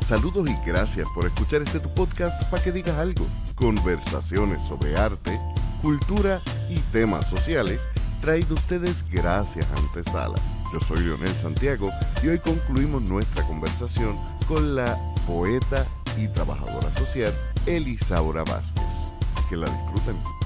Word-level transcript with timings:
Saludos 0.00 0.48
y 0.48 0.56
gracias 0.66 1.06
por 1.14 1.26
escuchar 1.26 1.62
este 1.62 1.80
tu 1.80 1.92
podcast 1.94 2.42
para 2.44 2.62
que 2.62 2.72
digas 2.72 2.96
algo. 2.96 3.26
Conversaciones 3.54 4.62
sobre 4.62 4.96
arte, 4.96 5.38
cultura 5.82 6.40
y 6.70 6.78
temas 6.92 7.28
sociales 7.28 7.88
traído 8.20 8.54
ustedes 8.54 9.04
gracias 9.10 9.66
a 9.70 9.78
Antesala. 9.78 10.38
Yo 10.72 10.80
soy 10.80 11.00
Leonel 11.00 11.34
Santiago 11.36 11.90
y 12.22 12.28
hoy 12.28 12.38
concluimos 12.38 13.02
nuestra 13.02 13.42
conversación 13.44 14.16
con 14.46 14.74
la 14.74 14.98
poeta 15.26 15.86
y 16.16 16.28
trabajadora 16.28 16.92
social 16.94 17.32
Elisaura 17.66 18.44
Vázquez. 18.44 18.82
Que 19.48 19.56
la 19.56 19.66
disfruten. 19.66 20.37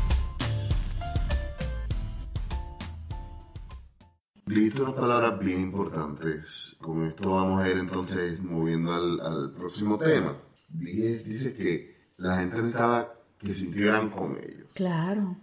Dijiste 4.55 4.83
unas 4.83 4.95
palabras 4.95 5.39
bien 5.39 5.63
importantes. 5.63 6.77
Con 6.79 7.07
esto 7.07 7.31
vamos 7.31 7.63
a 7.63 7.71
ir 7.71 7.79
entonces 7.79 8.39
moviendo 8.43 8.93
al, 8.93 9.53
próximo 9.53 9.97
tema. 9.99 10.35
Dice, 10.69 11.55
que 11.55 11.97
la 12.19 12.39
gente 12.39 12.57
necesitaba 12.57 13.15
que 13.39 13.55
sintieran 13.55 14.11
con 14.11 14.37
ellos. 14.37 14.69
Claro. 14.75 15.37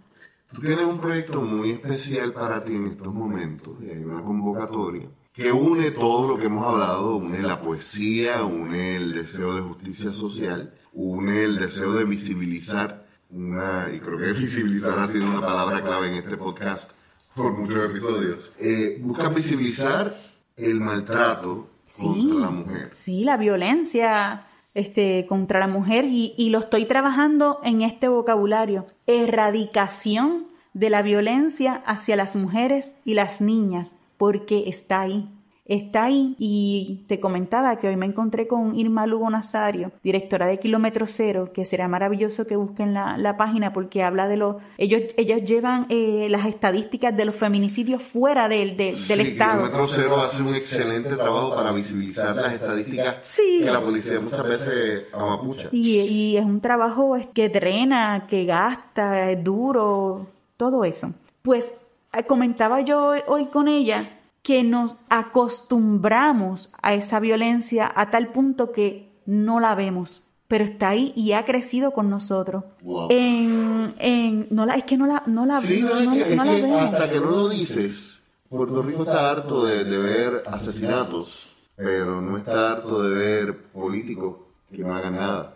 Tú 0.52 0.60
tienes 0.60 0.84
un 0.84 1.00
proyecto 1.00 1.42
muy 1.42 1.72
especial 1.72 2.32
para 2.32 2.62
ti 2.62 2.74
en 2.74 2.86
estos 2.86 3.12
momentos, 3.12 3.74
hay 3.80 4.04
una 4.04 4.22
convocatoria 4.22 5.08
que 5.32 5.52
une 5.52 5.92
todo 5.92 6.28
lo 6.28 6.38
que 6.38 6.46
hemos 6.46 6.66
hablado, 6.66 7.16
une 7.16 7.40
la 7.40 7.60
poesía, 7.60 8.42
une 8.44 8.96
el 8.96 9.14
deseo 9.14 9.54
de 9.54 9.62
justicia 9.62 10.10
social, 10.10 10.74
une 10.92 11.44
el 11.44 11.56
deseo 11.56 11.92
de 11.92 12.04
visibilizar 12.04 13.06
una, 13.30 13.88
y 13.92 14.00
creo 14.00 14.18
que 14.18 14.32
visibilizar 14.40 14.98
ha 14.98 15.08
sido 15.08 15.26
una 15.26 15.40
palabra 15.40 15.82
clave 15.82 16.10
en 16.10 16.14
este 16.14 16.36
podcast 16.36 16.90
por 17.34 17.56
muchos 17.56 17.90
episodios, 17.90 18.52
eh, 18.58 18.98
busca 19.00 19.28
visibilizar 19.28 20.16
el 20.56 20.80
maltrato 20.80 21.68
contra 22.00 22.38
la 22.38 22.50
mujer. 22.50 22.88
Sí, 22.92 23.24
la 23.24 23.36
violencia 23.36 24.46
este, 24.74 25.26
contra 25.28 25.60
la 25.60 25.68
mujer 25.68 26.04
y, 26.04 26.34
y 26.36 26.50
lo 26.50 26.60
estoy 26.60 26.86
trabajando 26.86 27.60
en 27.64 27.82
este 27.82 28.08
vocabulario. 28.08 28.86
Erradicación 29.06 30.46
de 30.72 30.90
la 30.90 31.02
violencia 31.02 31.82
hacia 31.86 32.16
las 32.16 32.36
mujeres 32.36 33.00
y 33.04 33.14
las 33.14 33.40
niñas, 33.40 33.96
porque 34.16 34.68
está 34.68 35.02
ahí 35.02 35.28
está 35.70 36.04
ahí 36.04 36.34
y 36.38 37.04
te 37.06 37.20
comentaba 37.20 37.76
que 37.76 37.86
hoy 37.86 37.96
me 37.96 38.04
encontré 38.04 38.48
con 38.48 38.74
Irma 38.74 39.06
Lugo 39.06 39.30
Nazario, 39.30 39.92
directora 40.02 40.46
de 40.46 40.58
Kilómetro 40.58 41.06
Cero, 41.06 41.52
que 41.54 41.64
será 41.64 41.86
maravilloso 41.86 42.44
que 42.46 42.56
busquen 42.56 42.92
la, 42.92 43.36
página 43.38 43.72
porque 43.72 44.02
habla 44.02 44.26
de 44.26 44.36
los... 44.36 44.56
Ellos, 44.76 45.02
ellos 45.16 45.44
llevan 45.44 45.86
eh, 45.88 46.26
las 46.28 46.46
estadísticas 46.46 47.16
de 47.16 47.24
los 47.24 47.36
feminicidios 47.36 48.02
fuera 48.02 48.48
del, 48.48 48.76
del 48.76 48.90
Estado. 49.20 49.62
Kilómetro 49.62 49.86
Cero 49.86 50.16
hace 50.16 50.42
un 50.42 50.56
excelente 50.56 51.14
trabajo 51.14 51.54
para 51.54 51.70
visibilizar 51.70 52.34
las 52.34 52.54
estadísticas 52.54 53.38
que 53.38 53.70
la 53.70 53.80
policía 53.80 54.18
muchas 54.20 54.48
veces 54.48 55.04
amapucha. 55.12 55.68
Y, 55.70 56.00
y 56.00 56.36
es 56.36 56.44
un 56.44 56.60
trabajo 56.60 57.16
que 57.32 57.48
drena, 57.48 58.26
que 58.28 58.44
gasta, 58.44 59.30
es 59.30 59.44
duro, 59.44 60.26
todo 60.56 60.84
eso. 60.84 61.14
Pues 61.42 61.72
eh, 62.12 62.24
comentaba 62.24 62.80
yo 62.80 63.12
hoy 63.28 63.46
con 63.46 63.68
ella 63.68 64.19
que 64.42 64.62
nos 64.62 64.96
acostumbramos 65.08 66.72
a 66.82 66.94
esa 66.94 67.20
violencia 67.20 67.90
a 67.94 68.10
tal 68.10 68.32
punto 68.32 68.72
que 68.72 69.10
no 69.26 69.60
la 69.60 69.74
vemos, 69.74 70.24
pero 70.48 70.64
está 70.64 70.88
ahí 70.88 71.12
y 71.14 71.32
ha 71.32 71.44
crecido 71.44 71.92
con 71.92 72.10
nosotros. 72.10 72.64
En, 73.10 73.94
en, 73.98 74.48
no 74.50 74.66
la, 74.66 74.74
es 74.74 74.84
que 74.84 74.96
no 74.96 75.06
la, 75.06 75.22
no 75.26 75.46
la, 75.46 75.60
sí, 75.60 75.82
no, 75.82 76.12
es 76.12 76.24
que, 76.24 76.34
hasta 76.36 77.10
que 77.10 77.20
no 77.20 77.30
lo 77.30 77.48
dices, 77.50 78.22
Puerto 78.48 78.82
Rico 78.82 79.02
está 79.02 79.30
harto 79.30 79.64
de, 79.64 79.84
ver 79.84 80.42
asesinatos, 80.46 81.70
pero 81.76 82.20
no 82.20 82.36
está 82.36 82.72
harto 82.72 83.02
de 83.02 83.14
ver 83.14 83.62
políticos 83.72 84.38
que 84.72 84.82
no 84.82 84.96
hagan 84.96 85.14
nada. 85.14 85.54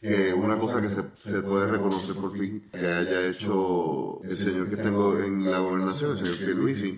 Que 0.00 0.34
una 0.34 0.58
cosa 0.58 0.82
que 0.82 0.90
se, 0.90 1.02
se, 1.24 1.40
puede 1.40 1.66
reconocer 1.66 2.14
por 2.14 2.36
fin 2.36 2.62
que 2.70 2.86
haya 2.86 3.26
hecho 3.26 4.20
el 4.22 4.36
señor 4.36 4.68
que 4.68 4.76
tengo 4.76 5.18
en 5.18 5.50
la 5.50 5.60
gobernación, 5.60 6.12
el 6.12 6.18
señor 6.18 6.38
Pierluisi, 6.38 6.94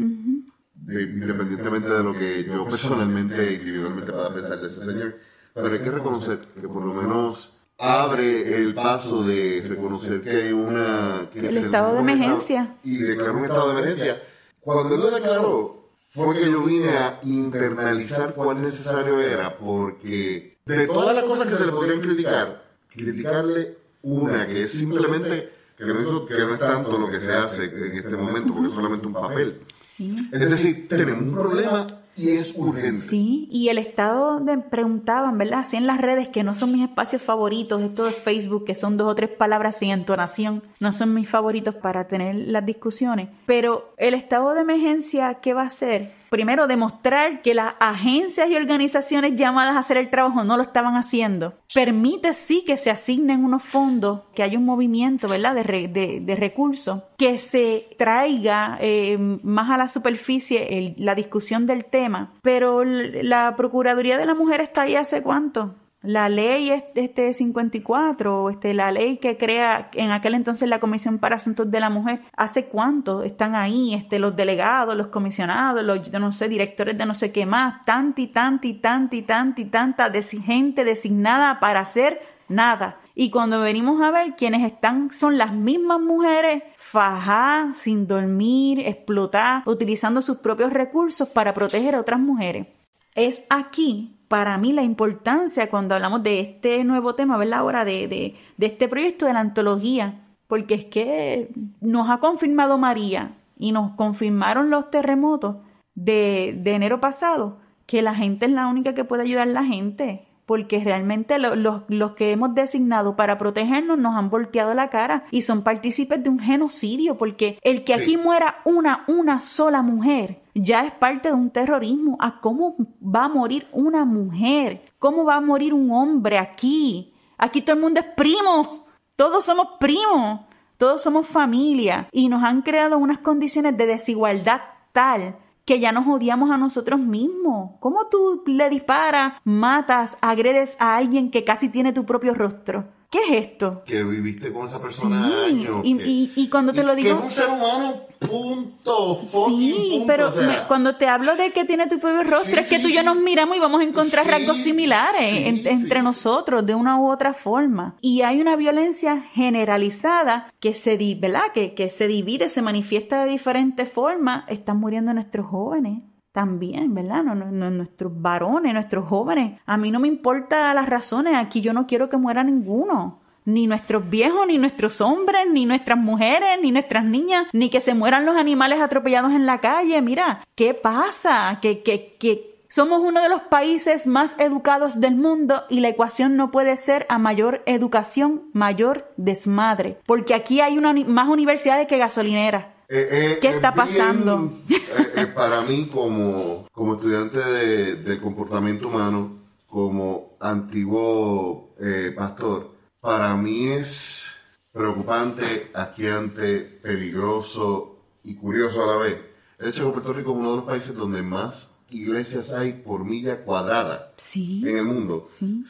independientemente 0.88 1.88
de 1.88 2.02
lo 2.02 2.12
que 2.12 2.44
yo 2.44 2.64
personalmente, 2.68 3.54
individualmente 3.54 4.12
pueda 4.12 4.34
pensar 4.34 4.60
de 4.60 4.68
ese 4.68 4.84
señor, 4.84 5.16
pero 5.54 5.72
hay 5.72 5.80
que 5.80 5.90
reconocer 5.90 6.38
que 6.60 6.68
por 6.68 6.84
lo 6.84 6.94
menos 6.94 7.52
abre 7.78 8.56
el 8.56 8.74
paso 8.74 9.22
de 9.24 9.64
reconocer 9.68 10.22
que 10.22 10.30
hay 10.30 10.52
una... 10.52 11.28
Que 11.32 11.40
el 11.40 11.56
estado 11.58 11.94
de 11.94 12.00
emergencia. 12.00 12.76
Y 12.84 12.98
declaró 12.98 13.38
un 13.38 13.44
estado 13.44 13.66
de 13.72 13.80
emergencia. 13.80 14.22
Cuando 14.60 14.94
él 14.94 15.00
lo 15.00 15.10
declaró, 15.10 15.90
fue 16.08 16.34
que 16.36 16.50
yo 16.50 16.62
vine 16.62 16.90
a 16.90 17.20
internalizar 17.22 18.34
cuán 18.34 18.62
necesario 18.62 19.20
era, 19.20 19.58
porque 19.58 20.56
de 20.64 20.86
todas 20.86 21.14
las 21.14 21.24
cosas 21.24 21.48
que 21.48 21.56
se 21.56 21.66
le 21.66 21.72
podrían 21.72 22.00
criticar, 22.00 22.64
criticarle 22.88 23.76
una 24.02 24.46
que 24.46 24.62
es 24.62 24.72
simplemente 24.72 25.52
que 25.76 25.84
no, 25.84 26.26
que 26.26 26.34
no 26.34 26.54
es 26.54 26.60
tanto 26.60 26.98
lo 26.98 27.10
que 27.10 27.18
se 27.18 27.34
hace 27.34 27.64
en 27.64 27.96
este 27.96 28.16
momento, 28.16 28.54
porque 28.54 28.68
es 28.68 28.74
solamente 28.74 29.06
un 29.06 29.12
papel 29.12 29.60
es 29.98 30.50
decir, 30.50 30.88
tenemos 30.88 31.22
un 31.22 31.32
problema 31.32 31.86
y 32.16 32.30
es 32.30 32.54
urgente. 32.56 33.00
Sí, 33.00 33.48
y 33.50 33.68
el 33.68 33.78
Estado 33.78 34.40
de, 34.40 34.58
preguntaban, 34.58 35.38
¿verdad? 35.38 35.60
Así 35.60 35.76
en 35.76 35.86
las 35.86 36.00
redes 36.00 36.28
que 36.28 36.42
no 36.42 36.54
son 36.54 36.72
mis 36.72 36.82
espacios 36.82 37.22
favoritos, 37.22 37.82
esto 37.82 38.04
de 38.04 38.12
Facebook, 38.12 38.64
que 38.64 38.74
son 38.74 38.96
dos 38.96 39.08
o 39.08 39.14
tres 39.14 39.30
palabras 39.30 39.78
sin 39.78 39.90
entonación, 39.90 40.62
no 40.80 40.92
son 40.92 41.14
mis 41.14 41.28
favoritos 41.28 41.74
para 41.74 42.06
tener 42.08 42.34
las 42.34 42.64
discusiones. 42.64 43.28
Pero 43.46 43.94
el 43.96 44.14
estado 44.14 44.54
de 44.54 44.62
emergencia, 44.62 45.34
¿qué 45.40 45.54
va 45.54 45.62
a 45.62 45.66
hacer? 45.66 46.12
Primero 46.30 46.66
demostrar 46.66 47.42
que 47.42 47.54
las 47.54 47.74
agencias 47.78 48.50
y 48.50 48.56
organizaciones 48.56 49.34
llamadas 49.36 49.76
a 49.76 49.80
hacer 49.80 49.96
el 49.96 50.10
trabajo 50.10 50.44
no 50.44 50.56
lo 50.56 50.62
estaban 50.62 50.94
haciendo. 50.96 51.54
Permite 51.74 52.32
sí 52.34 52.64
que 52.66 52.76
se 52.76 52.90
asignen 52.90 53.44
unos 53.44 53.62
fondos, 53.62 54.20
que 54.34 54.42
haya 54.42 54.58
un 54.58 54.64
movimiento, 54.64 55.28
¿verdad?, 55.28 55.54
de, 55.54 56.36
recursos, 56.38 57.02
que 57.16 57.38
se 57.38 57.88
traiga 57.98 58.78
eh, 58.80 59.16
más 59.18 59.70
a 59.70 59.76
la 59.76 59.88
superficie 59.88 60.94
la 60.98 61.14
discusión 61.14 61.66
del 61.66 61.84
tema. 61.84 62.32
Pero 62.42 62.84
la 62.84 63.54
Procuraduría 63.56 64.18
de 64.18 64.26
la 64.26 64.34
Mujer 64.34 64.60
está 64.60 64.82
ahí 64.82 64.96
hace 64.96 65.22
cuánto? 65.22 65.74
La 66.06 66.28
ley 66.28 66.70
este 66.94 67.34
54, 67.34 68.50
este, 68.50 68.74
la 68.74 68.92
ley 68.92 69.18
que 69.18 69.36
crea 69.36 69.90
en 69.92 70.12
aquel 70.12 70.34
entonces 70.34 70.68
la 70.68 70.78
Comisión 70.78 71.18
para 71.18 71.36
Asuntos 71.36 71.68
de 71.70 71.80
la 71.80 71.90
Mujer, 71.90 72.20
¿hace 72.36 72.66
cuánto 72.66 73.24
están 73.24 73.56
ahí 73.56 73.92
este, 73.92 74.20
los 74.20 74.36
delegados, 74.36 74.96
los 74.96 75.08
comisionados, 75.08 75.82
los, 75.84 76.12
no 76.12 76.32
sé, 76.32 76.48
directores 76.48 76.96
de 76.96 77.06
no 77.06 77.14
sé 77.14 77.32
qué 77.32 77.44
más, 77.44 77.84
tanti, 77.84 78.28
tanti, 78.28 78.74
tanti, 78.74 79.22
tanti, 79.22 79.64
tanta 79.64 80.12
gente 80.22 80.84
designada 80.84 81.58
para 81.58 81.80
hacer 81.80 82.20
nada? 82.48 83.00
Y 83.16 83.30
cuando 83.30 83.60
venimos 83.60 84.00
a 84.00 84.12
ver 84.12 84.34
quienes 84.36 84.64
están 84.64 85.10
son 85.10 85.36
las 85.38 85.52
mismas 85.52 86.00
mujeres 86.00 86.62
fajadas, 86.76 87.78
sin 87.78 88.06
dormir, 88.06 88.80
explotar, 88.80 89.62
utilizando 89.66 90.22
sus 90.22 90.36
propios 90.36 90.72
recursos 90.72 91.28
para 91.28 91.52
proteger 91.52 91.96
a 91.96 92.00
otras 92.00 92.20
mujeres. 92.20 92.68
Es 93.16 93.44
aquí 93.50 94.15
para 94.28 94.58
mí 94.58 94.72
la 94.72 94.82
importancia 94.82 95.70
cuando 95.70 95.94
hablamos 95.94 96.22
de 96.22 96.40
este 96.40 96.82
nuevo 96.84 97.14
tema, 97.14 97.36
¿verdad? 97.36 97.60
Ahora 97.60 97.84
de, 97.84 98.08
de, 98.08 98.34
de 98.56 98.66
este 98.66 98.88
proyecto 98.88 99.26
de 99.26 99.32
la 99.32 99.40
antología, 99.40 100.20
porque 100.48 100.74
es 100.74 100.84
que 100.86 101.50
nos 101.80 102.10
ha 102.10 102.18
confirmado 102.18 102.78
María 102.78 103.36
y 103.58 103.72
nos 103.72 103.92
confirmaron 103.92 104.70
los 104.70 104.90
terremotos 104.90 105.56
de, 105.94 106.58
de 106.58 106.72
enero 106.72 107.00
pasado, 107.00 107.58
que 107.86 108.02
la 108.02 108.14
gente 108.14 108.46
es 108.46 108.52
la 108.52 108.66
única 108.66 108.94
que 108.94 109.04
puede 109.04 109.22
ayudar 109.22 109.48
a 109.48 109.52
la 109.52 109.64
gente, 109.64 110.26
porque 110.44 110.82
realmente 110.82 111.38
los, 111.38 111.82
los 111.88 112.12
que 112.12 112.30
hemos 112.30 112.54
designado 112.54 113.16
para 113.16 113.38
protegernos 113.38 113.98
nos 113.98 114.14
han 114.14 114.30
volteado 114.30 114.74
la 114.74 114.90
cara 114.90 115.24
y 115.30 115.42
son 115.42 115.62
partícipes 115.62 116.22
de 116.22 116.30
un 116.30 116.38
genocidio, 116.38 117.16
porque 117.16 117.58
el 117.62 117.84
que 117.84 117.94
aquí 117.94 118.16
muera 118.16 118.58
una, 118.64 119.04
una 119.08 119.40
sola 119.40 119.82
mujer 119.82 120.38
ya 120.56 120.84
es 120.86 120.92
parte 120.92 121.28
de 121.28 121.34
un 121.34 121.50
terrorismo. 121.50 122.16
¿A 122.20 122.40
cómo 122.40 122.76
va 123.02 123.24
a 123.24 123.28
morir 123.28 123.66
una 123.72 124.04
mujer? 124.04 124.82
¿Cómo 124.98 125.24
va 125.24 125.36
a 125.36 125.40
morir 125.40 125.74
un 125.74 125.90
hombre 125.90 126.38
aquí? 126.38 127.14
Aquí 127.36 127.60
todo 127.60 127.76
el 127.76 127.82
mundo 127.82 128.00
es 128.00 128.06
primo. 128.16 128.86
Todos 129.16 129.44
somos 129.44 129.68
primos. 129.78 130.40
Todos 130.78 131.02
somos 131.02 131.26
familia. 131.26 132.08
Y 132.10 132.28
nos 132.28 132.42
han 132.42 132.62
creado 132.62 132.98
unas 132.98 133.18
condiciones 133.18 133.76
de 133.76 133.86
desigualdad 133.86 134.60
tal 134.92 135.36
que 135.66 135.80
ya 135.80 135.92
nos 135.92 136.06
odiamos 136.06 136.50
a 136.50 136.56
nosotros 136.56 137.00
mismos. 137.00 137.72
¿Cómo 137.80 138.06
tú 138.06 138.44
le 138.46 138.70
disparas, 138.70 139.34
matas, 139.44 140.16
agredes 140.22 140.76
a 140.80 140.96
alguien 140.96 141.30
que 141.30 141.44
casi 141.44 141.68
tiene 141.68 141.92
tu 141.92 142.06
propio 142.06 142.34
rostro? 142.34 142.86
¿Qué 143.10 143.18
es 143.18 143.46
esto? 143.46 143.82
Que 143.84 144.02
viviste 144.04 144.52
con 144.52 144.66
esa 144.66 144.78
persona 144.78 145.28
sí, 145.48 145.66
Y, 145.82 146.32
y, 146.36 146.48
cuando 146.48 146.72
te 146.72 146.82
lo 146.82 146.94
digo... 146.94 147.20
Que 147.20 147.26
es 147.26 147.38
un 147.38 147.44
ser 147.44 147.48
humano, 147.50 148.05
punto. 148.18 149.20
Sí, 149.24 150.04
pero 150.06 150.32
cuando 150.68 150.96
te 150.96 151.08
hablo 151.08 151.36
de 151.36 151.50
que 151.50 151.64
tiene 151.64 151.86
tu 151.86 151.98
propio 151.98 152.22
rostro, 152.22 152.60
es 152.60 152.68
que 152.68 152.78
tú 152.78 152.88
y 152.88 152.94
yo 152.94 153.02
nos 153.02 153.16
miramos 153.16 153.56
y 153.56 153.60
vamos 153.60 153.80
a 153.80 153.84
encontrar 153.84 154.26
rasgos 154.26 154.58
similares 154.58 155.64
entre 155.66 156.02
nosotros 156.02 156.64
de 156.64 156.74
una 156.74 156.98
u 156.98 157.10
otra 157.10 157.34
forma. 157.34 157.96
Y 158.00 158.22
hay 158.22 158.40
una 158.40 158.56
violencia 158.56 159.22
generalizada 159.32 160.52
que 160.60 160.74
se, 160.74 160.96
¿verdad? 161.20 161.52
Que, 161.52 161.74
que 161.74 161.90
se 161.90 162.08
divide, 162.08 162.48
se 162.48 162.62
manifiesta 162.62 163.24
de 163.24 163.30
diferentes 163.30 163.90
formas. 163.92 164.44
Están 164.48 164.78
muriendo 164.78 165.12
nuestros 165.12 165.46
jóvenes 165.46 166.02
también, 166.36 166.92
¿verdad? 166.92 167.22
No, 167.22 167.34
no, 167.34 167.70
nuestros 167.70 168.12
varones, 168.20 168.74
nuestros 168.74 169.08
jóvenes. 169.08 169.58
A 169.64 169.78
mí 169.78 169.90
no 169.90 169.98
me 170.00 170.08
importa 170.08 170.74
las 170.74 170.86
razones, 170.86 171.34
aquí 171.34 171.62
yo 171.62 171.72
no 171.72 171.86
quiero 171.86 172.10
que 172.10 172.18
muera 172.18 172.44
ninguno. 172.44 173.20
Ni 173.46 173.66
nuestros 173.66 174.10
viejos, 174.10 174.46
ni 174.46 174.58
nuestros 174.58 175.00
hombres, 175.00 175.46
ni 175.50 175.64
nuestras 175.64 175.98
mujeres, 175.98 176.58
ni 176.60 176.70
nuestras 176.72 177.04
niñas, 177.04 177.46
ni 177.54 177.70
que 177.70 177.80
se 177.80 177.94
mueran 177.94 178.26
los 178.26 178.36
animales 178.36 178.80
atropellados 178.80 179.32
en 179.32 179.46
la 179.46 179.60
calle. 179.60 180.02
Mira, 180.02 180.44
¿qué 180.54 180.74
pasa? 180.74 181.58
Que, 181.62 181.82
que, 181.82 182.16
que 182.18 182.56
somos 182.68 183.00
uno 183.02 183.22
de 183.22 183.28
los 183.28 183.42
países 183.42 184.06
más 184.06 184.38
educados 184.38 185.00
del 185.00 185.14
mundo 185.14 185.62
y 185.70 185.80
la 185.80 185.88
ecuación 185.88 186.36
no 186.36 186.50
puede 186.50 186.76
ser 186.76 187.06
a 187.08 187.18
mayor 187.18 187.62
educación, 187.66 188.42
mayor 188.52 189.12
desmadre. 189.16 189.98
Porque 190.06 190.34
aquí 190.34 190.60
hay 190.60 190.76
una, 190.76 190.92
más 190.92 191.28
universidades 191.28 191.86
que 191.86 191.98
gasolineras. 191.98 192.66
Eh, 192.88 193.08
eh, 193.10 193.38
¿Qué 193.40 193.48
está 193.48 193.74
pasando? 193.74 194.52
Eh, 194.68 195.26
para 195.26 195.62
mí, 195.62 195.88
como, 195.92 196.66
como 196.72 196.94
estudiante 196.94 197.38
de, 197.38 197.94
de 197.96 198.20
comportamiento 198.20 198.88
humano, 198.88 199.38
como 199.68 200.36
antiguo 200.40 201.74
pastor, 202.16 202.75
para 203.06 203.36
mí 203.36 203.68
es 203.68 204.36
preocupante, 204.74 205.70
asqueante, 205.72 206.66
peligroso 206.82 208.00
y 208.24 208.34
curioso 208.34 208.82
a 208.82 208.86
la 208.88 208.96
vez. 208.96 209.20
El 209.60 209.68
hecho 209.68 209.86
de 209.86 209.92
Puerto 209.92 210.12
Rico 210.12 210.32
es 210.32 210.36
uno 210.36 210.50
de 210.50 210.56
los 210.56 210.64
países 210.64 210.92
donde 210.92 211.22
más 211.22 211.72
iglesias 211.88 212.50
hay 212.50 212.72
por 212.72 213.04
milla 213.04 213.44
cuadrada 213.44 214.12
en 214.34 214.78
el 214.78 214.84
mundo. 214.84 215.24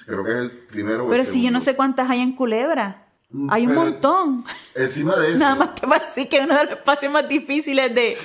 Creo 0.07 0.25
que 0.25 0.31
es 0.31 0.37
el 0.39 0.51
primero. 0.51 1.07
Pero 1.11 1.27
si 1.27 1.43
yo 1.43 1.51
no 1.51 1.61
sé 1.61 1.77
cuántas 1.77 2.09
hay 2.09 2.21
en 2.21 2.33
Culebra. 2.33 3.07
Mm, 3.29 3.51
hay 3.51 3.67
un 3.67 3.75
montón. 3.75 4.45
Encima 4.75 5.17
de 5.17 5.29
eso. 5.33 5.39
Nada 5.39 5.57
más 5.57 5.69
que 5.79 5.87
para 5.87 6.07
decir 6.07 6.31
que 6.31 6.39
es 6.39 6.45
uno 6.45 6.57
de 6.57 6.65
los 6.65 6.79
espacios 6.79 7.13
más 7.13 7.29
difíciles 7.29 7.95
de, 7.95 8.17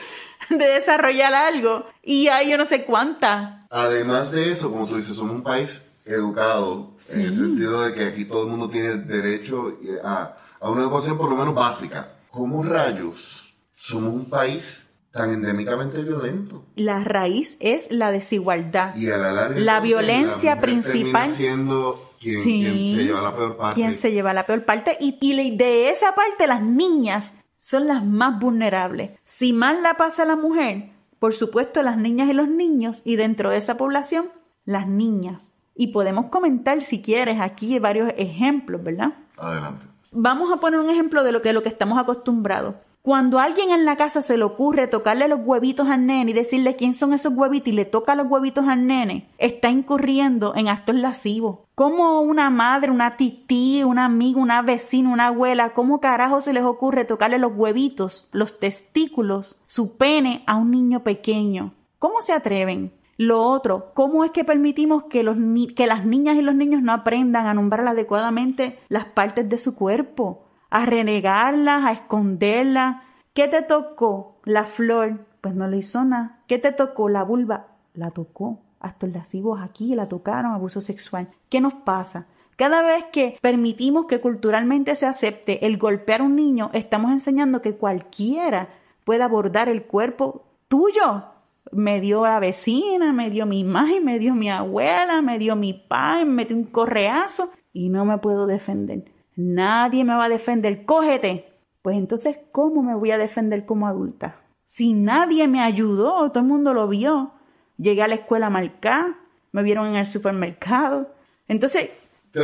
desarrollar 0.57 1.33
algo. 1.33 1.85
Y 2.01 2.29
hay 2.29 2.49
yo 2.49 2.57
no 2.57 2.63
sé 2.63 2.85
cuántas. 2.85 3.67
Además 3.69 4.31
de 4.31 4.51
eso, 4.51 4.71
como 4.71 4.87
tú 4.87 4.95
dices, 4.95 5.17
somos 5.17 5.35
un 5.35 5.43
país 5.43 5.90
educado. 6.05 6.95
En 7.13 7.21
el 7.21 7.33
sentido 7.33 7.81
de 7.83 7.93
que 7.93 8.05
aquí 8.05 8.25
todo 8.25 8.43
el 8.43 8.49
mundo 8.49 8.69
tiene 8.69 8.95
derecho 8.95 9.77
a, 10.03 10.35
a 10.59 10.69
una 10.69 10.81
educación 10.81 11.17
por 11.17 11.29
lo 11.29 11.35
menos 11.35 11.53
básica. 11.53 12.13
¿Cómo 12.29 12.63
rayos 12.63 13.53
somos 13.75 14.13
un 14.13 14.29
país 14.29 14.87
tan 15.11 15.33
endémicamente 15.33 16.01
violento. 16.03 16.63
La 16.75 17.03
raíz 17.03 17.57
es 17.59 17.91
la 17.91 18.11
desigualdad. 18.11 18.95
Y 18.95 19.09
a 19.09 19.17
la 19.17 19.31
larga, 19.33 19.59
la 19.59 19.79
violencia 19.79 20.59
principal. 20.59 21.29
siendo 21.31 22.13
quien, 22.19 22.33
se 22.33 23.03
lleva 23.03 23.21
la 23.21 23.35
peor 23.35 23.57
parte. 23.57 23.75
Quien 23.75 23.93
se 23.93 24.11
lleva 24.11 24.33
la 24.33 24.45
peor 24.45 24.63
parte. 24.65 24.97
Y, 24.99 25.17
y 25.21 25.57
de 25.57 25.89
esa 25.89 26.15
parte, 26.15 26.47
las 26.47 26.61
niñas 26.61 27.33
son 27.59 27.87
las 27.87 28.05
más 28.05 28.39
vulnerables. 28.39 29.11
Si 29.25 29.53
mal 29.53 29.83
la 29.83 29.95
pasa 29.95 30.25
la 30.25 30.35
mujer, 30.35 30.91
por 31.19 31.33
supuesto, 31.33 31.83
las 31.83 31.97
niñas 31.97 32.29
y 32.29 32.33
los 32.33 32.47
niños, 32.47 33.01
y 33.05 33.15
dentro 33.17 33.49
de 33.49 33.57
esa 33.57 33.77
población, 33.77 34.31
las 34.65 34.87
niñas. 34.87 35.53
Y 35.81 35.87
podemos 35.87 36.27
comentar, 36.27 36.79
si 36.83 37.01
quieres, 37.01 37.41
aquí 37.41 37.79
varios 37.79 38.13
ejemplos, 38.15 38.83
¿verdad? 38.83 39.13
Adelante. 39.35 39.83
Vamos 40.11 40.53
a 40.53 40.57
poner 40.57 40.79
un 40.79 40.91
ejemplo 40.91 41.23
de 41.23 41.31
lo, 41.31 41.39
de 41.39 41.53
lo 41.53 41.63
que 41.63 41.69
estamos 41.69 41.97
acostumbrados. 41.97 42.75
Cuando 43.01 43.39
a 43.39 43.45
alguien 43.45 43.71
en 43.71 43.83
la 43.83 43.95
casa 43.95 44.21
se 44.21 44.37
le 44.37 44.43
ocurre 44.43 44.85
tocarle 44.85 45.27
los 45.27 45.39
huevitos 45.43 45.89
al 45.89 46.05
nene 46.05 46.29
y 46.29 46.33
decirle 46.35 46.75
quién 46.75 46.93
son 46.93 47.13
esos 47.13 47.33
huevitos 47.33 47.69
y 47.69 47.71
le 47.71 47.85
toca 47.85 48.13
los 48.13 48.27
huevitos 48.27 48.67
al 48.67 48.85
nene, 48.85 49.27
está 49.39 49.71
incurriendo 49.71 50.53
en 50.55 50.67
actos 50.67 50.93
lascivos. 50.93 51.61
¿Cómo 51.73 52.21
una 52.21 52.51
madre, 52.51 52.91
una 52.91 53.17
tití, 53.17 53.83
una 53.83 54.05
amiga, 54.05 54.39
una 54.39 54.61
vecina, 54.61 55.09
una 55.09 55.27
abuela, 55.29 55.73
cómo 55.73 55.99
carajo 55.99 56.41
se 56.41 56.53
les 56.53 56.63
ocurre 56.63 57.05
tocarle 57.05 57.39
los 57.39 57.53
huevitos, 57.55 58.29
los 58.33 58.59
testículos, 58.59 59.59
su 59.65 59.97
pene 59.97 60.43
a 60.45 60.57
un 60.57 60.69
niño 60.69 61.01
pequeño? 61.01 61.73
¿Cómo 61.97 62.21
se 62.21 62.33
atreven? 62.33 62.93
Lo 63.21 63.43
otro, 63.43 63.91
¿cómo 63.93 64.23
es 64.25 64.31
que 64.31 64.43
permitimos 64.43 65.03
que, 65.03 65.23
los 65.23 65.37
que 65.75 65.85
las 65.85 66.05
niñas 66.05 66.37
y 66.37 66.41
los 66.41 66.55
niños 66.55 66.81
no 66.81 66.91
aprendan 66.91 67.45
a 67.45 67.53
nombrar 67.53 67.87
adecuadamente 67.87 68.79
las 68.89 69.05
partes 69.05 69.47
de 69.47 69.57
su 69.57 69.75
cuerpo? 69.75 70.45
a 70.71 70.85
renegarlas, 70.85 71.85
a 71.85 71.91
esconderlas. 71.91 73.03
¿Qué 73.33 73.47
te 73.47 73.61
tocó? 73.61 74.37
La 74.45 74.65
flor, 74.65 75.25
pues 75.41 75.53
no 75.53 75.67
le 75.67 75.77
hizo 75.77 76.03
nada. 76.03 76.39
¿Qué 76.47 76.57
te 76.57 76.71
tocó? 76.71 77.09
La 77.09 77.23
vulva, 77.23 77.67
la 77.93 78.09
tocó. 78.09 78.59
Hasta 78.79 79.05
los 79.05 79.15
lascivos 79.15 79.61
aquí 79.61 79.93
la 79.93 80.07
tocaron, 80.07 80.53
abuso 80.53 80.81
sexual. 80.81 81.27
¿Qué 81.49 81.61
nos 81.61 81.73
pasa? 81.73 82.25
Cada 82.55 82.81
vez 82.81 83.05
que 83.11 83.37
permitimos 83.41 84.05
que 84.05 84.21
culturalmente 84.21 84.95
se 84.95 85.05
acepte 85.05 85.65
el 85.67 85.77
golpear 85.77 86.21
a 86.21 86.23
un 86.23 86.35
niño, 86.35 86.71
estamos 86.73 87.11
enseñando 87.11 87.61
que 87.61 87.75
cualquiera 87.75 88.69
puede 89.03 89.23
abordar 89.23 89.69
el 89.69 89.83
cuerpo 89.83 90.45
tuyo. 90.67 91.25
Me 91.71 92.01
dio 92.01 92.23
la 92.23 92.39
vecina, 92.39 93.13
me 93.13 93.29
dio 93.29 93.45
mi 93.45 93.59
imagen, 93.59 94.03
me 94.03 94.19
dio 94.19 94.33
mi 94.33 94.49
abuela, 94.49 95.21
me 95.21 95.37
dio 95.37 95.55
mi 95.55 95.73
padre, 95.73 96.25
me 96.25 96.33
metió 96.33 96.55
un 96.57 96.65
correazo 96.65 97.51
y 97.71 97.89
no 97.89 98.05
me 98.05 98.17
puedo 98.17 98.47
defender. 98.47 99.05
Nadie 99.35 100.03
me 100.03 100.15
va 100.15 100.25
a 100.25 100.29
defender, 100.29 100.85
cógete. 100.85 101.51
Pues 101.81 101.97
entonces, 101.97 102.39
¿cómo 102.51 102.83
me 102.83 102.95
voy 102.95 103.11
a 103.11 103.17
defender 103.17 103.65
como 103.65 103.87
adulta? 103.87 104.41
Si 104.63 104.93
nadie 104.93 105.47
me 105.47 105.61
ayudó, 105.61 106.29
todo 106.31 106.39
el 106.39 106.49
mundo 106.49 106.73
lo 106.73 106.87
vio. 106.87 107.33
Llegué 107.77 108.03
a 108.03 108.07
la 108.07 108.15
escuela 108.15 108.49
marcada, 108.49 109.17
me 109.51 109.63
vieron 109.63 109.87
en 109.87 109.95
el 109.95 110.05
supermercado. 110.05 111.13
Entonces, 111.47 111.89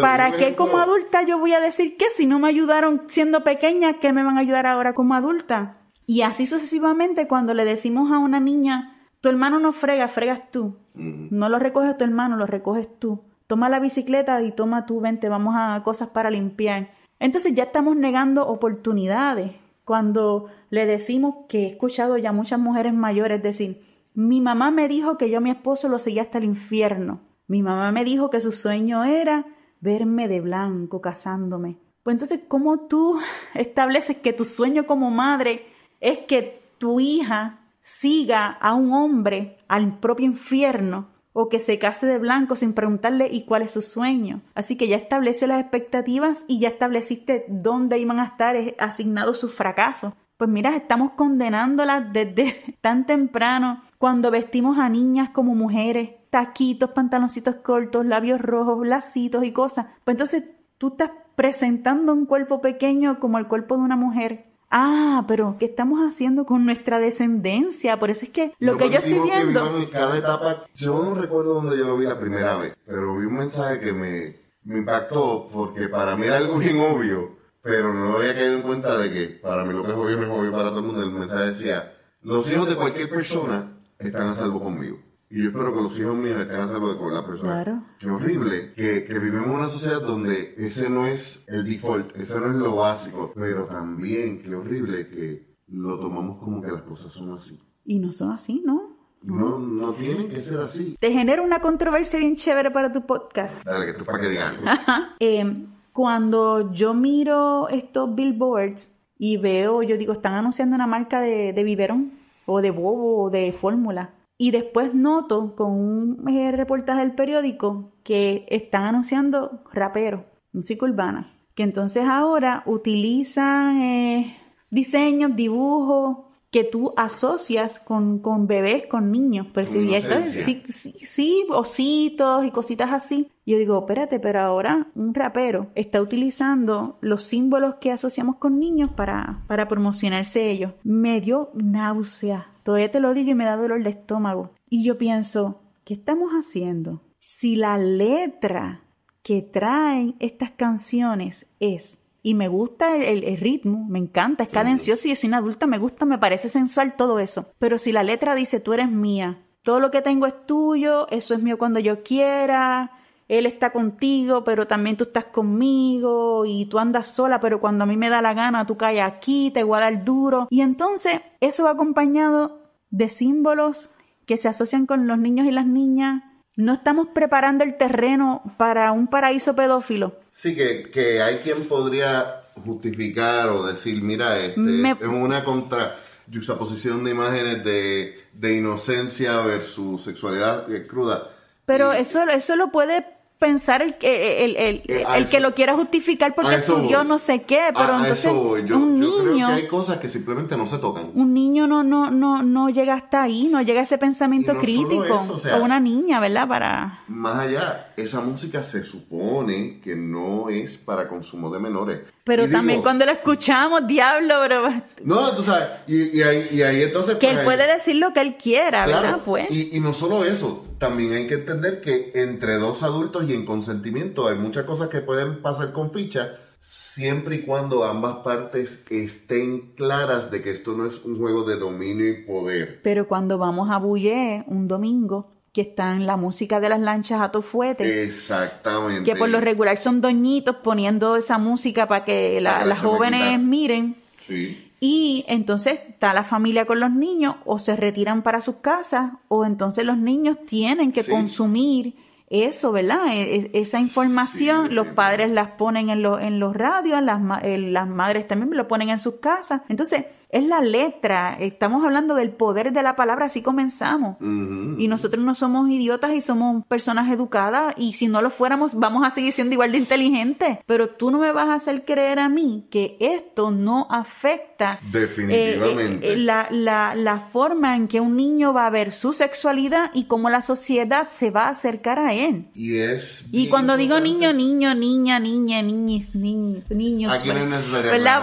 ¿para 0.02 0.31
qué 0.31 0.56
como 0.56 0.78
adulta 0.78 1.22
yo 1.24 1.38
voy 1.38 1.54
a 1.54 1.60
decir 1.60 1.96
que 1.98 2.10
si 2.10 2.25
no 2.25 2.40
me 2.40 2.50
ayudaron 2.50 3.04
siendo 3.08 3.44
pequeña, 3.44 4.00
¿qué 4.00 4.12
me 4.12 4.24
van 4.24 4.38
a 4.38 4.42
ayudar 4.42 4.66
ahora 4.66 4.94
como 4.94 5.14
adulta? 5.14 5.78
Y 6.06 6.22
así 6.22 6.48
sucesivamente, 6.48 7.28
cuando 7.28 7.54
le 7.54 7.66
decimos 7.66 8.12
a 8.12 8.18
una 8.18 8.40
niña, 8.40 8.97
tu 9.22 9.30
hermano 9.30 9.60
no 9.60 9.74
frega, 9.74 10.08
fregas 10.08 10.52
tú. 10.52 10.78
No 10.94 11.50
lo 11.50 11.60
recoges 11.60 11.98
tu 11.98 12.04
hermano, 12.04 12.38
lo 12.38 12.46
recoges 12.46 12.88
tú 13.00 13.24
toma 13.48 13.69
la 13.69 13.80
bicicleta 13.80 14.42
y 14.44 14.52
toma 14.52 14.86
tú, 14.86 15.00
vente, 15.00 15.30
vamos 15.30 15.56
a 15.58 15.81
cosas 15.84 16.10
para 16.10 16.30
limpiar. 16.30 16.92
Entonces 17.19 17.56
ya 17.56 17.64
estamos 17.64 17.96
negando 17.96 18.46
oportunidades. 18.46 19.54
Cuando 19.86 20.48
le 20.69 20.86
decimos 20.86 21.46
que 21.48 21.64
he 21.64 21.68
escuchado 21.68 22.18
ya 22.18 22.34
muchas 22.34 22.60
mujeres 22.60 22.94
mayores 22.94 23.42
decir, 23.42 23.81
mi 24.14 24.42
mamá 24.42 24.69
me 24.69 24.90
dijo 24.90 25.18
que 25.18 25.30
yo 25.30 25.38
a 25.38 25.42
mi 25.42 25.50
esposo 25.50 25.88
lo 25.88 25.98
seguía 25.98 26.24
hasta 26.24 26.38
el 26.40 26.44
infierno. 26.44 27.22
Mi 27.48 27.64
mamá 27.64 27.92
me 27.94 28.04
dijo 28.04 28.30
que 28.30 28.42
su 28.42 28.52
sueño 28.52 29.06
era 29.06 29.46
verme 29.80 30.28
de 30.28 30.42
blanco 30.42 31.00
casándome. 31.00 31.78
Pues 32.04 32.16
entonces, 32.16 32.42
¿cómo 32.48 32.88
tú 32.88 33.18
estableces 33.54 34.18
que 34.18 34.34
tu 34.34 34.44
sueño 34.44 34.86
como 34.86 35.10
madre 35.10 35.66
es 36.02 36.19
que 36.19 36.62
tu 36.78 37.00
hija 37.00 37.62
siga 37.88 38.48
a 38.48 38.74
un 38.74 38.92
hombre 38.92 39.60
al 39.69 39.98
propio 40.00 40.25
infierno 40.25 41.07
o 41.31 41.47
que 41.47 41.62
se 41.62 41.80
case 41.80 42.06
de 42.06 42.18
blanco 42.18 42.57
sin 42.57 42.73
preguntarle 42.73 43.30
y 43.31 43.45
cuál 43.45 43.62
es 43.62 43.71
su 43.71 43.81
sueño. 43.81 44.42
Así 44.56 44.78
que 44.78 44.90
ya 44.90 44.97
estableció 44.97 45.47
las 45.47 45.62
expectativas 45.62 46.44
y 46.50 46.59
ya 46.59 46.68
estableciste 46.68 47.45
dónde 47.47 47.97
iban 47.97 48.19
a 48.19 48.26
estar 48.26 48.57
asignados 48.78 49.40
sus 49.40 49.54
fracasos. 49.54 50.14
Pues 50.35 50.50
mira, 50.50 50.76
estamos 50.76 51.12
condenándolas 51.14 52.12
desde 52.12 52.76
tan 52.81 53.06
temprano 53.06 53.81
cuando 53.97 54.31
vestimos 54.31 54.78
a 54.80 54.90
niñas 54.90 55.30
como 55.30 55.56
mujeres, 55.56 56.09
taquitos, 56.30 56.90
pantaloncitos 56.90 57.56
cortos, 57.56 58.06
labios 58.06 58.42
rojos, 58.42 58.85
lacitos 58.85 59.45
y 59.45 59.54
cosas. 59.54 59.85
Pues 60.04 60.16
entonces 60.16 60.50
tú 60.78 60.90
estás 60.90 61.12
presentando 61.35 62.12
un 62.12 62.26
cuerpo 62.26 62.59
pequeño 62.59 63.21
como 63.21 63.38
el 63.38 63.47
cuerpo 63.47 63.78
de 63.78 63.83
una 63.83 63.95
mujer 63.95 64.56
Ah, 64.69 65.24
pero 65.28 65.56
¿qué 65.59 65.66
estamos 65.66 66.00
haciendo 66.02 66.45
con 66.45 66.66
nuestra 66.66 67.00
descendencia? 67.00 68.00
Por 68.00 68.09
eso 68.09 68.26
es 68.26 68.31
que 68.31 68.54
lo 68.59 68.78
que 68.78 68.90
yo 68.90 68.97
estoy 68.97 69.19
viendo... 69.19 69.78
en 69.78 69.90
cada 69.90 70.18
etapa, 70.18 70.66
yo 70.74 71.04
no 71.04 71.16
recuerdo 71.16 71.56
dónde 71.56 71.78
yo 71.78 71.86
lo 71.86 71.97
vi 71.97 72.06
la 72.06 72.19
primera 72.19 72.57
vez, 72.57 72.78
pero 72.86 73.18
vi 73.18 73.26
un 73.26 73.36
mensaje 73.36 73.80
que 73.80 73.94
me, 73.94 74.36
me 74.64 74.80
impactó 74.80 75.47
porque 75.52 75.88
para 75.88 76.18
mí 76.18 76.28
era 76.28 76.38
algo 76.38 76.57
bien 76.57 76.80
obvio, 76.80 77.38
pero 77.62 77.94
no 77.94 78.18
había 78.18 78.33
caído 78.33 78.56
en 78.56 78.62
cuenta 78.62 78.97
de 78.97 79.12
que 79.12 79.28
para 79.42 79.64
mí 79.64 79.74
lo 79.74 79.83
que 79.83 79.92
es 79.92 79.97
obvio 79.97 80.18
no 80.18 80.24
es 80.24 80.40
obvio 80.40 80.52
para 80.52 80.69
todo 80.69 80.80
el 80.80 80.86
mundo. 80.86 81.02
El 81.02 81.12
mensaje 81.12 81.45
decía, 81.45 81.94
los 82.21 82.52
hijos 82.52 82.68
de 82.68 82.76
cualquier 82.76 83.09
persona 83.09 83.71
están 83.97 84.28
a 84.28 84.36
salvo 84.36 84.62
conmigo. 84.62 85.00
Y 85.30 85.44
yo 85.44 85.50
espero 85.50 85.74
que 85.74 85.81
los 85.81 86.00
hijos 86.00 86.16
míos 86.16 86.40
estén 86.40 86.56
a 86.56 86.68
salvo 86.69 86.94
de 86.94 86.98
con 86.98 87.14
la 87.14 87.26
persona. 87.26 87.64
Claro. 87.64 87.84
Qué 88.00 88.10
horrible 88.10 88.74
que, 88.74 89.04
que, 89.04 89.19
vivimos 89.19 89.48
en 89.48 89.56
una 89.56 89.68
sociedad 89.68 90.02
donde 90.02 90.56
ese 90.57 90.90
no 90.90 91.06
es 91.06 91.44
el 91.50 91.66
default, 91.66 92.16
ese 92.16 92.40
no 92.40 92.48
es 92.48 92.56
lo 92.56 92.78
básico, 92.78 93.34
pero 93.36 93.66
también 93.66 94.42
qué 94.42 94.56
horrible 94.56 95.10
que 95.10 95.57
lo 95.68 96.00
tomamos 96.00 96.40
como 96.40 96.62
que 96.62 96.72
las 96.72 96.84
cosas 96.84 97.12
son 97.12 97.34
así. 97.34 97.60
Y 97.84 98.00
no 98.00 98.14
son 98.14 98.31
así, 98.31 98.64
¿no? 98.66 98.96
No, 99.22 99.60
no 99.60 99.94
tienen 99.94 100.30
que 100.30 100.40
ser 100.40 100.60
así. 100.60 100.96
Te 100.98 101.12
genera 101.12 101.42
una 101.42 101.60
controversia 101.60 102.19
bien 102.19 102.38
chévere 102.38 102.72
para 102.72 102.94
tu 102.94 103.06
podcast. 103.06 103.66
Dale, 103.66 103.88
que 103.88 103.94
tú 103.94 104.06
para 104.06 104.22
que 104.22 104.30
digan. 104.30 104.56
eh, 105.19 105.66
cuando 105.92 106.72
yo 106.72 106.94
miro 106.94 107.68
estos 107.68 108.16
billboards 108.16 109.04
y 109.18 109.36
veo, 109.36 109.84
yo 109.84 109.98
digo, 109.98 110.14
están 110.14 110.36
anunciando 110.36 110.76
una 110.76 110.88
marca 110.88 111.19
de, 111.19 111.52
de 111.52 111.64
biberón 111.64 112.14
o 112.46 112.62
de 112.62 112.72
bobo 112.72 113.24
o 113.24 113.30
de 113.30 113.52
fórmula 113.52 114.12
y 114.38 114.52
después 114.52 114.94
noto 114.94 115.56
con 115.56 115.72
un 115.72 116.30
eh, 116.30 116.52
reportaje 116.52 117.02
del 117.02 117.16
periódico 117.16 117.92
que 118.04 118.46
están 118.50 118.84
anunciando 118.84 119.64
rapero, 119.74 120.26
música 120.54 120.86
urbana, 120.86 121.34
que 121.56 121.64
entonces 121.64 122.06
ahora 122.08 122.64
utilizan 122.66 123.82
eh, 123.82 124.38
diseños, 124.70 125.36
dibujos, 125.36 126.28
que 126.52 126.64
tú 126.64 126.94
asocias 126.96 127.78
con, 127.78 128.20
con 128.20 128.48
bebés, 128.48 128.88
con 128.88 129.12
niños. 129.12 129.48
Pero 129.54 129.68
si 129.68 129.94
esto 129.94 130.16
es, 130.16 130.44
sí, 130.44 130.64
sí, 130.70 130.94
sí, 131.02 131.46
ositos 131.50 132.46
y 132.46 132.52
cositas 132.52 132.92
así. 132.92 133.30
Yo 133.46 133.58
digo, 133.58 133.80
espérate, 133.80 134.20
pero 134.20 134.42
ahora 134.42 134.88
un 134.96 135.14
rapero 135.14 135.68
está 135.76 136.02
utilizando 136.02 136.98
los 137.02 137.24
símbolos 137.24 137.76
que 137.76 137.92
asociamos 137.92 138.38
con 138.38 138.60
niños 138.60 138.90
para, 138.92 139.44
para 139.48 139.68
promocionarse 139.68 140.50
ellos. 140.50 140.74
Me 140.84 141.20
dio 141.22 141.52
náusea. 141.54 142.48
Todavía 142.68 142.92
te 142.92 143.00
lo 143.00 143.14
digo 143.14 143.31
y 143.31 143.33
me 143.33 143.45
da 143.45 143.56
dolor 143.56 143.81
de 143.81 143.92
estómago. 143.92 144.52
Y 144.69 144.83
yo 144.83 144.97
pienso, 144.97 145.62
¿qué 145.86 145.94
estamos 145.94 146.33
haciendo? 146.33 147.02
Si 147.26 147.56
la 147.56 147.78
letra 147.78 148.81
que 149.24 149.42
traen 149.42 150.18
estas 150.19 150.52
canciones 150.52 151.47
es 151.62 152.04
y 152.21 152.33
me 152.33 152.50
gusta 152.50 152.97
el, 152.97 153.38
ritmo, 153.38 153.86
me 153.88 154.00
encanta, 154.00 154.44
es 154.44 154.50
cadencioso 154.50 155.07
y 155.07 155.12
es 155.12 155.24
una 155.24 155.38
adulta, 155.38 155.66
me 155.66 155.78
gusta, 155.78 156.04
me 156.04 156.18
parece 156.18 156.50
sensual 156.50 156.97
todo 156.97 157.19
eso. 157.19 157.54
Pero 157.57 157.80
si 157.80 157.94
la 157.94 158.04
letra 158.04 158.36
dice 158.36 158.59
tú 158.59 158.74
eres 158.74 158.92
mía, 158.92 159.45
todo 159.64 159.80
lo 159.80 159.90
que 159.90 160.02
tengo 160.02 160.28
es 160.28 160.45
tuyo, 160.45 161.07
eso 161.09 161.36
es 161.36 161.42
mío 161.42 161.57
cuando 161.57 161.80
yo 161.80 162.04
quiera, 162.04 162.92
él 163.28 163.46
está 163.46 163.72
contigo, 163.72 164.44
pero 164.44 164.68
también 164.68 164.98
tú 164.98 165.06
estás 165.06 165.26
conmigo 165.26 166.46
y 166.46 166.68
tú 166.68 166.80
andas 166.80 167.14
sola, 167.14 167.40
pero 167.40 167.60
cuando 167.60 167.84
a 167.84 167.88
mí 167.88 167.98
me 167.98 168.10
da 168.10 168.22
la 168.22 168.34
gana, 168.34 168.66
tú 168.66 168.78
caes 168.78 169.02
aquí, 169.04 169.52
te 169.52 169.64
voy 169.64 169.78
a 169.78 169.81
dar 169.81 170.06
duro. 170.06 170.48
Y 170.50 170.62
entonces 170.62 171.22
eso 171.42 171.66
va 171.66 171.72
acompañado 171.72 172.62
de 172.90 173.10
símbolos 173.10 173.92
que 174.26 174.38
se 174.38 174.48
asocian 174.50 174.86
con 174.86 175.07
los 175.07 175.18
niños 175.18 175.46
y 175.48 175.52
las 175.52 175.66
niñas 175.66 176.24
no 176.56 176.74
estamos 176.74 177.10
preparando 177.14 177.64
el 177.64 177.78
terreno 177.78 178.42
para 178.57 178.92
un 178.92 179.07
paraíso 179.07 179.56
pedófilo. 179.56 180.16
Sí, 180.31 180.56
que, 180.56 180.90
que 180.90 181.22
hay 181.22 181.40
quien 181.40 181.68
podría 181.68 182.44
justificar 182.66 183.50
o 183.50 183.68
decir, 183.68 184.02
mira, 184.02 184.40
este, 184.40 184.90
es 184.90 185.07
una 185.07 185.44
contra 185.44 185.98
juxtaposición 186.34 187.04
de 187.04 187.12
imágenes 187.12 187.64
de, 187.64 188.16
de 188.34 188.57
inocencia 188.57 189.40
versus 189.42 190.04
sexualidad 190.04 190.66
cruda. 190.88 191.30
Pero 191.66 191.94
eso, 191.94 192.24
eso 192.24 192.56
lo 192.56 192.72
puede 192.72 193.06
pensar 193.40 193.82
el, 193.82 193.96
el, 194.02 194.56
el, 194.56 194.76
eh, 194.88 195.06
el 195.16 195.28
que 195.28 195.40
lo 195.40 195.54
quiera 195.54 195.76
justificar 195.76 196.34
porque 196.34 196.56
estudió 196.56 197.04
no 197.04 197.20
sé 197.20 197.44
qué, 197.44 197.70
pero 197.76 197.98
entonces 197.98 198.32
un 198.32 199.00
niño 199.00 199.22
creo 199.22 199.48
que 199.48 199.54
hay 199.54 199.68
cosas 199.68 200.00
que 200.00 200.08
simplemente 200.08 200.58
no 200.58 200.66
se 200.68 200.80
tocan. 200.80 201.12
Un 201.14 201.34
niño 201.34 201.68
no 201.68 201.84
no 201.84 202.10
no 202.10 202.42
no 202.42 202.70
llega 202.70 202.96
hasta 202.96 203.24
ahí, 203.24 203.48
no 203.48 203.62
llega 203.62 203.82
a 203.82 203.84
ese 203.84 203.98
pensamiento 203.98 204.58
crítico 204.58 205.20
o, 205.54 205.64
una 205.64 205.80
niña, 205.80 206.20
¿verdad? 206.20 206.48
Para 206.48 207.00
más 207.08 207.40
allá, 207.40 207.87
esa 207.97 208.21
música 208.21 208.61
se 208.61 208.83
supone 208.83 209.81
que 209.81 209.95
no 209.95 210.49
es 210.49 210.77
para 210.77 211.09
consumo 211.09 211.49
de 211.49 211.59
menores. 211.59 212.01
Pero 212.23 212.47
también 212.47 212.83
cuando 212.83 213.06
la 213.06 213.13
escuchamos, 213.13 213.87
diablo, 213.87 214.35
bro. 214.45 214.83
No, 215.04 215.35
tú 215.35 215.42
sabes, 215.44 215.68
y, 215.87 216.21
ahí, 216.21 216.47
y 216.51 216.61
ahí, 216.61 216.83
entonces... 216.83 217.16
Que 217.18 217.27
pues, 217.27 217.39
él 217.39 217.45
puede 217.45 217.68
decir 217.68 217.95
lo 217.95 218.13
que 218.13 218.21
él 218.21 218.37
quiera, 218.37 218.85
¿verdad? 218.85 219.21
Pues. 219.25 219.47
Y, 219.49 219.75
y 219.75 219.80
no 219.80 219.94
solo 219.94 220.23
eso, 220.23 220.63
también 220.77 221.13
hay 221.13 221.25
que 221.25 221.33
entender 221.33 221.81
que 221.81 222.11
entre 222.13 222.59
dos 222.59 222.83
adultos 222.83 223.27
y 223.27 223.33
en 223.33 223.45
consentimiento 223.45 224.27
hay 224.27 224.37
muchas 224.37 224.66
cosas 224.66 224.89
que 224.89 225.01
pueden 225.01 225.42
pasar 225.42 225.73
con 225.73 225.92
ficha, 225.92 226.37
siempre 226.61 227.37
y 227.37 227.42
cuando 227.44 227.83
ambas 227.83 228.18
partes 228.18 228.85
estén 228.92 229.73
claras 229.73 230.30
de 230.30 230.42
que 230.42 230.51
esto 230.51 230.73
no 230.73 230.85
es 230.85 231.04
un 231.04 231.18
juego 231.18 231.45
de 231.45 231.56
dominio 231.56 232.09
y 232.09 232.25
poder. 232.25 232.80
Pero 232.83 233.07
cuando 233.07 233.39
vamos 233.39 233.69
a 233.71 233.77
Bulle 233.77 234.44
un 234.47 234.68
domingo, 234.68 235.37
que 235.57 235.64
están 235.64 236.06
la 236.06 236.18
música 236.18 236.59
de 236.59 236.69
las 236.69 236.80
lanchas 236.80 237.19
a 237.19 237.31
tu 237.31 237.42
fuete. 237.42 238.04
Exactamente. 238.04 239.11
Que 239.11 239.18
por 239.18 239.28
lo 239.28 239.42
regular 239.42 239.80
son 239.80 240.02
doñitos 240.02 240.57
poniendo 240.57 241.16
esa 241.18 241.40
música 241.40 241.87
para 241.87 242.06
que 242.06 242.40
las 242.40 242.80
jóvenes 242.80 243.40
miren. 243.40 243.95
Sí. 244.19 244.71
Y 244.80 245.26
entonces 245.28 245.80
está 245.90 246.14
la 246.14 246.23
familia 246.23 246.66
con 246.66 246.80
los 246.80 246.92
niños 246.92 247.37
o 247.44 247.57
se 247.57 247.76
retiran 247.76 248.21
para 248.21 248.40
sus 248.40 248.57
casas 248.57 249.14
o 249.30 249.45
entonces 249.45 249.83
los 249.83 249.97
niños 249.97 250.37
tienen 250.45 250.92
que 250.92 251.04
consumir 251.04 251.95
eso, 252.30 252.71
¿verdad? 252.71 253.07
E, 253.11 253.49
e, 253.54 253.59
esa 253.59 253.80
información, 253.80 254.76
los 254.76 254.90
padres 254.90 255.31
las 255.31 255.49
ponen 255.54 255.90
en, 255.90 256.06
en 256.06 256.40
los 256.40 256.56
radios, 256.56 257.02
las, 257.02 257.19
las 257.44 257.87
madres 257.87 258.28
también 258.28 258.56
lo 258.56 258.68
ponen 258.68 258.90
en 258.90 258.99
sus 258.99 259.16
casas. 259.16 259.64
Entonces, 259.69 260.06
es 260.30 260.44
la 260.46 260.60
letra. 260.60 261.38
Estamos 261.40 261.86
hablando 261.86 262.16
del 262.16 262.31
poder 262.31 262.74
de 262.74 262.84
la 262.84 262.96
palabra, 262.96 263.28
así 263.28 263.42
comenzamos. 263.42 264.18
Y 264.22 264.88
nosotros 264.88 265.24
no 265.24 265.36
somos 265.36 265.69
idiotas 265.69 266.14
y 266.14 266.22
somos 266.22 266.66
personas 266.66 267.10
educadas 267.12 267.74
y 267.78 267.94
si 267.94 268.07
no 268.07 268.22
lo 268.22 268.30
fuéramos 268.30 268.76
vamos 268.76 269.06
a 269.06 269.12
seguir 269.12 269.31
siendo 269.31 269.54
igual 269.54 269.72
de 269.72 269.78
inteligentes. 269.78 270.60
Pero 270.66 270.90
tú 270.90 271.12
no 271.12 271.19
me 271.19 271.31
vas 271.31 271.50
a 271.50 271.56
hacer 271.56 271.86
creer 271.86 272.19
a 272.19 272.30
mí 272.30 272.68
que 272.69 272.98
esto 273.00 273.52
no 273.52 273.88
afecta 273.90 274.80
eh, 274.84 274.90
definitivamente 274.92 276.14
eh, 276.14 276.18
la, 276.18 276.48
la, 276.52 276.96
la, 276.96 277.19
forma 277.31 277.76
en 277.76 277.88
que 277.88 278.00
un 278.00 278.16
niño 278.16 278.54
va 278.54 278.68
a 278.68 278.69
ver 278.69 278.94
su 278.94 279.14
sexualidad 279.14 279.92
y 279.94 280.06
cómo 280.06 280.30
la 280.30 280.42
sociedad 280.42 281.10
se 281.10 281.31
va 281.31 281.46
a 281.46 281.50
acercar 281.50 282.00
a 282.00 282.14
él. 282.14 282.48
Y 282.54 282.78
es... 282.78 283.30
Y 283.31 283.48
cuando 283.48 283.78
digo 283.78 284.00
niño, 284.00 284.34
niño, 284.34 284.74
niña, 284.76 285.19
niña, 285.19 285.62
niñis, 285.62 286.16
niños, 286.16 286.69
niños... 286.69 287.14
Aquí 287.14 287.30
no 287.30 287.56
es 287.56 287.72
¿verdad? 287.72 288.22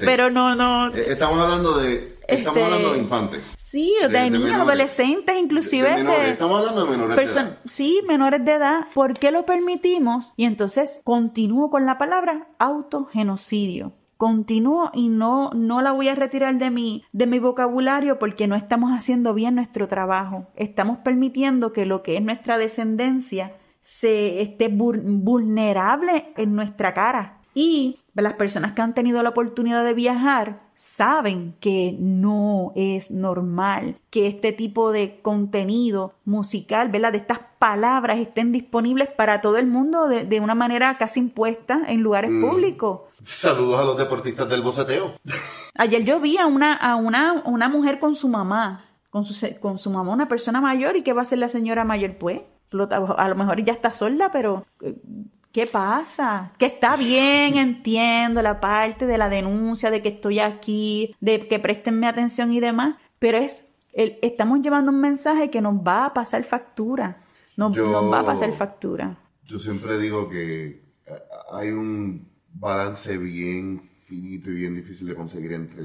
pero 0.00 0.30
no, 0.30 0.54
no 0.54 0.85
eh, 0.94 1.12
estamos 1.12 1.40
hablando 1.40 1.78
de 1.78 2.16
Estamos 2.28 2.58
este, 2.58 2.64
hablando 2.64 2.92
de 2.92 2.98
infantes. 2.98 3.52
Sí, 3.54 3.94
de, 4.10 4.30
niños, 4.30 4.60
adolescentes, 4.60 5.36
inclusive 5.36 6.02
de, 6.02 6.30
Estamos 6.30 6.58
hablando 6.58 6.84
de 6.84 6.90
menores 6.90 7.16
de 7.16 7.40
edad. 7.40 7.58
Sí, 7.64 8.00
menores 8.06 8.44
de 8.44 8.52
edad. 8.52 8.86
¿Por 8.94 9.14
qué 9.14 9.30
lo 9.30 9.44
permitimos? 9.44 10.32
Y 10.36 10.44
entonces 10.44 11.00
continúo 11.04 11.70
con 11.70 11.86
la 11.86 11.98
palabra 11.98 12.48
autogenocidio. 12.58 13.92
Continúo 14.16 14.90
y 14.94 15.08
no, 15.08 15.50
no 15.50 15.82
la 15.82 15.92
voy 15.92 16.08
a 16.08 16.14
retirar 16.14 16.56
de 16.56 16.70
mi, 16.70 17.04
de 17.12 17.26
mi 17.26 17.38
vocabulario 17.38 18.18
porque 18.18 18.46
no 18.46 18.56
estamos 18.56 18.90
haciendo 18.90 19.34
bien 19.34 19.56
nuestro 19.56 19.88
trabajo. 19.88 20.46
Estamos 20.56 20.98
permitiendo 20.98 21.72
que 21.72 21.86
lo 21.86 22.02
que 22.02 22.16
es 22.16 22.22
nuestra 22.22 22.56
descendencia 22.56 23.52
se 23.82 24.40
esté 24.40 24.68
vulnerable 24.68 26.32
en 26.36 26.56
nuestra 26.56 26.94
cara. 26.94 27.40
Y 27.54 27.98
las 28.14 28.34
personas 28.34 28.72
que 28.72 28.82
han 28.82 28.94
tenido 28.94 29.22
la 29.22 29.30
oportunidad 29.30 29.84
de 29.84 29.94
viajar 29.94 30.65
saben 30.76 31.54
que 31.60 31.96
no 31.98 32.72
es 32.76 33.10
normal 33.10 33.98
que 34.10 34.26
este 34.26 34.52
tipo 34.52 34.92
de 34.92 35.20
contenido 35.22 36.14
musical, 36.24 36.90
¿verdad? 36.90 37.12
De 37.12 37.18
estas 37.18 37.40
palabras 37.58 38.18
estén 38.18 38.52
disponibles 38.52 39.08
para 39.08 39.40
todo 39.40 39.56
el 39.56 39.66
mundo 39.66 40.06
de, 40.06 40.40
una 40.40 40.54
manera 40.54 40.96
casi 40.98 41.20
impuesta 41.20 41.82
en 41.88 42.02
lugares 42.02 42.30
mm. 42.30 42.48
públicos. 42.48 43.00
Saludos 43.24 43.80
a 43.80 43.84
los 43.84 43.96
deportistas 43.96 44.48
del 44.48 44.62
boceteo. 44.62 45.14
Ayer 45.74 46.04
yo 46.04 46.20
vi 46.20 46.36
a 46.38 46.46
una, 46.46 46.74
a 46.74 46.96
una, 46.96 47.42
una 47.44 47.68
mujer 47.68 47.98
con 47.98 48.14
su 48.14 48.28
mamá, 48.28 48.84
con 49.10 49.24
su, 49.24 49.34
con 49.58 49.78
su 49.78 49.90
mamá, 49.90 50.12
una 50.12 50.28
persona 50.28 50.60
mayor, 50.60 50.96
¿y 50.96 51.02
qué 51.02 51.12
va 51.12 51.20
a 51.20 51.22
hacer 51.22 51.38
la 51.38 51.48
señora 51.48 51.84
mayor? 51.84 52.18
Pues 52.18 52.42
a 52.88 53.28
lo 53.28 53.34
mejor 53.34 53.64
ya 53.64 53.72
está 53.72 53.92
sorda, 53.92 54.30
pero 54.32 54.66
eh, 54.82 54.94
¿Qué 55.56 55.66
pasa? 55.66 56.52
Que 56.58 56.66
está 56.66 56.98
bien, 56.98 57.56
entiendo 57.56 58.42
la 58.42 58.60
parte 58.60 59.06
de 59.06 59.16
la 59.16 59.30
denuncia, 59.30 59.90
de 59.90 60.02
que 60.02 60.10
estoy 60.10 60.38
aquí, 60.38 61.16
de 61.22 61.48
que 61.48 61.58
prestenme 61.58 62.06
atención 62.06 62.52
y 62.52 62.60
demás, 62.60 62.96
pero 63.18 63.38
es, 63.38 63.66
estamos 63.94 64.60
llevando 64.60 64.90
un 64.90 65.00
mensaje 65.00 65.48
que 65.48 65.62
nos 65.62 65.76
va 65.76 66.04
a 66.04 66.12
pasar 66.12 66.44
factura, 66.44 67.24
nos, 67.56 67.74
va 67.74 68.20
a 68.20 68.26
pasar 68.26 68.52
factura. 68.52 69.16
Yo 69.44 69.58
siempre 69.58 69.98
digo 69.98 70.28
que 70.28 70.66
eh, 70.66 71.12
hay 71.50 71.70
un 71.70 72.28
balance 72.52 73.16
bien 73.16 73.88
finito 74.06 74.50
y 74.50 74.56
bien 74.56 74.74
difícil 74.74 75.08
de 75.08 75.14
conseguir 75.14 75.54
entre 75.54 75.80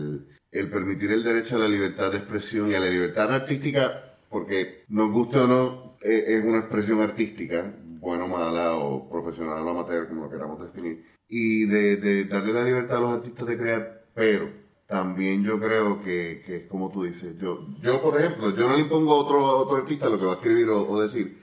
el, 0.51 0.70
permitir 0.70 1.13
el 1.13 1.24
derecho 1.24 1.56
a 1.56 1.60
la 1.60 1.70
libertad 1.70 2.12
de 2.12 2.18
expresión 2.18 2.70
y 2.70 2.74
a 2.74 2.80
la 2.82 2.90
libertad 2.90 3.34
artística, 3.34 4.18
porque 4.28 4.84
nos 4.90 5.13
gusta 5.13 5.46
o 5.46 5.48
no, 5.48 5.98
eh, 6.04 6.25
es 6.28 6.44
una 6.44 6.60
expresión 6.60 7.00
artística, 7.00 7.74
bueno, 8.01 8.27
mala 8.27 8.75
o 8.77 9.08
profesional 9.08 9.65
o 9.65 9.70
amateur, 9.70 10.08
como 10.08 10.24
lo 10.24 10.29
queramos 10.29 10.60
definir, 10.60 11.05
y 11.29 11.65
de, 11.67 12.25
darle 12.25 12.51
la 12.51 12.63
libertad 12.63 12.98
a 12.98 13.01
los 13.01 13.13
artistas 13.13 13.48
de 13.48 13.58
crear, 13.58 14.05
pero 14.15 14.50
también 14.88 15.43
yo 15.43 15.60
creo 15.60 16.01
que, 16.03 16.41
que 16.46 16.55
es 16.58 16.63
como 16.67 16.91
tú 16.91 17.03
dices, 17.03 17.38
yo, 17.38 17.67
yo 17.81 18.01
por 18.01 18.20
ejemplo, 18.20 18.55
yo 18.55 18.67
no 18.67 18.75
le 18.75 18.81
impongo 18.81 19.13
a 19.13 19.17
otro, 19.17 19.46
otro 19.46 19.77
artista 19.77 20.10
lo 20.10 20.20
que 20.20 20.25
va 20.25 20.34
a 20.34 20.36
escribir 20.36 20.67
o, 20.70 21.00
decir, 21.00 21.38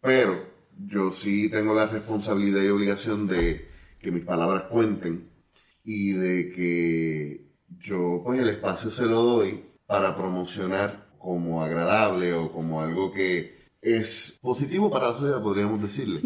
pero 0.00 0.46
yo 0.86 1.12
sí 1.12 1.50
tengo 1.50 1.74
la 1.74 1.86
responsabilidad 1.86 2.62
y 2.62 2.68
obligación 2.68 3.26
de 3.26 3.68
que 4.00 4.10
mis 4.10 4.24
palabras 4.24 4.64
cuenten 4.64 5.28
y 5.84 6.12
de 6.14 6.50
que 6.50 7.48
yo 7.80 8.22
pues 8.24 8.40
el 8.40 8.48
espacio 8.48 8.90
se 8.90 9.04
lo 9.04 9.22
doy 9.22 9.62
para 9.86 10.16
promocionar 10.16 11.08
como 11.18 11.62
agradable 11.62 12.32
o 12.32 12.50
como 12.50 12.80
algo 12.80 13.12
que, 13.12 13.58
es 13.82 14.38
positivo 14.42 14.90
para 14.90 15.08
la 15.08 15.14
sociedad, 15.14 15.42
podríamos 15.42 15.80
decirle. 15.80 16.20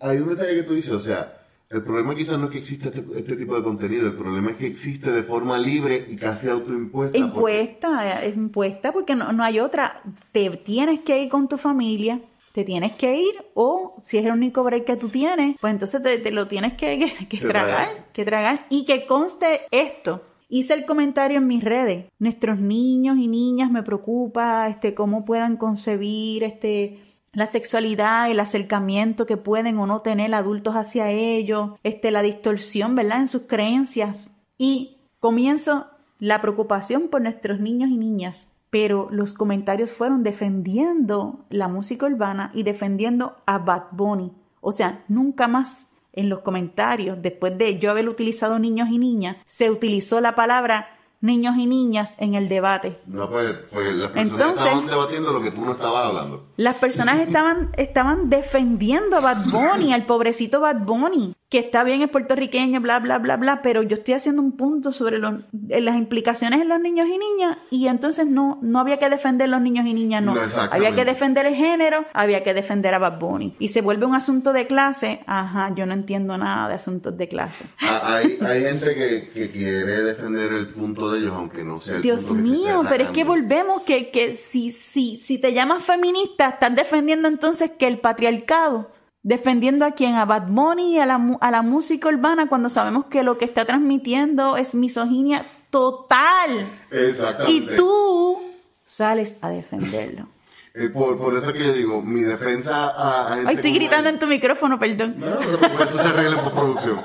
Hay 0.00 0.18
un 0.18 0.28
detalle 0.28 0.56
que 0.56 0.62
tú 0.62 0.74
dices, 0.74 0.92
o 0.92 1.00
sea, 1.00 1.42
el 1.70 1.82
problema 1.82 2.14
quizás 2.14 2.38
no 2.38 2.46
es 2.46 2.50
que 2.50 2.58
exista 2.58 2.88
este, 2.88 3.04
este, 3.16 3.36
tipo 3.36 3.56
de 3.56 3.62
contenido, 3.62 4.06
el 4.06 4.14
problema 4.14 4.50
es 4.50 4.56
que 4.56 4.66
existe 4.66 5.10
de 5.10 5.22
forma 5.22 5.56
libre 5.56 6.06
y 6.08 6.16
casi 6.16 6.48
autoimpuesta. 6.48 7.16
Impuesta, 7.16 8.22
es 8.22 8.36
impuesta 8.36 8.92
porque 8.92 9.14
no, 9.14 9.32
no 9.32 9.42
hay 9.42 9.58
otra. 9.58 10.02
Te 10.32 10.50
tienes 10.50 11.00
que 11.00 11.22
ir 11.22 11.30
con 11.30 11.48
tu 11.48 11.56
familia, 11.56 12.20
te 12.52 12.64
tienes 12.64 12.92
que 12.96 13.16
ir 13.16 13.34
o 13.54 13.96
si 14.02 14.18
es 14.18 14.26
el 14.26 14.32
único 14.32 14.62
break 14.62 14.84
que 14.84 14.96
tú 14.96 15.08
tienes, 15.08 15.56
pues 15.60 15.72
entonces 15.72 16.02
te, 16.02 16.30
lo 16.30 16.46
tienes 16.46 16.74
que, 16.74 17.26
que, 17.30 17.38
tragar, 17.38 18.08
que 18.12 18.24
tragar 18.24 18.66
y 18.68 18.84
que 18.84 19.06
conste 19.06 19.62
esto 19.70 20.22
hice 20.52 20.74
el 20.74 20.84
comentario 20.84 21.38
en 21.38 21.46
mis 21.46 21.64
redes. 21.64 22.12
Nuestros 22.18 22.60
niños 22.60 23.16
y 23.16 23.26
niñas 23.26 23.70
me 23.70 23.82
preocupa 23.82 24.68
este 24.68 24.94
cómo 24.94 25.24
puedan 25.24 25.56
concebir 25.56 26.44
este 26.44 27.00
la 27.32 27.46
sexualidad, 27.46 28.30
el 28.30 28.38
acercamiento 28.38 29.24
que 29.24 29.38
pueden 29.38 29.78
o 29.78 29.86
no 29.86 30.02
tener 30.02 30.34
adultos 30.34 30.74
hacia 30.74 31.10
ellos, 31.10 31.70
este 31.82 32.10
la 32.10 32.20
distorsión, 32.20 32.94
¿verdad? 32.94 33.20
en 33.20 33.28
sus 33.28 33.44
creencias 33.44 34.42
y 34.58 34.98
comienzo 35.18 35.86
la 36.18 36.42
preocupación 36.42 37.08
por 37.08 37.22
nuestros 37.22 37.58
niños 37.58 37.88
y 37.88 37.96
niñas, 37.96 38.52
pero 38.68 39.08
los 39.10 39.32
comentarios 39.32 39.90
fueron 39.90 40.22
defendiendo 40.22 41.46
la 41.48 41.68
música 41.68 42.04
urbana 42.04 42.50
y 42.52 42.62
defendiendo 42.62 43.36
a 43.46 43.56
Bad 43.56 43.84
Bunny. 43.92 44.32
O 44.60 44.70
sea, 44.70 45.02
nunca 45.08 45.48
más 45.48 45.91
en 46.12 46.28
los 46.28 46.40
comentarios, 46.40 47.20
después 47.20 47.56
de 47.56 47.78
yo 47.78 47.90
haber 47.90 48.08
utilizado 48.08 48.58
niños 48.58 48.88
y 48.90 48.98
niñas, 48.98 49.36
se 49.46 49.70
utilizó 49.70 50.20
la 50.20 50.34
palabra 50.34 50.88
niños 51.20 51.54
y 51.56 51.66
niñas 51.66 52.16
en 52.18 52.34
el 52.34 52.48
debate. 52.48 52.98
No, 53.06 53.30
pues, 53.30 53.54
pues 53.72 53.94
las 53.94 54.10
personas 54.10 54.58
estaban 54.58 54.86
debatiendo 54.86 55.32
lo 55.32 55.40
que 55.40 55.52
tú 55.52 55.64
no 55.64 55.72
estabas 55.72 56.06
hablando. 56.06 56.46
Las 56.56 56.76
personas 56.76 57.20
estaban, 57.20 57.70
estaban 57.76 58.28
defendiendo 58.28 59.16
a 59.16 59.20
Bad 59.20 59.44
Bunny, 59.46 59.92
al 59.92 60.04
pobrecito 60.04 60.60
Bad 60.60 60.80
Bunny 60.84 61.34
que 61.52 61.58
está 61.58 61.84
bien, 61.84 62.00
es 62.00 62.08
puertorriqueño, 62.08 62.80
bla, 62.80 62.98
bla, 62.98 63.18
bla, 63.18 63.36
bla, 63.36 63.60
pero 63.60 63.82
yo 63.82 63.96
estoy 63.98 64.14
haciendo 64.14 64.40
un 64.40 64.52
punto 64.56 64.90
sobre 64.90 65.18
las 65.18 65.96
implicaciones 65.96 66.62
en 66.62 66.68
los 66.70 66.80
niños 66.80 67.06
y 67.06 67.18
niñas 67.18 67.58
y 67.68 67.88
entonces 67.88 68.26
no, 68.26 68.58
no 68.62 68.80
había 68.80 68.98
que 68.98 69.10
defender 69.10 69.50
los 69.50 69.60
niños 69.60 69.84
y 69.84 69.92
niñas, 69.92 70.22
no. 70.22 70.34
había 70.70 70.94
que 70.94 71.04
defender 71.04 71.44
el 71.44 71.54
género, 71.54 72.06
había 72.14 72.42
que 72.42 72.54
defender 72.54 72.94
a 72.94 72.98
Bad 72.98 73.18
Bunny. 73.18 73.54
Y 73.58 73.68
se 73.68 73.82
vuelve 73.82 74.06
un 74.06 74.14
asunto 74.14 74.54
de 74.54 74.66
clase, 74.66 75.20
ajá, 75.26 75.74
yo 75.76 75.84
no 75.84 75.92
entiendo 75.92 76.38
nada 76.38 76.68
de 76.68 76.74
asuntos 76.76 77.18
de 77.18 77.28
clase. 77.28 77.66
Ah, 77.82 78.16
hay, 78.16 78.38
hay 78.40 78.62
gente 78.62 78.94
que, 78.94 79.50
quiere 79.50 80.04
defender 80.04 80.54
el 80.54 80.68
punto 80.68 81.12
de 81.12 81.18
ellos, 81.18 81.34
aunque 81.36 81.64
no 81.64 81.78
sea 81.78 81.96
el 81.96 82.02
Dios 82.02 82.30
mío, 82.30 82.82
pero 82.88 83.04
es 83.04 83.10
que 83.10 83.24
volvemos 83.24 83.82
que, 83.82 84.10
que 84.10 84.32
si, 84.32 84.70
si, 84.70 85.18
si 85.18 85.38
te 85.38 85.52
llamas 85.52 85.84
feminista, 85.84 86.48
estás 86.48 86.74
defendiendo 86.74 87.28
entonces 87.28 87.72
que 87.72 87.86
el 87.86 87.98
patriarcado 87.98 88.88
defendiendo 89.22 89.84
a 89.84 89.92
quien, 89.92 90.14
a 90.14 90.24
Bad 90.24 90.48
Bunny 90.48 90.96
y 90.96 90.98
a 90.98 91.06
la, 91.06 91.38
a 91.40 91.50
la 91.50 91.62
música 91.62 92.08
urbana 92.08 92.48
cuando 92.48 92.68
sabemos 92.68 93.06
que 93.06 93.22
lo 93.22 93.38
que 93.38 93.44
está 93.44 93.64
transmitiendo 93.64 94.56
es 94.56 94.74
misoginia 94.74 95.46
total. 95.70 96.68
Exactamente. 96.90 97.52
Y 97.52 97.76
tú 97.76 98.40
sales 98.84 99.38
a 99.42 99.50
defenderlo. 99.50 100.28
Eh, 100.74 100.88
por, 100.88 101.18
por, 101.18 101.36
eso 101.36 101.52
que 101.52 101.58
yo 101.58 101.74
digo, 101.74 102.00
mi 102.00 102.22
defensa 102.22 102.88
a... 102.88 103.34
Ay, 103.34 103.56
estoy 103.56 103.74
gritando 103.74 104.08
en 104.08 104.18
tu 104.18 104.26
micrófono, 104.26 104.78
perdón. 104.78 105.16
No, 105.18 105.38
no, 105.38 105.58
por 105.58 105.82
eso 105.86 105.98
se 105.98 106.08
arregla 106.08 106.38
en 106.38 106.44
postproducción. 106.44 107.02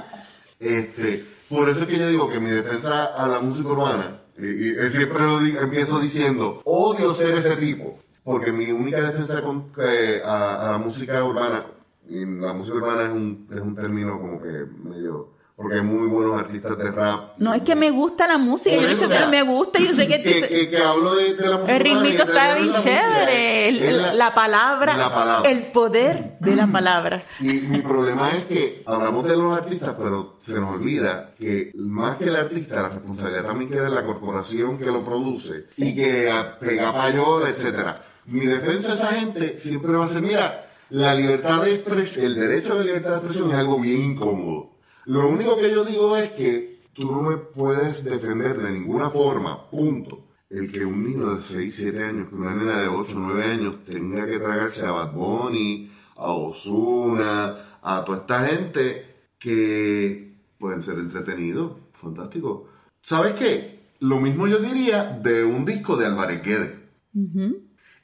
Este, 0.57 1.25
por 1.49 1.67
eso 1.67 1.85
que 1.85 1.99
yo 1.99 2.07
digo 2.07 2.29
que 2.29 2.39
mi 2.39 2.49
defensa 2.49 3.07
a 3.07 3.27
la 3.27 3.41
música 3.41 3.67
urbana, 3.67 4.21
y, 4.37 4.71
siempre 4.89 5.19
lo 5.19 5.41
digo, 5.41 5.59
empiezo 5.59 5.99
diciendo, 5.99 6.61
odio 6.63 7.13
ser 7.13 7.35
ese 7.35 7.57
tipo, 7.57 7.99
porque 8.23 8.53
mi 8.53 8.71
única 8.71 9.01
defensa 9.01 9.41
con, 9.41 9.69
eh, 9.79 10.21
a, 10.23 10.69
a 10.69 10.71
la 10.71 10.77
música 10.77 11.21
urbana 11.25 11.65
y 12.09 12.25
la 12.25 12.53
música 12.53 12.77
urbana 12.77 13.03
es 13.03 13.09
un, 13.09 13.47
es 13.53 13.61
un 13.61 13.75
término 13.75 14.19
como 14.19 14.41
que 14.41 14.65
medio 14.83 15.37
porque 15.57 15.73
hay 15.73 15.81
muy 15.81 16.07
buenos 16.07 16.39
artistas 16.39 16.77
de 16.77 16.91
rap. 16.91 17.31
No, 17.39 17.51
es 17.51 17.63
que 17.63 17.75
me 17.75 17.89
gusta 17.89 18.27
la 18.27 18.37
música, 18.37 18.75
yo 18.75 18.89
eso, 18.89 19.09
que 19.09 19.25
me 19.25 19.41
gusta, 19.41 19.79
yo 19.79 19.91
sé 19.91 20.07
que... 20.07 20.17
Que, 20.47 20.69
que, 20.69 20.77
hablo 20.77 21.15
de, 21.15 21.33
la 21.35 21.57
música 21.57 21.75
El 21.75 21.81
ritmito 21.81 22.23
está 22.23 22.53
bien 22.53 22.73
chévere, 22.75 24.13
la, 24.13 24.35
palabra, 24.35 25.41
el 25.45 25.71
poder 25.71 26.37
de 26.39 26.55
la 26.55 26.67
palabra. 26.67 27.25
Y 27.39 27.53
mi 27.61 27.81
problema 27.81 28.29
es 28.33 28.45
que 28.45 28.83
hablamos 28.85 29.27
de 29.27 29.35
los 29.35 29.57
artistas, 29.57 29.95
pero 29.97 30.35
se 30.41 30.59
nos 30.59 30.75
olvida 30.75 31.31
que 31.39 31.71
más 31.75 32.17
que 32.17 32.25
el 32.25 32.35
artista, 32.35 32.83
la 32.83 32.89
responsabilidad 32.89 33.45
también 33.45 33.71
queda 33.71 33.87
en 33.87 33.95
la 33.95 34.05
corporación 34.05 34.77
que 34.77 34.85
lo 34.85 35.03
produce 35.03 35.65
y 35.77 35.95
que 35.95 36.31
pega 36.59 36.93
payola, 36.93 37.49
etcétera. 37.49 38.03
Mi 38.25 38.45
defensa 38.45 38.91
a 38.91 38.95
esa 38.95 39.07
gente 39.07 39.55
siempre 39.55 39.93
va 39.93 40.05
a 40.05 40.09
ser, 40.09 40.21
mira, 40.21 40.66
la 40.89 41.13
libertad 41.13 41.63
de 41.63 41.75
expresión, 41.75 42.25
el 42.25 42.35
derecho 42.35 42.73
a 42.73 42.75
la 42.75 42.83
libertad 42.83 43.09
de 43.11 43.17
expresión 43.17 43.49
es 43.49 43.55
algo 43.55 43.79
bien 43.79 44.03
incómodo. 44.03 44.77
Lo 45.05 45.27
único 45.27 45.57
que 45.57 45.71
yo 45.71 45.85
digo 45.85 46.15
es 46.17 46.31
que 46.31 46.81
tú 46.93 47.11
no 47.11 47.21
me 47.21 47.37
puedes 47.37 48.03
defender 48.03 48.57
de 48.57 48.71
ninguna 48.71 49.09
forma, 49.09 49.69
punto. 49.69 50.25
El 50.49 50.71
que 50.71 50.85
un 50.85 51.03
niño 51.03 51.35
de 51.35 51.41
6, 51.41 51.75
7 51.75 52.03
años, 52.03 52.29
que 52.29 52.35
una 52.35 52.55
nena 52.55 52.81
de 52.81 52.87
8, 52.87 53.13
9 53.17 53.43
años 53.43 53.83
tenga 53.85 54.25
que 54.25 54.39
tragarse 54.39 54.85
a 54.85 54.91
Bad 54.91 55.13
Bunny, 55.13 55.91
a 56.15 56.31
Ozuna, 56.31 57.79
a 57.81 58.03
toda 58.05 58.19
esta 58.19 58.47
gente 58.47 59.31
que 59.37 60.37
pueden 60.57 60.81
ser 60.81 60.99
entretenidos, 60.99 61.73
fantástico. 61.91 62.69
¿Sabes 63.01 63.35
qué? 63.35 63.79
Lo 63.99 64.19
mismo 64.19 64.47
yo 64.47 64.59
diría 64.59 65.03
de 65.21 65.43
un 65.43 65.65
disco 65.65 65.97
de 65.97 66.05
Álvarez 66.05 66.43
Guedes 66.43 66.73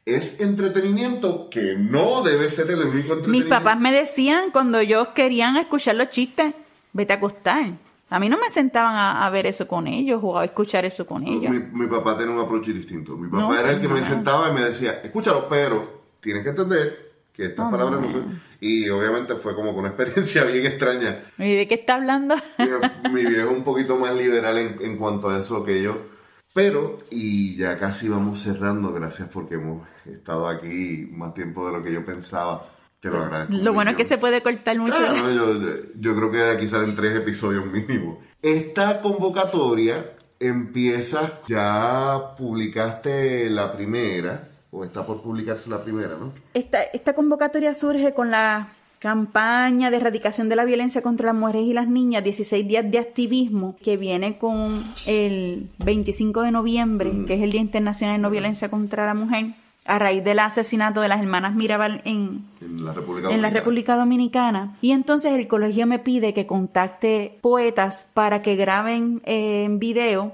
es 0.06 0.42
entretenimiento 0.42 1.50
que 1.50 1.76
no 1.76 2.24
debe 2.24 2.50
ser 2.50 2.70
el 2.72 2.80
único 2.80 3.14
entretenimiento. 3.14 3.30
Mis 3.30 3.46
papás 3.46 3.80
me 3.80 3.94
decían 3.94 4.52
cuando 4.52 4.80
ellos 4.80 5.10
querían 5.10 5.58
escuchar 5.58 5.96
los 5.96 6.10
chistes, 6.10 6.54
vete 6.92 7.14
a 7.14 7.16
acostar. 7.18 7.72
A 8.10 8.20
mí 8.20 8.30
no 8.30 8.38
me 8.38 8.50
sentaban 8.50 8.96
a, 8.96 9.28
ver 9.32 9.48
eso 9.48 9.68
con 9.68 9.88
ellos 9.88 10.20
o 10.22 10.38
a 10.38 10.46
escuchar 10.46 10.86
eso 10.86 11.08
con 11.08 11.26
ellos. 11.26 11.52
Mi, 11.72 11.88
papá 11.88 12.16
tenía 12.18 12.36
un 12.36 12.42
approach 12.42 12.68
distinto. 12.68 13.18
Mi 13.18 13.28
papá 13.28 13.60
era 13.60 13.72
el 13.72 13.82
que 13.82 13.88
me 13.88 14.04
sentaba 14.04 14.52
y 14.52 14.54
me 14.54 14.66
decía, 14.66 15.02
escúchalo, 15.04 15.48
pero 15.50 16.04
tienes 16.20 16.44
que 16.44 16.50
entender 16.50 17.14
que 17.34 17.46
estas 17.46 17.72
palabras 17.72 18.02
no 18.02 18.12
son... 18.12 18.42
Y 18.60 18.88
obviamente 18.90 19.36
fue 19.36 19.56
como 19.56 19.72
una 19.72 19.88
experiencia 19.96 20.44
bien 20.44 20.66
extraña. 20.66 21.22
¿Y 21.40 21.56
de 21.56 21.68
qué 21.68 21.74
está 21.74 21.96
hablando? 21.96 22.36
mi, 23.12 23.26
viejo 23.26 23.50
es 23.50 23.58
un 23.58 23.64
poquito 23.64 23.98
más 23.98 24.14
liberal 24.14 24.60
en, 24.60 24.78
en 24.82 24.98
cuanto 24.98 25.30
a 25.30 25.40
eso 25.40 25.66
que 25.66 25.82
yo. 25.82 26.13
Pero, 26.54 27.00
y 27.10 27.56
ya 27.56 27.80
casi 27.80 28.08
vamos 28.08 28.40
cerrando, 28.40 28.94
gracias 28.94 29.28
porque 29.30 29.56
hemos 29.56 29.88
estado 30.06 30.48
aquí 30.48 31.10
más 31.12 31.34
tiempo 31.34 31.66
de 31.66 31.74
lo 31.74 31.84
que 31.84 31.92
yo 31.92 32.06
pensaba. 32.06 32.68
Te 33.00 33.10
lo 33.10 33.24
agradezco. 33.24 33.54
Lo 33.54 33.74
bueno 33.74 33.92
es 33.92 33.98
que 33.98 34.06
se 34.06 34.18
puede 34.18 34.42
cortar 34.42 34.78
mucho. 34.78 34.96
yo, 36.00 36.16
creo 36.16 36.32
que 36.32 36.38
de 36.38 36.52
aquí 36.52 36.68
salen 36.68 36.96
tres 36.96 37.18
episodios 37.18 37.66
mínimo. 37.66 38.22
Esta 38.42 39.02
convocatoria 39.02 40.12
empieza, 40.40 41.42
ya 41.48 42.36
publicaste 42.38 43.50
la 43.50 43.74
primera, 43.76 44.50
o 44.72 44.84
está 44.86 45.06
por 45.06 45.22
publicarse 45.22 45.70
la 45.70 45.84
primera, 45.84 46.18
¿no? 46.18 46.34
Esta, 46.54 46.84
esta 46.84 47.14
convocatoria 47.14 47.74
surge 47.74 48.14
con 48.14 48.32
la 48.32 48.74
campaña 49.04 49.92
de 49.92 49.98
erradicación 49.98 50.48
de 50.48 50.56
la 50.56 50.64
violencia 50.64 51.02
contra 51.02 51.26
las 51.26 51.36
mujeres 51.36 51.64
y 51.64 51.74
las 51.74 51.90
niñas, 51.90 52.24
16 52.24 52.66
días 52.66 52.90
de 52.90 53.00
activismo, 53.00 53.76
que 53.84 53.98
viene 53.98 54.38
con 54.38 54.82
el 55.06 55.68
25 55.80 56.42
de 56.44 56.52
noviembre, 56.52 57.12
que 57.28 57.34
es 57.34 57.42
el 57.42 57.52
Día 57.52 57.60
Internacional 57.60 58.16
de 58.16 58.22
No 58.22 58.30
Violencia 58.30 58.70
contra 58.70 59.06
la 59.06 59.14
Mujer, 59.14 59.48
a 59.86 60.00
raíz 60.00 60.24
del 60.24 60.40
asesinato 60.40 61.02
de 61.02 61.10
las 61.10 61.20
hermanas 61.20 61.54
Mirabal 61.54 62.02
en, 62.06 62.46
la, 62.62 62.94
República 63.50 63.98
Dominicana. 63.98 64.78
Y 64.82 64.92
entonces 64.92 65.34
el 65.34 65.50
colegio 65.50 65.86
me 65.86 66.00
pide 66.00 66.34
que 66.34 66.48
contacte 66.48 67.38
poetas 67.42 68.10
para 68.14 68.42
que 68.42 68.56
graben 68.56 69.22
eh, 69.26 69.66
en 69.66 69.80
video 69.80 70.34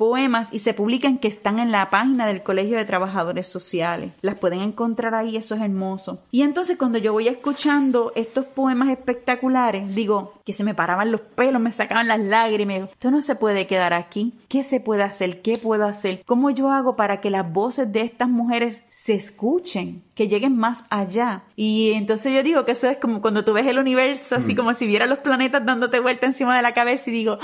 poemas 0.00 0.50
y 0.50 0.60
se 0.60 0.72
publican 0.72 1.18
que 1.18 1.28
están 1.28 1.58
en 1.58 1.72
la 1.72 1.90
página 1.90 2.26
del 2.26 2.42
Colegio 2.42 2.78
de 2.78 2.86
Trabajadores 2.86 3.46
Sociales. 3.46 4.12
Las 4.22 4.38
pueden 4.38 4.62
encontrar 4.62 5.14
ahí, 5.14 5.36
eso 5.36 5.54
es 5.54 5.60
hermoso. 5.60 6.22
Y 6.30 6.40
entonces 6.40 6.78
cuando 6.78 6.96
yo 6.96 7.12
voy 7.12 7.28
escuchando 7.28 8.10
estos 8.14 8.46
poemas 8.46 8.88
espectaculares, 8.88 9.94
digo 9.94 10.40
que 10.46 10.54
se 10.54 10.64
me 10.64 10.72
paraban 10.72 11.12
los 11.12 11.20
pelos, 11.20 11.60
me 11.60 11.70
sacaban 11.70 12.08
las 12.08 12.18
lágrimas. 12.18 12.88
Esto 12.90 13.10
no 13.10 13.20
se 13.20 13.34
puede 13.34 13.66
quedar 13.66 13.92
aquí. 13.92 14.32
¿Qué 14.48 14.62
se 14.62 14.80
puede 14.80 15.02
hacer? 15.02 15.42
¿Qué 15.42 15.58
puedo 15.58 15.84
hacer? 15.84 16.22
¿Cómo 16.24 16.48
yo 16.48 16.70
hago 16.70 16.96
para 16.96 17.20
que 17.20 17.28
las 17.28 17.52
voces 17.52 17.92
de 17.92 18.00
estas 18.00 18.30
mujeres 18.30 18.82
se 18.88 19.12
escuchen? 19.12 20.02
Que 20.14 20.28
lleguen 20.28 20.56
más 20.56 20.86
allá. 20.88 21.42
Y 21.56 21.92
entonces 21.92 22.32
yo 22.32 22.42
digo 22.42 22.64
que 22.64 22.72
eso 22.72 22.88
es 22.88 22.96
como 22.96 23.20
cuando 23.20 23.44
tú 23.44 23.52
ves 23.52 23.66
el 23.66 23.78
universo, 23.78 24.36
así 24.36 24.54
mm. 24.54 24.56
como 24.56 24.72
si 24.72 24.86
viera 24.86 25.04
los 25.04 25.18
planetas 25.18 25.62
dándote 25.66 26.00
vuelta 26.00 26.24
encima 26.24 26.56
de 26.56 26.62
la 26.62 26.72
cabeza 26.72 27.10
y 27.10 27.12
digo, 27.12 27.38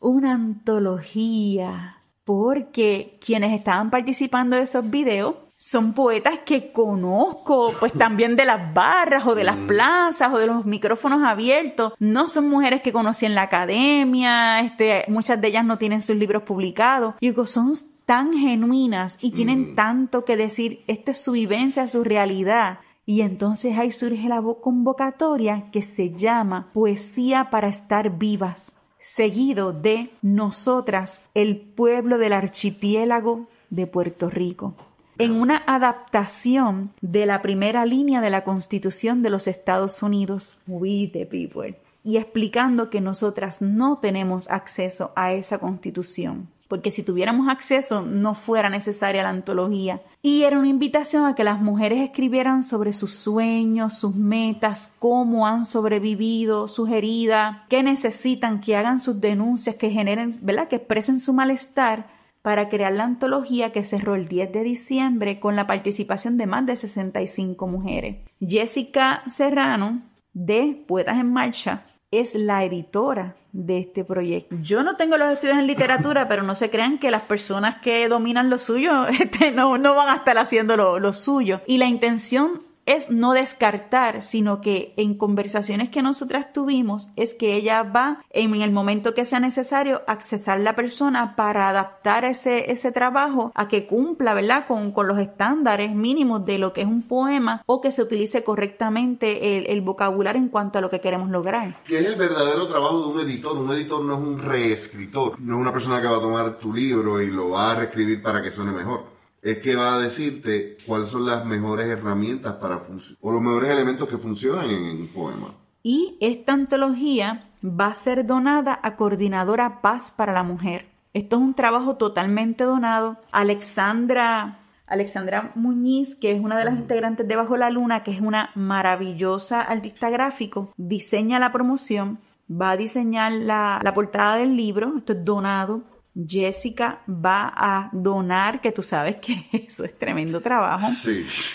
una 0.00 0.32
antología, 0.34 2.02
porque 2.24 3.18
quienes 3.24 3.52
estaban 3.52 3.90
participando 3.90 4.56
de 4.56 4.62
esos 4.62 4.90
videos 4.90 5.36
son 5.58 5.94
poetas 5.94 6.40
que 6.44 6.70
conozco, 6.70 7.72
pues 7.80 7.92
también 7.98 8.36
de 8.36 8.44
las 8.44 8.74
barras 8.74 9.26
o 9.26 9.34
de 9.34 9.44
las 9.44 9.56
mm. 9.56 9.66
plazas 9.66 10.32
o 10.32 10.38
de 10.38 10.46
los 10.46 10.66
micrófonos 10.66 11.22
abiertos. 11.24 11.94
No 11.98 12.28
son 12.28 12.48
mujeres 12.48 12.82
que 12.82 12.92
conocí 12.92 13.26
en 13.26 13.34
la 13.34 13.42
academia, 13.42 14.60
este, 14.60 15.04
muchas 15.08 15.40
de 15.40 15.48
ellas 15.48 15.64
no 15.64 15.78
tienen 15.78 16.02
sus 16.02 16.16
libros 16.16 16.42
publicados. 16.42 17.14
Y 17.20 17.28
digo, 17.28 17.46
son 17.46 17.72
tan 18.04 18.32
genuinas 18.34 19.18
y 19.20 19.30
tienen 19.32 19.72
mm. 19.72 19.74
tanto 19.74 20.24
que 20.24 20.36
decir. 20.36 20.84
Esto 20.86 21.12
es 21.12 21.20
su 21.20 21.32
vivencia, 21.32 21.88
su 21.88 22.04
realidad. 22.04 22.80
Y 23.06 23.20
entonces 23.20 23.78
ahí 23.78 23.92
surge 23.92 24.28
la 24.28 24.42
convocatoria 24.60 25.70
que 25.70 25.80
se 25.80 26.10
llama 26.10 26.70
Poesía 26.72 27.50
para 27.50 27.68
estar 27.68 28.18
vivas 28.18 28.76
seguido 29.06 29.72
de 29.72 30.10
nosotras, 30.20 31.22
el 31.34 31.58
pueblo 31.58 32.18
del 32.18 32.32
archipiélago 32.32 33.46
de 33.70 33.86
Puerto 33.86 34.28
Rico, 34.28 34.74
en 35.18 35.30
una 35.30 35.62
adaptación 35.64 36.90
de 37.02 37.24
la 37.24 37.40
primera 37.40 37.86
línea 37.86 38.20
de 38.20 38.30
la 38.30 38.42
Constitución 38.42 39.22
de 39.22 39.30
los 39.30 39.46
Estados 39.46 40.02
Unidos. 40.02 40.58
We 40.66 41.08
the 41.12 41.24
people. 41.24 41.78
y 42.02 42.16
explicando 42.18 42.90
que 42.90 43.00
nosotras 43.00 43.62
no 43.62 43.98
tenemos 43.98 44.50
acceso 44.50 45.12
a 45.14 45.32
esa 45.32 45.58
constitución 45.58 46.48
porque 46.68 46.90
si 46.90 47.02
tuviéramos 47.02 47.48
acceso 47.48 48.02
no 48.02 48.34
fuera 48.34 48.68
necesaria 48.68 49.22
la 49.22 49.30
antología. 49.30 50.00
Y 50.22 50.42
era 50.42 50.58
una 50.58 50.68
invitación 50.68 51.24
a 51.24 51.34
que 51.34 51.44
las 51.44 51.60
mujeres 51.60 52.00
escribieran 52.00 52.62
sobre 52.62 52.92
sus 52.92 53.12
sueños, 53.12 53.98
sus 53.98 54.14
metas, 54.14 54.94
cómo 54.98 55.46
han 55.46 55.64
sobrevivido, 55.64 56.68
sus 56.68 56.90
heridas, 56.90 57.58
qué 57.68 57.82
necesitan, 57.82 58.60
que 58.60 58.76
hagan 58.76 58.98
sus 58.98 59.20
denuncias, 59.20 59.76
que 59.76 59.90
generen, 59.90 60.32
¿verdad? 60.42 60.68
Que 60.68 60.76
expresen 60.76 61.20
su 61.20 61.32
malestar 61.32 62.08
para 62.42 62.68
crear 62.68 62.92
la 62.92 63.02
antología 63.02 63.72
que 63.72 63.84
cerró 63.84 64.14
el 64.14 64.28
10 64.28 64.52
de 64.52 64.62
diciembre 64.62 65.40
con 65.40 65.56
la 65.56 65.66
participación 65.66 66.36
de 66.36 66.46
más 66.46 66.64
de 66.64 66.76
65 66.76 67.66
mujeres. 67.66 68.18
Jessica 68.40 69.24
Serrano, 69.26 70.02
de 70.32 70.84
Poetas 70.86 71.18
en 71.18 71.32
Marcha, 71.32 71.86
es 72.18 72.34
la 72.34 72.64
editora 72.64 73.36
de 73.52 73.78
este 73.78 74.04
proyecto. 74.04 74.56
Yo 74.60 74.82
no 74.82 74.96
tengo 74.96 75.16
los 75.16 75.32
estudios 75.32 75.58
en 75.58 75.66
literatura, 75.66 76.28
pero 76.28 76.42
no 76.42 76.54
se 76.54 76.68
crean 76.68 76.98
que 76.98 77.10
las 77.10 77.22
personas 77.22 77.80
que 77.80 78.06
dominan 78.08 78.50
lo 78.50 78.58
suyo 78.58 79.06
este, 79.20 79.50
no, 79.50 79.78
no 79.78 79.94
van 79.94 80.10
a 80.10 80.16
estar 80.16 80.36
haciendo 80.38 80.76
lo, 80.76 80.98
lo 80.98 81.12
suyo. 81.12 81.60
Y 81.66 81.78
la 81.78 81.86
intención 81.86 82.65
es 82.86 83.10
no 83.10 83.32
descartar, 83.32 84.22
sino 84.22 84.60
que 84.60 84.94
en 84.96 85.18
conversaciones 85.18 85.90
que 85.90 86.02
nosotras 86.02 86.52
tuvimos 86.52 87.10
es 87.16 87.34
que 87.34 87.54
ella 87.54 87.82
va 87.82 88.22
en 88.30 88.54
el 88.54 88.70
momento 88.70 89.12
que 89.12 89.24
sea 89.24 89.40
necesario 89.40 90.02
accesar 90.06 90.60
la 90.60 90.76
persona 90.76 91.34
para 91.36 91.68
adaptar 91.68 92.24
ese, 92.24 92.70
ese 92.70 92.92
trabajo 92.92 93.52
a 93.54 93.68
que 93.68 93.86
cumpla, 93.86 94.34
¿verdad? 94.34 94.66
Con, 94.66 94.92
con 94.92 95.08
los 95.08 95.18
estándares 95.18 95.94
mínimos 95.94 96.46
de 96.46 96.58
lo 96.58 96.72
que 96.72 96.82
es 96.82 96.86
un 96.86 97.02
poema 97.02 97.62
o 97.66 97.80
que 97.80 97.90
se 97.90 98.02
utilice 98.02 98.44
correctamente 98.44 99.58
el, 99.58 99.66
el 99.66 99.80
vocabulario 99.80 100.40
en 100.40 100.48
cuanto 100.48 100.78
a 100.78 100.80
lo 100.80 100.88
que 100.88 101.00
queremos 101.00 101.28
lograr. 101.30 101.82
Que 101.84 101.98
es 101.98 102.06
el 102.06 102.14
verdadero 102.14 102.68
trabajo 102.68 103.00
de 103.00 103.08
un 103.08 103.28
editor. 103.28 103.58
Un 103.58 103.72
editor 103.72 104.04
no 104.04 104.14
es 104.14 104.20
un 104.20 104.38
reescritor, 104.38 105.40
no 105.40 105.56
es 105.56 105.60
una 105.60 105.72
persona 105.72 106.00
que 106.00 106.06
va 106.06 106.18
a 106.18 106.20
tomar 106.20 106.56
tu 106.58 106.72
libro 106.72 107.20
y 107.20 107.30
lo 107.30 107.50
va 107.50 107.72
a 107.72 107.74
reescribir 107.76 108.22
para 108.22 108.42
que 108.42 108.52
suene 108.52 108.70
mejor 108.70 109.15
es 109.46 109.58
que 109.58 109.76
va 109.76 109.94
a 109.94 110.00
decirte 110.00 110.76
cuáles 110.84 111.08
son 111.08 111.24
las 111.24 111.44
mejores 111.44 111.86
herramientas 111.86 112.54
para 112.54 112.82
o 113.20 113.30
los 113.30 113.40
mejores 113.40 113.70
elementos 113.70 114.08
que 114.08 114.18
funcionan 114.18 114.68
en, 114.68 115.00
un 115.02 115.08
poema. 115.08 115.54
Y 115.84 116.16
esta 116.20 116.52
antología 116.52 117.44
va 117.62 117.86
a 117.86 117.94
ser 117.94 118.26
donada 118.26 118.80
a 118.82 118.96
Coordinadora 118.96 119.80
Paz 119.82 120.10
para 120.10 120.32
la 120.32 120.42
Mujer. 120.42 120.86
Esto 121.14 121.36
es 121.36 121.42
un 121.42 121.54
trabajo 121.54 121.94
totalmente 121.94 122.64
donado. 122.64 123.18
Alexandra, 123.30 124.58
Alexandra 124.88 125.52
Muñiz, 125.54 126.16
que 126.16 126.32
es 126.32 126.40
una 126.40 126.58
de 126.58 126.64
las 126.64 126.74
integrantes 126.74 127.28
de 127.28 127.36
Bajo 127.36 127.56
la 127.56 127.70
Luna, 127.70 128.02
que 128.02 128.10
es 128.10 128.20
una 128.20 128.50
maravillosa 128.56 129.60
artista 129.60 130.10
gráfico, 130.10 130.72
diseña 130.76 131.38
la 131.38 131.52
promoción, 131.52 132.18
va 132.50 132.72
a 132.72 132.76
diseñar 132.76 133.30
la, 133.30 133.80
la 133.80 133.94
portada 133.94 134.38
del 134.38 134.56
libro, 134.56 134.94
esto 134.96 135.12
es 135.12 135.24
donado 135.24 135.84
Jessica 136.26 137.02
va 137.08 137.52
a 137.54 137.90
donar, 137.92 138.60
que 138.60 138.72
tú 138.72 138.82
sabes 138.82 139.16
que 139.16 139.46
eso 139.52 139.84
es 139.84 139.98
tremendo 139.98 140.40
trabajo, 140.40 140.86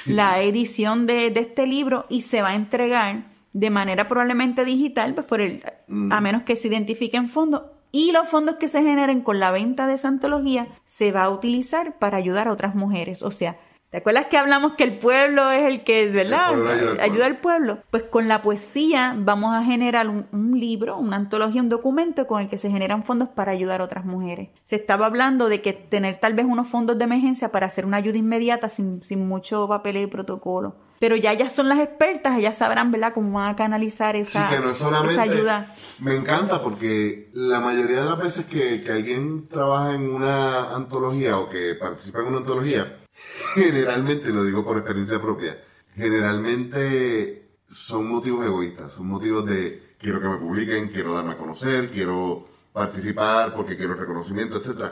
la 0.06 0.42
edición 0.42 1.08
de, 1.08 1.28
este 1.28 1.66
libro 1.66 2.06
y 2.10 2.22
se 2.22 2.42
va 2.42 2.50
a 2.50 2.56
entregar 2.56 3.32
de 3.54 3.70
manera 3.70 4.08
probablemente 4.08 4.64
digital, 4.64 5.14
pues 5.14 5.26
por 5.28 5.42
el, 5.42 5.64
mm. 5.88 6.12
a 6.12 6.22
menos 6.22 6.44
que 6.44 6.56
se 6.56 6.68
identifiquen 6.68 7.30
fondos. 7.30 7.64
Y 7.92 8.14
los 8.14 8.30
fondos 8.30 8.56
que 8.56 8.70
se 8.70 8.84
generen 8.84 9.22
con 9.22 9.40
la 9.40 9.52
venta 9.52 9.86
de 9.86 9.96
esa 9.96 10.08
antología 10.08 10.68
se 10.86 11.12
va 11.12 11.24
a 11.24 11.30
utilizar 11.30 11.98
para 12.00 12.18
ayudar 12.18 12.48
a 12.48 12.54
otras 12.54 12.74
mujeres. 12.74 13.22
O 13.22 13.32
sea, 13.32 13.58
¿Te 13.92 13.98
acuerdas 13.98 14.28
que 14.28 14.38
hablamos 14.38 14.76
que 14.78 14.86
el 14.86 15.00
pueblo 15.00 15.52
es 15.52 15.66
el 15.66 15.84
que, 15.84 16.10
¿verdad? 16.10 16.52
ayuda, 17.02 17.26
al 17.26 17.42
pueblo. 17.42 17.80
Pues 17.92 18.04
con 18.04 18.30
la 18.30 18.42
poesía 18.42 19.14
vamos 19.18 19.54
a 19.54 19.66
generar 19.66 20.08
un, 20.08 20.58
libro, 20.58 20.98
una 20.98 21.18
antología, 21.18 21.62
un 21.62 21.68
documento 21.68 22.26
con 22.26 22.42
el 22.42 22.50
que 22.50 22.58
se 22.58 22.70
generan 22.70 23.04
fondos 23.04 23.28
para 23.28 23.52
ayudar 23.52 23.82
a 23.82 23.84
otras 23.84 24.06
mujeres. 24.06 24.48
Se 24.64 24.78
estaba 24.78 25.08
hablando 25.08 25.50
de 25.50 25.62
que 25.62 25.74
tener 25.74 26.22
tal 26.22 26.36
vez 26.36 26.46
unos 26.46 26.70
fondos 26.70 26.98
de 26.98 27.04
emergencia 27.04 27.52
para 27.52 27.66
hacer 27.66 27.86
una 27.86 27.98
ayuda 27.98 28.18
inmediata 28.18 28.70
sin, 28.70 29.04
sin 29.04 29.28
mucho 29.28 29.68
papel 29.68 29.98
y 29.98 30.08
protocolo. 30.08 30.78
Pero 31.00 31.18
ya 31.18 31.34
ellas 31.34 31.54
son 31.54 31.68
las 31.68 31.80
expertas, 31.80 32.38
ellas 32.38 32.58
sabrán, 32.58 32.92
¿verdad?, 32.92 33.12
cómo 33.14 33.40
van 33.40 33.50
a 33.50 33.56
canalizar 33.58 34.16
esa, 34.16 34.50
esa 34.70 35.22
ayuda. 35.22 35.74
Me 36.00 36.16
encanta 36.16 36.64
porque 36.64 37.30
la 37.34 37.60
mayoría 37.60 38.04
de 38.04 38.06
las 38.06 38.20
veces 38.20 38.46
que, 38.46 38.84
que 38.84 38.92
alguien 38.92 39.50
trabaja 39.50 39.96
en 39.96 40.10
una 40.10 40.74
antología 40.74 41.40
o 41.40 41.50
que 41.50 41.76
participa 41.76 42.22
en 42.22 42.28
una 42.28 42.38
antología, 42.38 43.01
generalmente, 43.54 44.30
lo 44.30 44.44
digo 44.44 44.64
por 44.64 44.78
experiencia 44.78 45.22
propia, 45.22 45.62
generalmente 45.96 47.50
son 47.70 48.08
motivos 48.08 48.46
egoístas, 48.46 48.94
son 48.94 49.08
motivos 49.08 49.46
de 49.46 49.96
quiero 49.98 50.20
que 50.20 50.28
me 50.28 50.38
publiquen, 50.38 50.90
quiero 50.90 51.14
darme 51.14 51.32
a 51.32 51.38
conocer, 51.38 51.90
quiero 51.90 52.48
participar 52.74 53.54
porque 53.54 53.78
quiero 53.78 53.96
reconocimiento, 53.96 54.58
etc. 54.58 54.92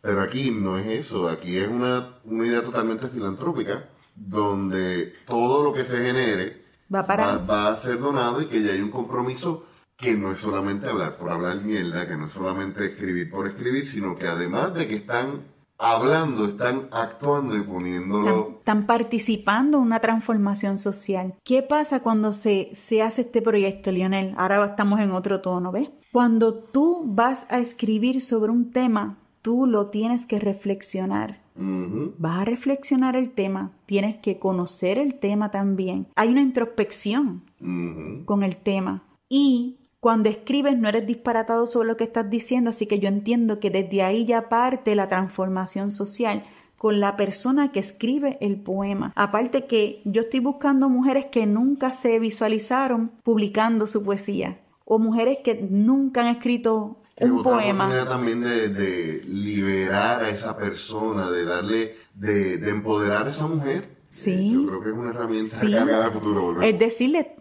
Pero 0.00 0.22
aquí 0.22 0.50
no 0.50 0.78
es 0.78 0.86
eso, 0.86 1.28
aquí 1.28 1.56
es 1.56 1.68
una, 1.68 2.16
una 2.24 2.46
idea 2.46 2.62
totalmente 2.62 3.08
filantrópica 3.08 3.88
donde 4.14 5.14
todo 5.26 5.62
lo 5.62 5.72
que 5.72 5.84
se 5.84 5.98
genere 5.98 6.62
va, 6.92 7.02
va, 7.02 7.68
a 7.68 7.76
ser 7.76 7.98
donado 7.98 8.42
y 8.42 8.46
que 8.46 8.62
ya 8.62 8.72
hay 8.72 8.80
un 8.80 8.90
compromiso 8.90 9.66
que 9.96 10.14
no 10.14 10.32
es 10.32 10.38
solamente 10.38 10.88
hablar 10.88 11.16
por 11.16 11.30
hablar 11.30 11.62
mierda, 11.62 12.08
que 12.08 12.16
no 12.16 12.26
es 12.26 12.32
solamente 12.32 12.86
escribir 12.86 13.30
por 13.30 13.46
escribir, 13.46 13.86
sino 13.86 14.16
que 14.16 14.26
además 14.26 14.74
de 14.74 14.88
que 14.88 14.96
están 14.96 15.44
hablando, 15.80 16.44
están 16.44 16.88
actuando 16.92 17.56
y 17.56 17.62
poniéndolo. 17.62 18.58
Están, 18.58 18.86
participando 18.86 19.78
en 19.78 19.84
una 19.84 20.00
transformación 20.00 20.78
social. 20.78 21.34
¿Qué 21.42 21.62
pasa 21.62 22.02
cuando 22.02 22.32
se, 22.32 22.70
se 22.74 23.02
hace 23.02 23.22
este 23.22 23.42
proyecto, 23.42 23.90
Lionel? 23.90 24.34
Ahora 24.36 24.64
estamos 24.66 25.00
en 25.00 25.10
otro 25.10 25.40
tono, 25.40 25.72
¿ves? 25.72 25.88
Cuando 26.12 26.54
tú 26.54 27.02
vas 27.06 27.50
a 27.50 27.58
escribir 27.58 28.20
sobre 28.20 28.52
un 28.52 28.70
tema, 28.70 29.16
tú 29.42 29.66
lo 29.66 29.86
tienes 29.86 30.26
que 30.26 30.38
reflexionar. 30.38 31.40
Vas 31.56 32.40
a 32.40 32.44
reflexionar 32.44 33.16
el 33.16 33.32
tema, 33.32 33.72
tienes 33.84 34.16
que 34.18 34.38
conocer 34.38 34.98
el 34.98 35.16
tema 35.16 35.50
también. 35.50 36.06
Hay 36.16 36.30
una 36.30 36.40
introspección 36.40 37.42
con 38.24 38.42
el 38.42 38.56
tema 38.56 39.02
y 39.28 39.79
cuando 40.00 40.30
escribes 40.30 40.78
no 40.78 40.88
eres 40.88 41.06
disparatado 41.06 41.66
sobre 41.66 41.88
lo 41.88 41.96
que 41.96 42.04
estás 42.04 42.28
diciendo, 42.30 42.70
así 42.70 42.86
que 42.86 42.98
yo 42.98 43.08
entiendo 43.08 43.60
que 43.60 43.70
desde 43.70 44.02
ahí 44.02 44.24
ya 44.24 44.48
parte 44.48 44.94
la 44.94 45.08
transformación 45.08 45.90
social 45.90 46.44
con 46.78 46.98
la 46.98 47.14
persona 47.16 47.72
que 47.72 47.80
escribe 47.80 48.38
el 48.40 48.58
poema. 48.58 49.12
Aparte 49.14 49.66
que 49.66 50.00
yo 50.06 50.22
estoy 50.22 50.40
buscando 50.40 50.88
mujeres 50.88 51.26
que 51.30 51.44
nunca 51.44 51.92
se 51.92 52.18
visualizaron 52.18 53.12
publicando 53.22 53.86
su 53.86 54.02
poesía 54.02 54.58
o 54.86 54.98
mujeres 54.98 55.38
que 55.44 55.54
nunca 55.54 56.22
han 56.22 56.28
escrito 56.28 56.96
un 57.20 57.42
poema. 57.42 57.90
también 58.08 58.40
de, 58.40 59.22
liberar 59.26 60.24
a 60.24 60.30
esa 60.30 60.56
persona, 60.56 61.30
de 61.30 61.44
darle, 61.44 61.96
de, 62.14 62.70
empoderar 62.70 63.26
a 63.26 63.30
esa 63.30 63.46
mujer. 63.46 63.98
Sí. 64.10 64.54
Yo 64.54 64.66
creo 64.66 64.80
que 64.80 64.88
es 64.88 64.94
una 64.94 65.10
herramienta 65.10 65.60
cargada 65.60 66.06
de 66.06 66.10
futuro. 66.12 66.62
Es 66.62 66.78
decirle, 66.78 67.36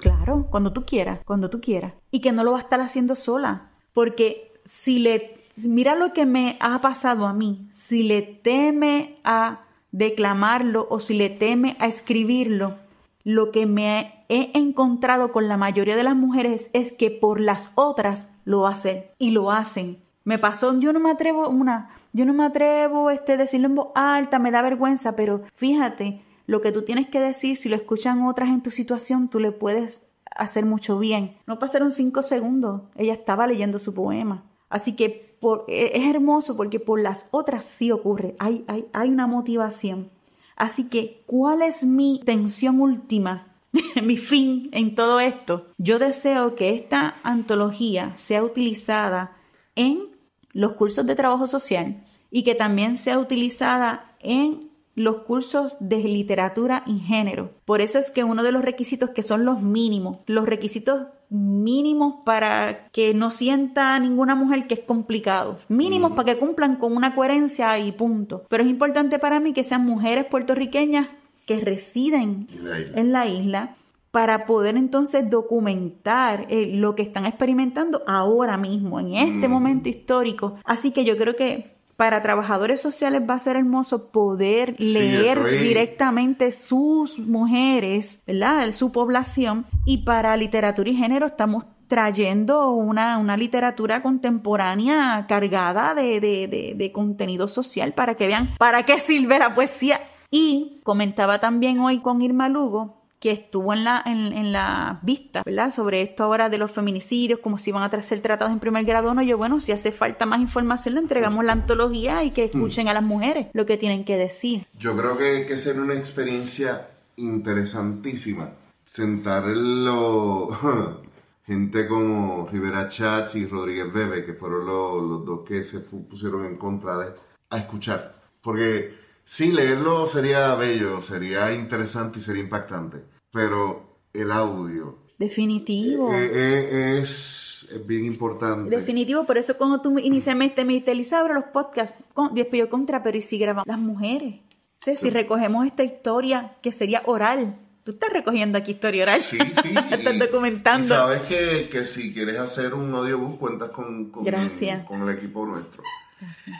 Claro, 0.00 0.46
cuando 0.50 0.72
tú 0.72 0.84
quieras, 0.84 1.20
cuando 1.24 1.48
tú 1.50 1.60
quieras. 1.60 1.94
Y 2.10 2.20
que 2.20 2.32
no 2.32 2.44
lo 2.44 2.52
va 2.52 2.58
a 2.58 2.62
estar 2.62 2.80
haciendo 2.80 3.16
sola. 3.16 3.70
Porque 3.92 4.52
si 4.64 4.98
le... 4.98 5.44
Mira 5.56 5.94
lo 5.94 6.12
que 6.12 6.26
me 6.26 6.58
ha 6.60 6.80
pasado 6.82 7.26
a 7.26 7.32
mí. 7.32 7.68
Si 7.72 8.02
le 8.02 8.20
teme 8.20 9.18
a 9.24 9.60
declamarlo 9.90 10.86
o 10.90 11.00
si 11.00 11.14
le 11.14 11.30
teme 11.30 11.76
a 11.80 11.86
escribirlo, 11.86 12.76
lo 13.24 13.50
que 13.50 13.64
me 13.64 14.24
he 14.28 14.50
encontrado 14.56 15.32
con 15.32 15.48
la 15.48 15.56
mayoría 15.56 15.96
de 15.96 16.04
las 16.04 16.14
mujeres 16.14 16.70
es 16.74 16.92
que 16.92 17.10
por 17.10 17.40
las 17.40 17.72
otras 17.76 18.38
lo 18.44 18.66
hacen 18.66 19.06
y 19.18 19.30
lo 19.30 19.50
hacen. 19.50 19.98
Me 20.24 20.38
pasó, 20.38 20.78
yo 20.78 20.92
no 20.92 21.00
me 21.00 21.10
atrevo 21.10 21.48
una, 21.48 21.90
yo 22.12 22.26
no 22.26 22.34
me 22.34 22.44
atrevo 22.44 23.10
este 23.10 23.36
decirlo 23.36 23.68
en 23.68 23.74
voz 23.76 23.88
alta, 23.94 24.38
me 24.38 24.50
da 24.50 24.60
vergüenza, 24.60 25.16
pero 25.16 25.42
fíjate, 25.54 26.22
lo 26.46 26.60
que 26.60 26.72
tú 26.72 26.82
tienes 26.82 27.08
que 27.08 27.20
decir, 27.20 27.56
si 27.56 27.68
lo 27.68 27.76
escuchan 27.76 28.22
otras 28.22 28.48
en 28.48 28.62
tu 28.62 28.70
situación, 28.70 29.28
tú 29.28 29.40
le 29.40 29.52
puedes 29.52 30.06
hacer 30.30 30.64
mucho 30.64 30.98
bien. 30.98 31.36
No 31.46 31.58
pasaron 31.58 31.90
cinco 31.90 32.22
segundos, 32.22 32.82
ella 32.96 33.14
estaba 33.14 33.46
leyendo 33.46 33.78
su 33.78 33.94
poema. 33.94 34.44
Así 34.68 34.94
que 34.96 35.36
e, 35.68 35.90
es 35.94 36.04
hermoso 36.14 36.56
porque 36.56 36.80
por 36.80 37.00
las 37.00 37.28
otras 37.32 37.64
sí 37.64 37.90
ocurre, 37.90 38.36
hay, 38.38 38.64
hay, 38.68 38.86
hay 38.92 39.08
una 39.10 39.26
motivación. 39.26 40.10
Así 40.56 40.88
que, 40.88 41.22
¿cuál 41.26 41.62
es 41.62 41.84
mi 41.84 42.16
intención 42.16 42.80
última, 42.80 43.54
mi 44.02 44.16
fin 44.16 44.70
en 44.72 44.94
todo 44.94 45.20
esto? 45.20 45.66
Yo 45.78 45.98
deseo 45.98 46.54
que 46.54 46.74
esta 46.74 47.16
antología 47.22 48.12
sea 48.16 48.42
utilizada 48.42 49.36
en 49.74 50.08
los 50.52 50.72
cursos 50.72 51.06
de 51.06 51.14
trabajo 51.14 51.46
social 51.46 52.02
y 52.30 52.42
que 52.42 52.54
también 52.54 52.96
sea 52.96 53.18
utilizada 53.18 54.16
en 54.20 54.65
los 54.96 55.18
cursos 55.18 55.76
de 55.78 55.98
literatura 55.98 56.82
y 56.86 56.98
género. 56.98 57.50
Por 57.66 57.80
eso 57.82 57.98
es 57.98 58.10
que 58.10 58.24
uno 58.24 58.42
de 58.42 58.50
los 58.50 58.64
requisitos 58.64 59.10
que 59.10 59.22
son 59.22 59.44
los 59.44 59.62
mínimos, 59.62 60.18
los 60.26 60.46
requisitos 60.46 61.06
mínimos 61.28 62.16
para 62.24 62.88
que 62.88 63.12
no 63.12 63.30
sienta 63.30 63.98
ninguna 64.00 64.34
mujer 64.34 64.66
que 64.66 64.74
es 64.74 64.80
complicado, 64.80 65.58
mínimos 65.68 66.12
para 66.12 66.32
que 66.32 66.40
cumplan 66.40 66.76
con 66.76 66.96
una 66.96 67.14
coherencia 67.14 67.78
y 67.78 67.92
punto. 67.92 68.44
Pero 68.48 68.64
es 68.64 68.70
importante 68.70 69.18
para 69.18 69.38
mí 69.38 69.52
que 69.52 69.64
sean 69.64 69.84
mujeres 69.84 70.24
puertorriqueñas 70.26 71.08
que 71.46 71.60
residen 71.60 72.48
en 72.94 73.12
la 73.12 73.26
isla 73.26 73.76
para 74.10 74.46
poder 74.46 74.78
entonces 74.78 75.28
documentar 75.28 76.46
eh, 76.48 76.70
lo 76.72 76.94
que 76.94 77.02
están 77.02 77.26
experimentando 77.26 78.02
ahora 78.06 78.56
mismo, 78.56 78.98
en 78.98 79.14
este 79.14 79.46
momento 79.46 79.90
histórico. 79.90 80.56
Así 80.64 80.90
que 80.90 81.04
yo 81.04 81.18
creo 81.18 81.36
que 81.36 81.75
para 81.96 82.22
trabajadores 82.22 82.80
sociales 82.80 83.22
va 83.28 83.34
a 83.34 83.38
ser 83.38 83.56
hermoso 83.56 84.10
poder 84.10 84.74
leer 84.78 85.42
directamente 85.44 86.52
sus 86.52 87.18
mujeres, 87.18 88.22
¿verdad? 88.26 88.70
Su 88.72 88.92
población. 88.92 89.66
Y 89.84 89.98
para 89.98 90.36
literatura 90.36 90.90
y 90.90 90.96
género 90.96 91.26
estamos 91.26 91.64
trayendo 91.88 92.70
una, 92.72 93.18
una 93.18 93.36
literatura 93.36 94.02
contemporánea 94.02 95.24
cargada 95.28 95.94
de, 95.94 96.20
de, 96.20 96.74
de, 96.76 96.92
contenido 96.92 97.46
social 97.48 97.92
para 97.92 98.16
que 98.16 98.26
vean 98.26 98.50
para 98.58 98.82
qué 98.84 98.98
sirve 98.98 99.38
la 99.38 99.54
poesía. 99.54 100.00
Y 100.30 100.80
comentaba 100.82 101.38
también 101.38 101.78
hoy 101.78 102.00
con 102.00 102.20
Irma 102.20 102.48
Lugo 102.48 103.05
que 103.20 103.30
estuvo 103.30 103.72
en 103.72 103.84
la, 103.84 104.02
en, 104.04 104.52
la 104.52 105.00
vista, 105.02 105.42
¿verdad? 105.44 105.70
Sobre 105.70 106.02
esto 106.02 106.24
ahora 106.24 106.48
de 106.48 106.58
los 106.58 106.70
feminicidios, 106.70 107.40
como 107.40 107.58
si 107.58 107.72
van 107.72 107.82
a 107.82 108.02
ser 108.02 108.20
tratados 108.20 108.52
en 108.52 108.60
primer 108.60 108.84
grado 108.84 109.10
o 109.10 109.14
no. 109.14 109.22
Yo, 109.22 109.38
bueno, 109.38 109.60
si 109.60 109.72
hace 109.72 109.90
falta 109.90 110.26
más 110.26 110.40
información, 110.40 110.94
le 110.94 111.00
entregamos 111.00 111.44
la 111.44 111.52
antología 111.52 112.24
y 112.24 112.30
que 112.30 112.44
escuchen 112.44 112.88
a 112.88 112.94
las 112.94 113.02
mujeres 113.02 113.48
lo 113.52 113.64
que 113.66 113.78
tienen 113.78 114.04
que 114.04 114.16
decir. 114.16 114.66
Yo 114.78 114.96
creo 114.96 115.16
que, 115.16 115.46
que 115.46 115.58
ser 115.58 115.80
una 115.80 115.94
experiencia 115.94 116.88
interesantísima. 117.16 118.50
Sentarlo 118.84 120.50
gente 121.46 121.86
como 121.86 122.48
Rivera 122.50 122.88
Chats 122.88 123.36
y 123.36 123.46
Rodríguez 123.46 123.92
Bebe, 123.92 124.24
que 124.24 124.34
fueron 124.34 124.66
los, 124.66 125.02
los 125.02 125.24
dos 125.24 125.40
que 125.46 125.62
se 125.64 125.80
pusieron 125.80 126.44
en 126.44 126.56
contra 126.56 126.98
de, 126.98 127.12
a 127.50 127.58
escuchar. 127.58 128.16
Porque 128.42 129.05
sí, 129.26 129.52
leerlo 129.52 130.06
sería 130.06 130.54
bello, 130.54 131.02
sería 131.02 131.52
interesante 131.52 132.20
y 132.20 132.22
sería 132.22 132.42
impactante, 132.42 133.02
pero 133.30 133.98
el 134.14 134.32
audio. 134.32 134.96
Definitivo. 135.18 136.10
Eh, 136.14 136.30
eh, 136.32 137.00
es, 137.02 137.68
bien 137.86 138.06
importante. 138.06 138.74
Definitivo, 138.74 139.26
por 139.26 139.36
eso 139.36 139.58
cuando 139.58 139.82
tú 139.82 139.98
inicialmente 139.98 140.64
me 140.64 140.72
dijiste, 140.72 140.94
los 140.94 141.44
podcasts, 141.52 142.02
con, 142.14 142.34
después 142.34 142.66
contra, 142.68 143.02
pero 143.02 143.18
¿y 143.18 143.22
si 143.22 143.38
grabamos 143.38 143.66
las 143.66 143.78
mujeres? 143.78 144.40
si 144.78 145.10
recogemos 145.10 145.66
esta 145.66 145.82
historia 145.82 146.56
que 146.62 146.70
sería 146.70 147.02
oral, 147.06 147.58
Tú 147.86 147.92
estás 147.92 148.12
recogiendo 148.12 148.58
aquí 148.58 148.72
historia 148.72 149.04
oral. 149.04 149.20
Sí, 149.20 149.38
sí. 149.62 149.74
estás 149.92 150.18
documentando. 150.18 150.84
Y 150.84 150.88
sabes 150.88 151.22
que, 151.22 151.68
que, 151.70 151.86
si 151.86 152.12
quieres 152.12 152.36
hacer 152.36 152.74
un 152.74 152.92
audiobook, 152.92 153.38
cuentas 153.38 153.70
con, 153.70 154.10
con, 154.10 154.24
con 154.24 155.02
el 155.08 155.16
equipo 155.16 155.46
nuestro. 155.46 155.84
Gracias. 156.20 156.56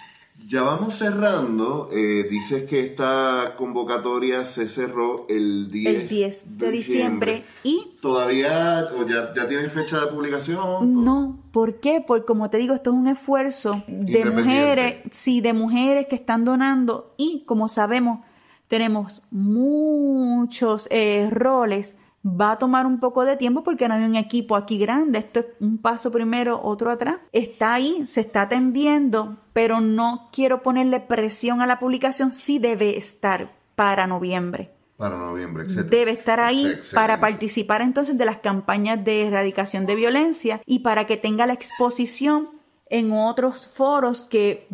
Ya 0.46 0.62
vamos 0.62 0.94
cerrando. 0.94 1.88
Eh, 1.92 2.26
dices 2.30 2.64
que 2.68 2.80
esta 2.86 3.54
convocatoria 3.56 4.46
se 4.46 4.68
cerró 4.68 5.26
el 5.28 5.70
10, 5.70 6.58
de, 6.58 6.70
diciembre. 6.70 7.44
y 7.64 7.96
todavía 8.00 8.88
ya, 9.08 9.34
ya 9.34 9.48
tienes 9.48 9.72
fecha 9.72 10.00
de 10.00 10.06
publicación. 10.06 11.04
No, 11.04 11.38
¿por 11.50 11.80
qué? 11.80 12.04
Porque 12.06 12.26
como 12.26 12.48
te 12.50 12.58
digo, 12.58 12.74
esto 12.74 12.90
es 12.90 12.96
un 12.96 13.08
esfuerzo 13.08 13.82
de 13.88 14.24
mujeres, 14.24 14.96
sí, 15.10 15.40
de 15.40 15.52
mujeres 15.52 16.06
que 16.08 16.14
están 16.16 16.44
donando 16.44 17.14
y 17.16 17.44
como 17.44 17.68
sabemos 17.68 18.20
tenemos 18.68 19.22
muchos 19.30 20.88
eh, 20.90 21.28
roles, 21.30 21.96
va 22.26 22.52
a 22.52 22.58
tomar 22.58 22.86
un 22.86 22.98
poco 22.98 23.24
de 23.24 23.36
tiempo 23.36 23.62
porque 23.62 23.86
no 23.86 23.94
hay 23.94 24.04
un 24.04 24.16
equipo 24.16 24.56
aquí 24.56 24.78
grande, 24.78 25.20
esto 25.20 25.40
es 25.40 25.46
un 25.60 25.78
paso 25.78 26.10
primero, 26.10 26.60
otro 26.62 26.90
atrás. 26.90 27.20
Está 27.32 27.74
ahí, 27.74 28.06
se 28.06 28.22
está 28.22 28.42
atendiendo, 28.42 29.36
pero 29.52 29.80
no 29.80 30.28
quiero 30.32 30.62
ponerle 30.62 30.98
presión 30.98 31.62
a 31.62 31.66
la 31.66 31.78
publicación, 31.78 32.32
sí 32.32 32.58
debe 32.58 32.96
estar 32.96 33.52
para 33.76 34.06
noviembre. 34.06 34.70
Para 34.96 35.18
noviembre, 35.18 35.64
etc. 35.64 35.88
Debe 35.88 36.10
estar 36.12 36.40
ahí 36.40 36.72
para 36.94 37.20
participar 37.20 37.82
entonces 37.82 38.16
de 38.16 38.24
las 38.24 38.38
campañas 38.38 39.04
de 39.04 39.26
erradicación 39.26 39.86
de 39.86 39.94
violencia 39.94 40.62
y 40.64 40.80
para 40.80 41.06
que 41.06 41.18
tenga 41.18 41.46
la 41.46 41.52
exposición 41.52 42.48
en 42.88 43.12
otros 43.12 43.66
foros 43.66 44.24
que 44.24 44.66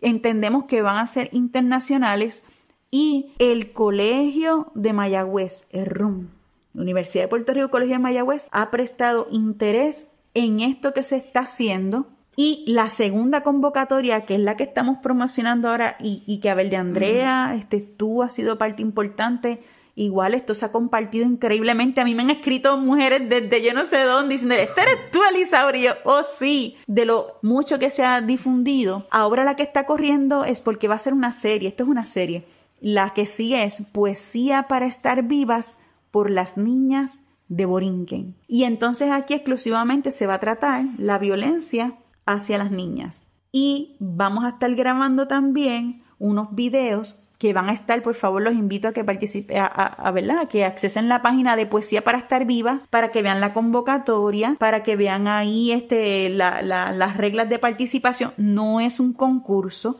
entendemos 0.00 0.64
que 0.64 0.82
van 0.82 0.98
a 0.98 1.06
ser 1.06 1.28
internacionales 1.32 2.44
y 2.90 3.32
el 3.38 3.72
Colegio 3.72 4.70
de 4.74 4.92
Mayagüez, 4.92 5.66
el 5.70 5.86
RUM, 5.86 6.28
Universidad 6.74 7.24
de 7.24 7.28
Puerto 7.28 7.52
Rico, 7.52 7.70
Colegio 7.70 7.94
de 7.94 8.00
Mayagüez, 8.00 8.48
ha 8.52 8.70
prestado 8.70 9.26
interés 9.30 10.12
en 10.34 10.60
esto 10.60 10.92
que 10.92 11.02
se 11.02 11.16
está 11.16 11.40
haciendo. 11.40 12.06
Y 12.36 12.64
la 12.66 12.90
segunda 12.90 13.42
convocatoria, 13.42 14.26
que 14.26 14.34
es 14.34 14.40
la 14.40 14.56
que 14.56 14.64
estamos 14.64 14.98
promocionando 15.02 15.68
ahora 15.68 15.96
y, 16.00 16.40
que 16.40 16.50
Abel 16.50 16.68
de 16.68 16.76
Andrea, 16.76 17.54
este, 17.56 17.80
tú 17.80 18.24
has 18.24 18.34
sido 18.34 18.58
parte 18.58 18.82
importante. 18.82 19.62
Igual 19.94 20.34
esto 20.34 20.56
se 20.56 20.64
ha 20.64 20.72
compartido 20.72 21.24
increíblemente. 21.24 22.00
A 22.00 22.04
mí 22.04 22.16
me 22.16 22.24
han 22.24 22.30
escrito 22.30 22.76
mujeres 22.76 23.28
desde 23.28 23.62
yo 23.62 23.72
no 23.72 23.84
sé 23.84 24.02
dónde 24.02 24.34
diciendo, 24.34 24.56
esta 24.56 24.82
eres 24.82 25.10
tú, 25.12 25.20
Elisa 25.30 25.64
Oh, 26.04 26.24
sí. 26.24 26.76
De 26.88 27.04
lo 27.04 27.38
mucho 27.42 27.78
que 27.78 27.90
se 27.90 28.04
ha 28.04 28.20
difundido. 28.20 29.06
Ahora 29.12 29.44
la 29.44 29.54
que 29.54 29.62
está 29.62 29.86
corriendo 29.86 30.44
es 30.44 30.60
porque 30.60 30.88
va 30.88 30.96
a 30.96 30.98
ser 30.98 31.12
una 31.12 31.32
serie. 31.32 31.68
Esto 31.68 31.84
es 31.84 31.88
una 31.88 32.06
serie 32.06 32.44
la 32.84 33.14
que 33.14 33.24
sigue 33.24 33.64
es 33.64 33.80
Poesía 33.92 34.64
para 34.68 34.84
estar 34.84 35.22
vivas 35.22 35.78
por 36.14 36.30
las 36.30 36.56
niñas 36.56 37.22
de 37.48 37.66
Borinquen. 37.66 38.36
Y 38.46 38.62
entonces 38.62 39.10
aquí 39.10 39.34
exclusivamente 39.34 40.12
se 40.12 40.28
va 40.28 40.34
a 40.34 40.38
tratar 40.38 40.84
la 40.96 41.18
violencia 41.18 41.94
hacia 42.24 42.56
las 42.56 42.70
niñas. 42.70 43.32
Y 43.50 43.96
vamos 43.98 44.44
a 44.44 44.50
estar 44.50 44.72
grabando 44.76 45.26
también 45.26 46.04
unos 46.20 46.54
videos 46.54 47.20
que 47.38 47.52
van 47.52 47.68
a 47.68 47.72
estar, 47.72 48.00
por 48.04 48.14
favor, 48.14 48.42
los 48.42 48.54
invito 48.54 48.86
a 48.86 48.92
que 48.92 49.02
participen, 49.02 49.58
a, 49.58 49.96
a, 49.98 50.48
que 50.48 50.64
accesen 50.64 51.08
la 51.08 51.20
página 51.20 51.56
de 51.56 51.66
Poesía 51.66 52.02
para 52.02 52.18
estar 52.18 52.46
vivas, 52.46 52.86
para 52.86 53.10
que 53.10 53.20
vean 53.20 53.40
la 53.40 53.52
convocatoria, 53.52 54.54
para 54.60 54.84
que 54.84 54.94
vean 54.94 55.26
ahí 55.26 55.72
este, 55.72 56.28
las 56.28 57.16
reglas 57.16 57.48
de 57.48 57.58
participación. 57.58 58.34
No 58.36 58.78
es 58.78 59.00
un 59.00 59.14
concurso, 59.14 59.96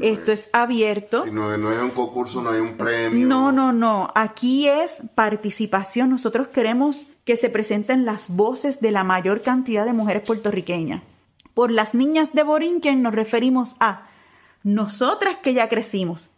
esto 0.00 0.32
es, 0.32 0.50
abierto. 0.52 1.24
Si 1.24 1.30
no, 1.30 1.56
no, 1.56 1.72
es 1.72 1.80
un 1.80 1.90
concurso, 1.90 2.42
no 2.42 2.50
hay 2.50 2.60
un 2.60 2.76
premio. 2.76 3.26
No, 3.26 3.52
no, 3.52 3.72
no. 3.72 4.10
Aquí 4.14 4.68
es 4.68 5.02
participación. 5.14 6.10
Nosotros 6.10 6.48
queremos 6.48 7.06
que 7.24 7.36
se 7.36 7.50
presenten 7.50 8.04
las 8.04 8.28
voces 8.34 8.80
de 8.80 8.90
la 8.90 9.04
mayor 9.04 9.42
cantidad 9.42 9.84
de 9.84 9.92
mujeres 9.92 10.22
puertorriqueñas. 10.22 11.02
Por 11.54 11.70
las 11.70 11.94
niñas 11.94 12.32
de 12.32 12.42
Borinquen 12.42 13.02
nos 13.02 13.14
referimos 13.14 13.76
a 13.80 14.08
nosotras 14.62 15.36
que 15.42 15.54
ya 15.54 15.68
crecimos. 15.68 16.30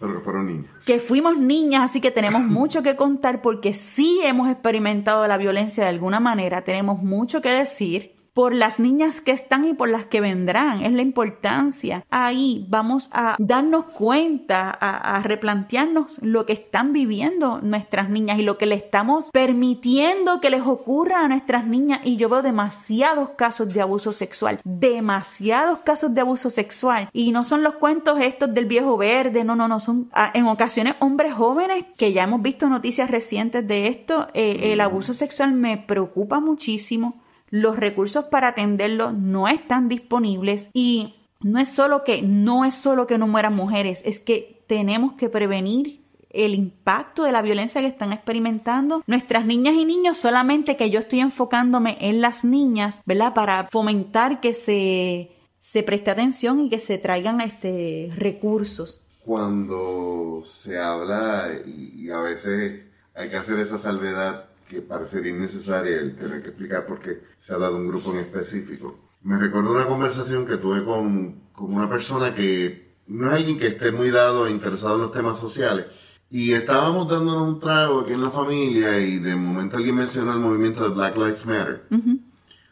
Pero 0.00 0.14
que 0.14 0.20
fueron 0.20 0.46
niñas. 0.46 0.70
Que 0.84 0.98
fuimos 0.98 1.38
niñas, 1.38 1.84
así 1.84 2.00
que 2.00 2.10
tenemos 2.10 2.42
mucho 2.42 2.82
que 2.82 2.96
contar 2.96 3.42
porque 3.42 3.74
sí 3.74 4.20
hemos 4.24 4.50
experimentado 4.50 5.26
la 5.28 5.36
violencia 5.36 5.84
de 5.84 5.90
alguna 5.90 6.20
manera, 6.20 6.64
tenemos 6.64 7.02
mucho 7.02 7.40
que 7.40 7.50
decir 7.50 8.13
por 8.34 8.52
las 8.52 8.80
niñas 8.80 9.20
que 9.20 9.30
están 9.30 9.64
y 9.64 9.74
por 9.74 9.88
las 9.88 10.06
que 10.06 10.20
vendrán. 10.20 10.82
Es 10.82 10.92
la 10.92 11.02
importancia. 11.02 12.04
Ahí 12.10 12.66
vamos 12.68 13.08
a 13.12 13.36
darnos 13.38 13.86
cuenta, 13.86 14.70
a, 14.70 15.22
replantearnos 15.22 16.18
lo 16.20 16.44
que 16.44 16.52
están 16.52 16.92
viviendo 16.92 17.60
nuestras 17.60 18.10
niñas 18.10 18.38
y 18.40 18.42
lo 18.42 18.58
que 18.58 18.66
le 18.66 18.74
estamos 18.74 19.30
permitiendo 19.30 20.40
que 20.40 20.50
les 20.50 20.62
ocurra 20.62 21.24
a 21.24 21.28
nuestras 21.28 21.66
niñas. 21.66 22.00
Y 22.04 22.16
yo 22.16 22.28
veo 22.28 22.42
demasiados 22.42 23.30
casos 23.30 23.72
de 23.72 23.80
abuso 23.80 24.12
sexual, 24.12 24.60
demasiados 24.64 25.78
casos 25.84 26.12
de 26.12 26.20
abuso 26.20 26.50
sexual. 26.50 27.08
Y 27.12 27.30
no 27.30 27.44
son 27.44 27.62
los 27.62 27.74
cuentos 27.74 28.20
estos 28.20 28.52
del 28.52 28.66
viejo 28.66 28.96
verde, 28.96 29.44
no, 29.44 29.54
no, 29.54 29.68
no, 29.68 29.78
son 29.78 30.08
ah, 30.12 30.32
en 30.34 30.46
ocasiones 30.46 30.96
hombres 30.98 31.34
jóvenes 31.34 31.84
que 31.96 32.12
ya 32.12 32.24
hemos 32.24 32.42
visto 32.42 32.68
noticias 32.68 33.10
recientes 33.10 33.66
de 33.66 33.86
esto. 33.86 34.26
Eh, 34.34 34.72
el 34.72 34.80
abuso 34.80 35.14
sexual 35.14 35.52
me 35.52 35.78
preocupa 35.78 36.40
muchísimo 36.40 37.23
los 37.54 37.76
recursos 37.76 38.24
para 38.24 38.48
atenderlo 38.48 39.12
no 39.12 39.46
están 39.46 39.88
disponibles 39.88 40.70
y 40.72 41.14
no 41.40 41.60
es 41.60 41.72
solo 41.72 42.02
que 42.02 42.20
no 42.20 42.64
es 42.64 42.74
solo 42.74 43.06
que 43.06 43.16
no 43.16 43.28
mueran 43.28 43.54
mujeres, 43.54 44.02
es 44.04 44.18
que 44.18 44.64
tenemos 44.66 45.12
que 45.12 45.28
prevenir 45.28 46.00
el 46.30 46.52
impacto 46.52 47.22
de 47.22 47.30
la 47.30 47.42
violencia 47.42 47.80
que 47.80 47.86
están 47.86 48.12
experimentando 48.12 49.04
nuestras 49.06 49.46
niñas 49.46 49.74
y 49.76 49.84
niños, 49.84 50.18
solamente 50.18 50.76
que 50.76 50.90
yo 50.90 50.98
estoy 50.98 51.20
enfocándome 51.20 51.96
en 52.00 52.20
las 52.20 52.44
niñas, 52.44 53.02
¿verdad? 53.06 53.34
Para 53.34 53.68
fomentar 53.68 54.40
que 54.40 54.52
se, 54.52 55.30
se 55.56 55.84
preste 55.84 56.10
atención 56.10 56.58
y 56.58 56.70
que 56.70 56.80
se 56.80 56.98
traigan 56.98 57.40
este, 57.40 58.10
recursos. 58.16 59.00
Cuando 59.24 60.42
se 60.44 60.76
habla, 60.76 61.50
y 61.64 62.10
a 62.10 62.18
veces 62.18 62.82
hay 63.14 63.30
que 63.30 63.36
hacer 63.36 63.60
esa 63.60 63.78
salvedad, 63.78 64.46
que 64.68 64.82
parecería 64.82 65.32
innecesaria 65.32 65.96
el 65.96 66.16
tener 66.16 66.42
que 66.42 66.48
explicar 66.48 66.86
porque 66.86 67.22
se 67.38 67.54
ha 67.54 67.58
dado 67.58 67.76
un 67.76 67.88
grupo 67.88 68.12
en 68.12 68.18
específico. 68.18 68.98
Me 69.22 69.38
recuerdo 69.38 69.72
una 69.72 69.86
conversación 69.86 70.46
que 70.46 70.56
tuve 70.56 70.84
con, 70.84 71.48
con 71.52 71.72
una 71.72 71.88
persona 71.88 72.34
que 72.34 72.94
no 73.06 73.28
es 73.28 73.34
alguien 73.34 73.58
que 73.58 73.68
esté 73.68 73.92
muy 73.92 74.10
dado 74.10 74.46
e 74.46 74.50
interesado 74.50 74.96
en 74.96 75.02
los 75.02 75.12
temas 75.12 75.38
sociales. 75.38 75.86
Y 76.30 76.52
estábamos 76.52 77.08
dándonos 77.08 77.48
un 77.48 77.60
trago 77.60 78.00
aquí 78.00 78.12
en 78.12 78.22
la 78.22 78.30
familia 78.30 78.98
y 78.98 79.18
de 79.18 79.36
momento 79.36 79.76
alguien 79.76 79.94
mencionó 79.96 80.32
el 80.32 80.40
movimiento 80.40 80.82
de 80.82 80.94
Black 80.94 81.16
Lives 81.16 81.46
Matter. 81.46 81.84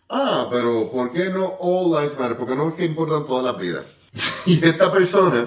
Ah, 0.09 0.49
pero 0.51 0.91
¿por 0.91 1.13
qué 1.13 1.31
no 1.31 1.55
All 1.61 1.91
Lives 1.93 2.19
Matter? 2.19 2.37
Porque 2.37 2.57
no 2.57 2.69
es 2.69 2.75
que 2.75 2.85
importan 2.85 3.27
todas 3.27 3.45
las 3.45 3.59
vidas. 3.59 3.85
y 4.47 4.67
esta 4.67 4.93
persona 4.93 5.47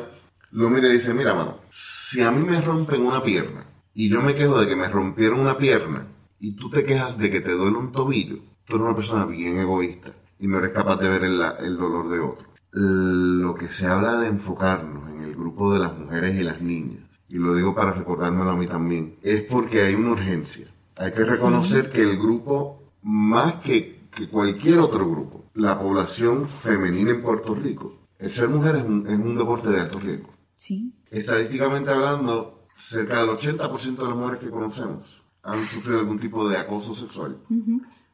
lo 0.52 0.70
mira 0.70 0.88
y 0.88 0.94
dice, 0.94 1.14
mira 1.14 1.34
mano, 1.34 1.60
si 1.70 2.22
a 2.22 2.32
mí 2.32 2.44
me 2.48 2.62
rompen 2.62 3.06
una 3.06 3.22
pierna 3.22 3.66
y 3.94 4.10
yo 4.10 4.22
me 4.22 4.34
quejo 4.34 4.60
de 4.60 4.68
que 4.68 4.76
me 4.76 4.88
rompieron 4.88 5.40
una 5.40 5.58
pierna, 5.58 6.08
y 6.40 6.56
tú 6.56 6.70
te 6.70 6.84
quejas 6.84 7.18
de 7.18 7.32
que 7.32 7.42
te 7.42 7.52
duele 7.52 7.78
un 7.78 7.92
tobillo, 7.92 8.40
tú 8.66 8.76
eres 8.76 8.86
una 8.86 8.96
persona 8.96 9.26
bien 9.26 9.58
egoísta 9.58 10.12
y 10.40 10.48
no 10.48 10.60
eres 10.60 10.72
capaz 10.72 10.98
de 10.98 11.10
ver 11.10 11.24
el, 11.24 11.42
el 11.60 11.78
dolor 11.78 12.10
de 12.10 12.20
otro. 12.20 12.48
Lo 12.72 13.56
que 13.56 13.70
se 13.70 13.88
habla 13.88 14.20
de 14.20 14.28
enfocarnos 14.28 15.10
en 15.10 15.22
el 15.22 15.36
grupo 15.36 15.74
de 15.74 15.80
las 15.80 15.98
mujeres 15.98 16.36
y 16.36 16.44
las 16.44 16.62
niñas, 16.62 17.04
y 17.30 17.36
lo 17.36 17.56
digo 17.56 17.74
para 17.74 17.94
recordármelo 17.94 18.52
a 18.52 18.58
mí 18.58 18.68
también, 18.68 19.16
es 19.22 19.44
porque 19.44 19.84
hay 19.84 19.96
una 19.96 20.12
urgencia. 20.12 20.68
Hay 20.98 21.12
que 21.14 21.24
reconocer 21.24 21.90
que 21.90 22.02
el 22.02 22.18
grupo, 22.18 22.92
más 23.02 23.56
que, 23.56 24.08
que 24.16 24.28
cualquier 24.28 24.80
otro 24.80 25.10
grupo, 25.10 25.46
la 25.54 25.80
población 25.80 26.48
femenina 26.48 27.12
en 27.12 27.22
Puerto 27.22 27.56
Rico, 27.56 28.00
el 28.20 28.32
ser 28.32 28.50
mujer 28.50 28.78
es 28.78 28.84
un, 28.84 29.08
es 29.08 29.20
un 29.20 29.38
deporte 29.38 29.70
de 29.70 29.82
alto 29.82 30.00
riesgo. 30.00 30.30
Sí. 30.56 30.94
Estadísticamente 31.10 31.92
hablando, 31.92 32.66
cerca 32.76 33.22
del 33.22 33.30
80% 33.30 33.96
de 33.96 34.08
las 34.08 34.16
mujeres 34.16 34.40
que 34.40 34.50
conocemos 34.50 35.25
han 35.46 35.64
sufrido 35.66 36.00
algún 36.00 36.20
tipo 36.20 36.50
de 36.50 36.58
acoso 36.58 36.94
sexual. 36.94 37.38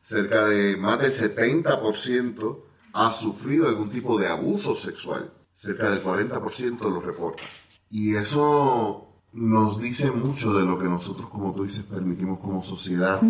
Cerca 0.01 0.45
de 0.45 0.75
más 0.77 0.99
del 0.99 1.11
70% 1.11 2.57
ha 2.93 3.09
sufrido 3.11 3.67
algún 3.67 3.89
tipo 3.89 4.19
de 4.19 4.27
abuso 4.27 4.75
sexual. 4.75 5.31
Cerca 5.53 5.89
del 5.89 6.03
40% 6.03 6.79
lo 6.81 6.99
reporta. 6.99 7.43
Y 7.89 8.15
eso 8.15 9.07
nos 9.33 9.79
dice 9.79 10.11
mucho 10.11 10.53
de 10.53 10.65
lo 10.65 10.77
que 10.77 10.85
nosotros, 10.85 11.29
como 11.29 11.53
tú 11.53 11.63
dices, 11.63 11.83
permitimos 11.83 12.39
como 12.39 12.61
sociedad, 12.61 13.21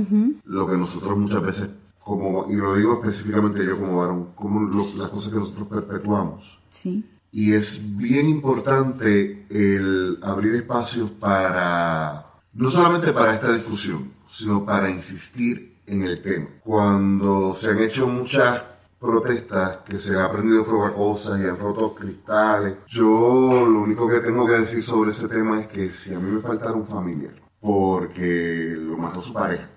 lo 0.45 0.67
que 0.67 0.77
nosotros 0.77 1.17
muchas 1.17 1.43
veces, 1.43 1.69
como, 1.99 2.49
y 2.49 2.55
lo 2.55 2.75
digo 2.75 2.95
específicamente 2.95 3.63
yo 3.63 3.79
como 3.79 3.97
varón, 3.97 4.29
como 4.33 4.61
las 4.61 5.09
cosas 5.09 5.31
que 5.31 5.39
nosotros 5.39 5.67
perpetuamos. 5.67 6.59
Sí. 6.71 7.05
Y 7.31 7.53
es 7.53 7.95
bien 7.97 8.27
importante 8.27 9.45
el 9.49 10.17
abrir 10.21 10.55
espacios 10.55 11.11
para, 11.11 12.30
no 12.53 12.69
solamente 12.69 13.13
para 13.13 13.35
esta 13.35 13.53
discusión, 13.53 14.11
sino 14.29 14.65
para 14.65 14.89
insistir 14.89 15.77
en 15.85 16.03
el 16.03 16.21
tema. 16.21 16.47
Cuando 16.63 17.53
se 17.53 17.71
han 17.71 17.81
hecho 17.81 18.07
muchas 18.07 18.63
protestas 18.99 19.77
que 19.85 19.97
se 19.97 20.15
han 20.15 20.25
aprendido 20.25 20.63
cosas 20.93 21.39
y 21.39 21.45
han 21.45 21.57
roto 21.57 21.95
cristales, 21.95 22.77
yo 22.87 23.65
lo 23.67 23.81
único 23.81 24.07
que 24.07 24.19
tengo 24.19 24.45
que 24.45 24.59
decir 24.59 24.81
sobre 24.81 25.11
ese 25.11 25.27
tema 25.27 25.61
es 25.61 25.67
que 25.67 25.89
si 25.89 26.13
a 26.13 26.19
mí 26.19 26.31
me 26.31 26.41
faltara 26.41 26.73
un 26.73 26.87
familiar, 26.87 27.33
porque 27.59 28.75
lo 28.77 28.97
mató 28.97 29.21
su 29.21 29.33
pareja, 29.33 29.69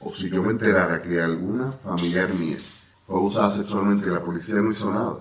o 0.00 0.12
si 0.12 0.28
yo 0.28 0.42
me 0.42 0.50
enterara 0.50 1.02
que 1.02 1.20
alguna 1.20 1.72
familiar 1.72 2.32
mía 2.34 2.56
fue 3.06 3.20
usada 3.20 3.52
sexualmente 3.52 4.06
la 4.06 4.22
policía 4.22 4.56
no 4.56 4.70
hizo 4.70 4.92
nada, 4.92 5.16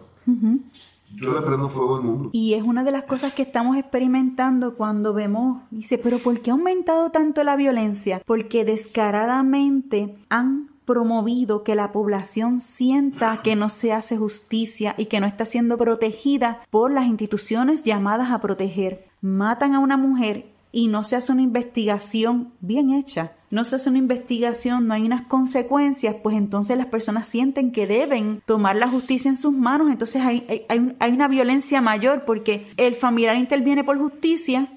yo 1.13 1.33
le 1.33 1.69
fuego 1.69 1.97
al 1.97 2.03
mundo. 2.03 2.29
Y 2.33 2.53
es 2.53 2.63
una 2.63 2.83
de 2.83 2.91
las 2.91 3.03
cosas 3.03 3.33
que 3.33 3.43
estamos 3.43 3.77
experimentando 3.77 4.75
cuando 4.75 5.13
vemos, 5.13 5.61
dice, 5.71 5.97
pero 5.97 6.19
¿por 6.19 6.41
qué 6.41 6.51
ha 6.51 6.53
aumentado 6.53 7.11
tanto 7.11 7.43
la 7.43 7.55
violencia? 7.55 8.21
Porque 8.25 8.65
descaradamente 8.65 10.17
han 10.29 10.69
promovido 10.85 11.63
que 11.63 11.75
la 11.75 11.91
población 11.91 12.61
sienta 12.61 13.41
que 13.43 13.55
no 13.55 13.69
se 13.69 13.91
hace 13.91 14.17
justicia 14.17 14.93
y 14.97 15.07
que 15.07 15.19
no 15.19 15.25
está 15.25 15.45
siendo 15.45 15.77
protegida 15.77 16.61
por 16.69 16.91
las 16.91 17.07
instituciones 17.07 17.83
llamadas 17.83 18.31
a 18.31 18.39
proteger. 18.39 19.07
Matan 19.21 19.73
a 19.73 19.79
una 19.79 19.97
mujer 19.97 20.54
y 20.75 20.87
no 20.87 21.05
se 21.05 21.15
hace 21.15 21.31
una 21.31 21.41
investigación 21.41 22.51
bien 22.59 22.91
hecha, 22.91 23.31
no 23.49 23.63
se 23.63 23.77
hace 23.77 23.89
una 23.89 23.99
investigación, 23.99 24.89
no 24.89 24.93
hay 24.93 25.03
unas 25.03 25.25
consecuencias, 25.25 26.17
pues 26.21 26.35
entonces 26.35 26.77
las 26.77 26.87
personas 26.87 27.29
sienten 27.29 27.71
que 27.71 27.87
deben 27.87 28.41
tomar 28.45 28.75
la 28.75 28.89
justicia 28.89 29.29
en 29.29 29.37
sus 29.37 29.53
manos, 29.53 29.89
entonces 29.89 30.21
hay, 30.21 30.65
hay, 30.67 30.93
hay 30.99 31.11
una 31.13 31.29
violencia 31.29 31.79
mayor 31.79 32.25
porque 32.25 32.67
el 32.75 32.95
familiar 32.95 33.37
interviene 33.37 33.85
por 33.85 33.97
justicia, 33.97 34.67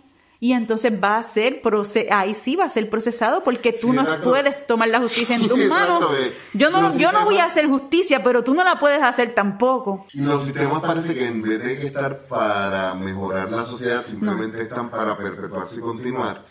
y 0.41 0.53
entonces 0.53 0.93
va 1.03 1.19
a 1.19 1.23
ser, 1.25 1.63
ahí 2.13 2.33
sí 2.33 2.55
va 2.55 2.65
a 2.65 2.71
ser 2.71 2.89
procesado 2.89 3.43
porque 3.43 3.73
tú 3.73 3.93
no 3.93 4.05
puedes 4.23 4.67
tomar 4.69 4.89
la 4.89 5.01
justicia 5.01 5.35
en 5.35 5.49
tus 5.49 5.59
manos. 5.67 6.05
Yo 6.55 6.71
no, 6.71 6.97
yo 6.97 7.11
no 7.11 7.25
voy 7.25 7.39
a 7.39 7.47
hacer 7.47 7.67
justicia, 7.67 8.23
pero 8.23 8.45
tú 8.45 8.55
no 8.55 8.63
la 8.63 8.79
puedes 8.79 9.03
hacer 9.03 9.35
tampoco. 9.35 10.07
Y 10.13 10.21
los 10.21 10.45
sistemas 10.45 10.81
parece 10.81 11.15
que 11.15 11.27
en 11.27 11.43
vez 11.43 11.61
de 11.61 11.87
estar 11.87 12.27
para 12.29 12.95
mejorar 12.95 13.51
la 13.51 13.65
sociedad, 13.65 14.05
simplemente 14.07 14.63
están 14.63 14.91
para 14.91 15.17
perpetuarse 15.17 15.81
y 15.81 15.83
continuar. 15.83 16.45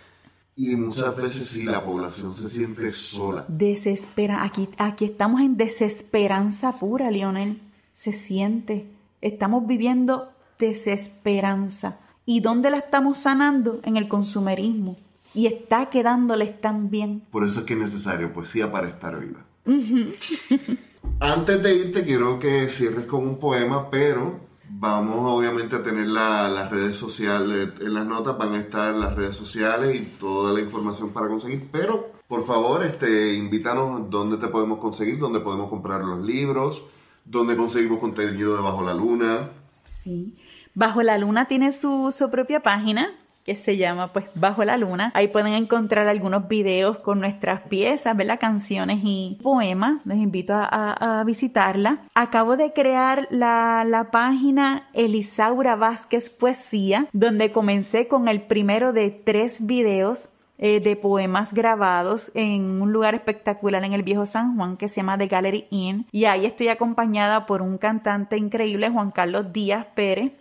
Y 0.58 0.76
muchas 0.76 1.16
veces 1.16 1.48
sí, 1.48 1.64
la 1.64 1.86
población 1.86 2.32
se 2.34 2.50
siente 2.50 2.92
sola. 2.92 3.46
Desespera. 3.48 4.44
Aquí, 4.44 4.68
aquí 4.80 5.06
estamos 5.06 5.40
en 5.40 5.56
desesperanza 5.56 6.78
pura, 6.78 7.10
Lionel. 7.10 7.62
Se 7.94 8.12
siente. 8.12 8.88
Estamos 9.22 9.66
viviendo 9.66 10.30
desesperanza. 10.60 12.00
¿Y 12.30 12.42
dónde 12.42 12.70
la 12.70 12.80
estamos 12.80 13.20
sanando? 13.20 13.80
En 13.84 13.96
el 13.96 14.10
consumerismo. 14.10 14.98
Y 15.34 15.48
está 15.48 15.90
quedándoles 15.90 16.60
tan 16.60 16.90
bien. 16.90 17.22
Por 17.32 17.46
eso 17.46 17.62
es 17.62 17.66
que 17.66 17.74
es 17.74 17.80
necesario 17.80 18.34
poesía 18.34 18.70
para 18.70 18.90
estar 18.90 19.18
viva. 19.18 19.46
Antes 21.22 21.64
de 21.64 21.74
irte, 21.74 22.04
quiero 22.04 22.38
que 22.38 22.68
cierres 22.68 23.06
con 23.06 23.26
un 23.26 23.40
poema, 23.40 23.90
pero 23.90 24.42
vamos 24.70 25.20
obviamente 25.22 25.78
a 25.78 25.84
tener 25.84 26.08
las 26.08 26.70
redes 26.70 26.98
sociales. 26.98 27.70
En 27.80 27.94
las 27.94 28.06
notas 28.06 28.38
van 28.38 28.56
a 28.56 28.60
estar 28.60 28.94
las 28.94 29.16
redes 29.16 29.38
sociales 29.38 29.96
y 29.96 30.20
toda 30.20 30.52
la 30.52 30.60
información 30.60 31.12
para 31.12 31.30
conseguir. 31.30 31.70
Pero, 31.72 32.12
por 32.28 32.46
favor, 32.46 32.84
este, 32.84 33.36
invítanos 33.36 34.10
dónde 34.10 34.36
te 34.36 34.50
podemos 34.50 34.80
conseguir, 34.80 35.18
dónde 35.18 35.40
podemos 35.40 35.70
comprar 35.70 36.04
los 36.04 36.20
libros, 36.26 36.88
dónde 37.24 37.56
conseguimos 37.56 38.00
contenido 38.00 38.54
de 38.54 38.62
Bajo 38.62 38.84
la 38.84 38.94
Luna. 38.94 39.50
Sí. 39.86 40.36
Bajo 40.78 41.02
la 41.02 41.18
Luna 41.18 41.48
tiene 41.48 41.72
su, 41.72 42.14
propia 42.32 42.60
página 42.60 43.10
que 43.44 43.56
se 43.56 43.78
llama 43.78 44.14
pues 44.14 44.30
Bajo 44.36 44.64
la 44.64 44.78
Luna. 44.78 45.12
Ahí 45.16 45.28
pueden 45.28 45.54
encontrar 45.54 46.08
algunos 46.08 46.48
videos 46.48 47.00
con 47.00 47.20
nuestras 47.20 47.62
piezas, 47.62 48.16
¿verdad? 48.16 48.40
Canciones 48.40 49.00
y 49.04 49.40
poemas. 49.42 50.06
Les 50.06 50.20
invito 50.20 50.54
a, 50.56 51.24
visitarla. 51.26 52.04
Acabo 52.14 52.58
de 52.58 52.74
crear 52.74 53.28
la, 53.32 53.86
la, 53.88 54.12
página 54.12 54.88
Elisaura 54.94 55.76
Vázquez 55.76 56.30
Poesía, 56.30 57.08
donde 57.12 57.52
comencé 57.52 58.08
con 58.08 58.28
el 58.28 58.44
primero 58.44 58.94
de 58.94 59.10
tres 59.10 59.66
videos 59.66 60.30
eh, 60.60 60.80
de 60.80 60.96
poemas 60.96 61.56
grabados 61.56 62.32
en 62.36 62.84
un 62.84 62.94
lugar 62.94 63.16
espectacular 63.16 63.84
en 63.84 63.94
el 63.94 64.04
viejo 64.04 64.28
San 64.28 64.56
Juan 64.56 64.78
que 64.78 64.90
se 64.90 64.98
llama 64.98 65.18
The 65.18 65.26
Gallery 65.26 65.66
Inn. 65.72 66.06
Y 66.12 66.26
ahí 66.26 66.46
estoy 66.46 66.68
acompañada 66.68 67.48
por 67.48 67.64
un 67.64 67.80
cantante 67.80 68.38
increíble, 68.38 68.92
Juan 68.92 69.10
Carlos 69.10 69.52
Díaz 69.52 69.88
Pérez 69.96 70.34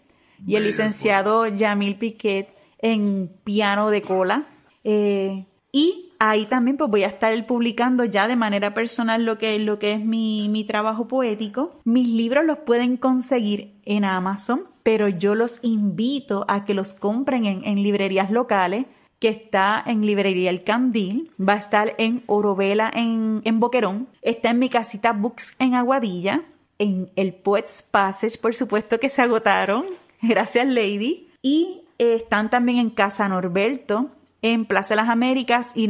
y 0.45 0.57
el 0.57 0.65
licenciado 0.65 1.47
Yamil 1.47 1.97
Piquet 1.97 2.49
en 2.79 3.31
piano 3.45 3.91
de 3.91 4.03
cola. 4.03 4.47
Eh, 4.85 5.47
y 5.73 6.13
ahí 6.19 6.47
también 6.47 6.77
pues 6.77 6.91
voy 6.91 7.05
a 7.05 7.09
estar 7.09 7.47
publicando 7.47 8.05
ya 8.05 8.29
de 8.29 8.37
manera 8.37 8.75
personal 8.75 9.25
lo 9.25 9.39
que, 9.39 9.59
lo 9.59 9.79
que 9.79 9.93
es 9.93 10.05
mi, 10.05 10.49
mi 10.49 10.65
trabajo 10.65 11.07
poético. 11.09 11.81
Mis 11.85 12.09
libros 12.09 12.45
los 12.45 12.59
pueden 12.59 12.97
conseguir 12.97 13.75
en 13.85 14.05
Amazon, 14.05 14.65
pero 14.83 15.09
yo 15.09 15.35
los 15.35 15.63
invito 15.63 16.45
a 16.49 16.65
que 16.65 16.75
los 16.75 16.95
compren 16.95 17.45
en, 17.45 17.65
en 17.65 17.83
librerías 17.83 18.31
locales 18.31 18.87
que 19.19 19.29
está 19.29 19.83
en 19.87 20.05
Librería 20.05 20.51
El 20.51 20.63
Candil, 20.63 21.33
va 21.41 21.55
a 21.55 21.59
estar 21.59 21.95
en 21.99 22.23
Orovela 22.27 22.91
en, 22.93 23.41
en 23.45 23.61
Boquerón, 23.61 24.09
está 24.23 24.51
en 24.51 24.59
mi 24.59 24.69
casita 24.69 25.13
Books 25.13 25.57
en 25.59 25.75
Aguadilla, 25.75 26.43
en 26.79 27.11
el 27.17 27.33
Poets 27.33 27.83
Passage, 27.83 28.39
por 28.39 28.55
supuesto 28.55 29.01
que 29.01 29.09
se 29.09 29.23
agotaron, 29.23 29.87
Gracias, 30.29 30.67
Lady. 30.67 31.29
Y 31.43 31.83
eh, 31.99 32.15
están 32.15 32.51
también 32.51 32.79
en 32.79 32.91
Casa 32.91 33.29
Norberto, 33.29 34.11
en 34.43 34.67
Plaza 34.67 34.95
de 34.95 35.03
las 35.03 35.09
Américas 35.09 35.73
y, 35.75 35.87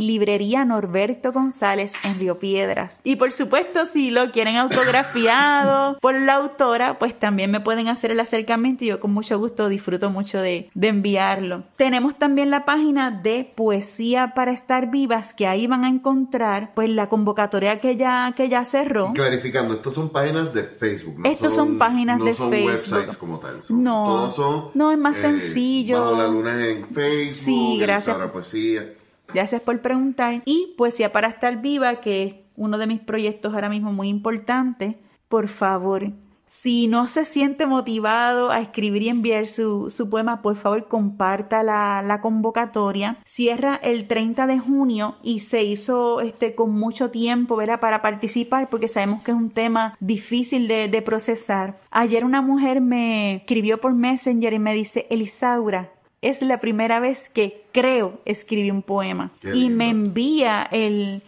Librería 0.00 0.64
Norberto 0.64 1.32
González 1.32 1.92
en 2.04 2.18
Río 2.18 2.38
Piedras. 2.38 3.00
Y 3.04 3.16
por 3.16 3.32
supuesto, 3.32 3.84
si 3.84 4.10
lo 4.10 4.30
quieren 4.32 4.56
autografiado 4.56 5.98
por 6.00 6.18
la 6.18 6.36
autora, 6.36 6.98
pues 6.98 7.18
también 7.18 7.50
me 7.50 7.60
pueden 7.60 7.88
hacer 7.88 8.10
el 8.10 8.20
acercamiento 8.20 8.84
y 8.84 8.88
yo 8.88 9.00
con 9.00 9.12
mucho 9.12 9.38
gusto 9.38 9.68
disfruto 9.68 10.10
mucho 10.10 10.40
de, 10.40 10.70
enviarlo. 10.80 11.64
Tenemos 11.76 12.18
también 12.18 12.50
la 12.50 12.64
página 12.64 13.10
de 13.10 13.52
Poesía 13.54 14.32
para 14.34 14.52
Estar 14.52 14.90
Vivas, 14.90 15.34
que 15.34 15.46
ahí 15.46 15.66
van 15.66 15.84
a 15.84 15.88
encontrar 15.88 16.72
pues 16.74 16.90
la 16.90 17.08
convocatoria 17.08 17.80
que 17.80 17.96
ya, 17.96 18.32
que 18.36 18.48
ya 18.48 18.64
cerró. 18.64 19.12
clarificando, 19.12 19.74
estos 19.74 19.94
son 19.94 20.10
páginas 20.10 20.52
de 20.52 20.64
Facebook. 20.64 21.18
No 21.18 21.28
estos 21.28 21.54
son, 21.54 21.78
páginas 21.78 22.18
no 22.18 22.24
de 22.24 22.34
son 22.34 22.50
Facebook. 22.50 22.72
websites 22.72 23.16
como 23.16 23.38
tal. 23.38 23.62
no, 23.68 24.04
todos 24.06 24.36
son, 24.36 24.64
no, 24.74 24.90
es 24.90 24.98
más 24.98 25.16
eh, 25.18 25.20
sencillo. 25.20 26.00
Bajo 26.00 26.16
la 26.16 26.28
luna 26.28 26.66
en 26.66 26.86
Facebook. 26.88 27.26
Sí, 27.26 27.80
gracias 27.90 28.16
gracias. 28.16 28.32
poesía. 28.32 28.94
Gracias 29.32 29.62
por 29.62 29.80
preguntar. 29.80 30.42
Y 30.44 30.74
Poesía 30.76 31.12
para 31.12 31.28
estar 31.28 31.60
viva, 31.60 32.00
que 32.00 32.22
es 32.24 32.34
uno 32.56 32.78
de 32.78 32.86
mis 32.86 33.00
proyectos 33.00 33.54
ahora 33.54 33.68
mismo 33.68 33.92
muy 33.92 34.08
importante. 34.08 34.98
Por 35.28 35.48
favor, 35.48 36.10
si 36.46 36.88
no 36.88 37.06
se 37.06 37.24
siente 37.24 37.64
motivado 37.64 38.50
a 38.50 38.60
escribir 38.60 39.02
y 39.02 39.08
enviar 39.08 39.46
su, 39.46 39.88
poema, 40.10 40.42
por 40.42 40.56
favor 40.56 40.88
comparta 40.88 41.62
la, 41.62 42.18
convocatoria. 42.20 43.18
Cierra 43.24 43.76
el 43.76 44.08
30 44.08 44.48
de 44.48 44.58
junio 44.58 45.16
y 45.22 45.40
se 45.40 45.62
hizo 45.62 46.20
este, 46.20 46.56
con 46.56 46.72
mucho 46.72 47.12
tiempo 47.12 47.56
para 47.80 48.02
participar 48.02 48.68
porque 48.68 48.88
sabemos 48.88 49.22
que 49.22 49.30
es 49.30 49.36
un 49.36 49.50
tema 49.50 49.96
difícil 50.00 50.66
de, 50.66 50.88
de 50.88 51.02
procesar. 51.02 51.78
Ayer 51.92 52.24
una 52.24 52.42
mujer 52.42 52.80
me 52.80 53.36
escribió 53.36 53.80
por 53.80 53.94
Messenger 53.94 54.52
y 54.52 54.58
me 54.58 54.74
dice, 54.74 55.06
Elisaura, 55.08 55.92
es 56.22 56.42
la 56.42 56.60
primera 56.60 57.00
vez 57.00 57.28
que 57.28 57.64
creo 57.72 58.20
escribí 58.24 58.70
un 58.70 58.82
poema. 58.82 59.32
Y 59.54 59.68
me 59.70 59.88
envía 59.88 60.62
el, 60.70 61.22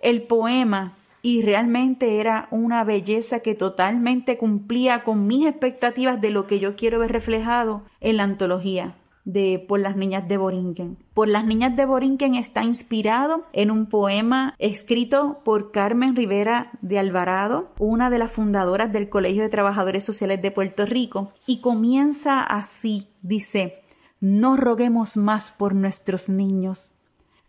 el 0.00 0.22
poema. 0.22 0.96
Y 1.22 1.42
realmente 1.42 2.20
era 2.20 2.46
una 2.52 2.84
belleza 2.84 3.40
que 3.40 3.54
totalmente 3.54 4.38
cumplía 4.38 5.02
con 5.02 5.26
mis 5.26 5.46
expectativas 5.46 6.20
de 6.20 6.30
lo 6.30 6.46
que 6.46 6.60
yo 6.60 6.76
quiero 6.76 7.00
ver 7.00 7.10
reflejado 7.10 7.82
en 8.00 8.18
la 8.18 8.22
antología 8.22 8.94
de 9.26 9.58
Por 9.66 9.80
las 9.80 9.96
niñas 9.96 10.28
de 10.28 10.36
Borinquen. 10.36 10.98
Por 11.12 11.26
las 11.26 11.44
niñas 11.44 11.74
de 11.74 11.84
Borinquen 11.84 12.36
está 12.36 12.62
inspirado 12.62 13.44
en 13.52 13.72
un 13.72 13.86
poema 13.86 14.54
escrito 14.58 15.40
por 15.44 15.72
Carmen 15.72 16.14
Rivera 16.14 16.70
de 16.80 17.00
Alvarado, 17.00 17.72
una 17.80 18.08
de 18.08 18.18
las 18.18 18.30
fundadoras 18.30 18.92
del 18.92 19.08
Colegio 19.08 19.42
de 19.42 19.48
Trabajadores 19.48 20.04
Sociales 20.04 20.40
de 20.42 20.52
Puerto 20.52 20.86
Rico, 20.86 21.32
y 21.44 21.60
comienza 21.60 22.40
así, 22.40 23.08
dice, 23.20 23.82
no 24.20 24.56
roguemos 24.56 25.16
más 25.16 25.50
por 25.50 25.74
nuestros 25.74 26.28
niños, 26.28 26.92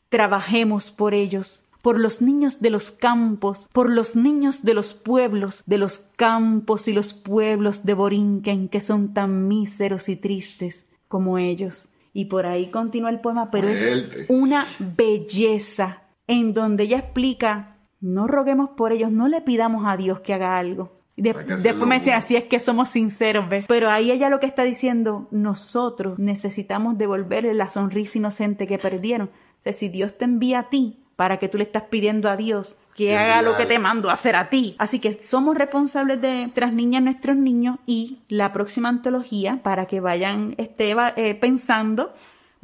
trabajemos 0.10 0.92
por 0.92 1.14
ellos, 1.14 1.68
por 1.82 2.00
los 2.00 2.22
niños 2.22 2.60
de 2.60 2.70
los 2.70 2.92
campos, 2.92 3.70
por 3.72 3.90
los 3.90 4.16
niños 4.16 4.64
de 4.64 4.74
los 4.74 4.94
pueblos, 4.94 5.64
de 5.66 5.78
los 5.78 6.00
campos 6.18 6.88
y 6.88 6.94
los 6.94 7.14
pueblos 7.14 7.86
de 7.86 7.94
Borinquen 7.94 8.68
que 8.68 8.82
son 8.82 9.14
tan 9.14 9.48
míseros 9.48 10.10
y 10.10 10.16
tristes 10.16 10.88
como 11.08 11.38
ellos. 11.38 11.90
Y 12.14 12.26
por 12.26 12.46
ahí 12.46 12.72
continúa 12.72 13.10
el 13.10 13.22
poema, 13.22 13.52
pero 13.52 13.70
es 13.70 14.28
una 14.28 14.66
belleza 14.80 16.02
en 16.26 16.54
donde 16.54 16.84
ella 16.84 16.98
explica, 16.98 17.78
no 18.02 18.28
roguemos 18.28 18.72
por 18.72 18.92
ellos, 18.92 19.12
no 19.12 19.28
le 19.28 19.42
pidamos 19.42 19.86
a 19.88 19.98
Dios 19.98 20.20
que 20.22 20.34
haga 20.34 20.58
algo. 20.58 20.97
Después 21.18 21.88
me 21.88 22.00
dice, 22.00 22.14
así 22.14 22.36
es 22.36 22.46
que 22.46 22.60
somos 22.60 22.90
sinceros, 22.90 23.50
¿ves? 23.50 23.66
Pero 23.68 23.90
ahí 23.90 24.12
ella 24.12 24.30
lo 24.30 24.40
que 24.40 24.46
está 24.46 24.64
diciendo, 24.64 25.28
nosotros 25.32 26.18
necesitamos 26.20 26.98
devolverle 26.98 27.54
la 27.54 27.70
sonrisa 27.70 28.20
inocente 28.20 28.68
que 28.68 28.78
perdieron. 28.78 29.30
O 29.30 29.64
sea, 29.64 29.74
si 29.74 29.90
Dios 29.90 30.18
te 30.18 30.26
envía 30.26 30.60
a 30.60 30.70
ti, 30.70 31.00
para 31.18 31.40
que 31.40 31.50
tú 31.50 31.58
le 31.58 31.64
estás 31.64 31.84
pidiendo 31.90 32.30
a 32.30 32.38
Dios 32.38 32.80
que 32.96 33.18
haga 33.18 33.42
lo 33.42 33.58
que 33.58 33.66
te 33.66 33.80
mando 33.80 34.10
a 34.10 34.14
hacer 34.14 34.36
a 34.36 34.50
ti. 34.50 34.76
Así 34.78 35.00
que 35.00 35.14
somos 35.24 35.58
responsables 35.58 36.22
de 36.22 36.50
tras 36.54 36.72
niñas 36.74 37.04
nuestros 37.04 37.36
niños 37.36 37.80
y 37.88 38.20
la 38.30 38.54
próxima 38.54 38.90
antología, 38.90 39.60
para 39.64 39.88
que 39.88 40.00
vayan 40.00 40.54
este, 40.58 40.96
eh, 41.16 41.36
pensando, 41.36 42.14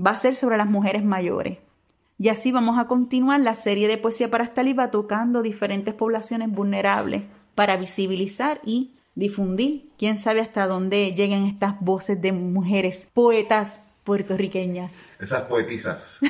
va 0.03 0.11
a 0.11 0.17
ser 0.17 0.35
sobre 0.35 0.57
las 0.57 0.67
mujeres 0.67 1.03
mayores. 1.03 1.57
Y 2.19 2.29
así 2.29 2.51
vamos 2.51 2.77
a 2.77 2.85
continuar 2.85 3.41
la 3.41 3.55
serie 3.55 3.87
de 3.87 3.97
poesía 3.97 4.29
para 4.29 4.45
Staliba 4.45 4.91
tocando 4.91 5.41
diferentes 5.41 5.95
poblaciones 5.95 6.49
vulnerables 6.49 7.23
para 7.55 7.77
visibilizar 7.77 8.59
y 8.65 8.91
difundir. 9.15 9.89
Quién 9.97 10.17
sabe 10.17 10.41
hasta 10.41 10.67
dónde 10.67 11.13
lleguen 11.13 11.45
estas 11.45 11.79
voces 11.79 12.21
de 12.21 12.31
mujeres 12.31 13.09
poetas 13.13 13.83
puertorriqueñas. 14.03 14.93
Esas 15.19 15.43
poetisas. 15.43 16.19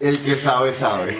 El 0.00 0.18
que 0.18 0.34
sabe, 0.34 0.72
sabe. 0.72 1.16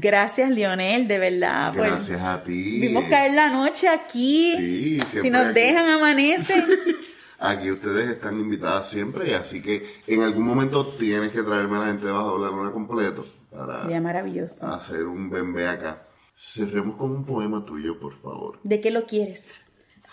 Gracias, 0.00 0.50
Lionel, 0.50 1.06
de 1.06 1.18
verdad. 1.18 1.72
Gracias 1.74 2.20
a 2.20 2.42
ti. 2.42 2.80
Vimos 2.80 3.04
caer 3.10 3.34
la 3.34 3.50
noche 3.50 3.86
aquí. 3.86 4.54
Sí, 4.56 5.00
Si 5.20 5.30
nos 5.30 5.52
dejan, 5.52 5.88
amanece. 5.90 6.64
Aquí 7.40 7.70
ustedes 7.70 8.10
están 8.10 8.40
invitadas 8.40 8.88
siempre, 8.88 9.36
así 9.36 9.62
que 9.62 10.00
en 10.08 10.22
algún 10.22 10.44
momento 10.44 10.94
tienes 10.96 11.30
que 11.30 11.42
traerme 11.42 11.76
a 11.76 11.80
la 11.80 11.86
gente 11.86 12.06
bajo 12.06 12.30
hablar 12.30 12.50
una 12.50 12.72
completo 12.72 13.24
para 13.48 13.84
maravilloso. 14.00 14.66
hacer 14.66 15.04
un 15.04 15.30
bembé 15.30 15.68
acá. 15.68 16.02
Cerremos 16.40 16.94
con 16.94 17.10
un 17.10 17.24
poema 17.24 17.64
tuyo, 17.64 17.98
por 17.98 18.14
favor. 18.20 18.60
¿De 18.62 18.80
qué 18.80 18.92
lo 18.92 19.06
quieres? 19.06 19.50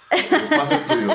¿Qué 0.10 0.78
tuyo? 0.88 1.12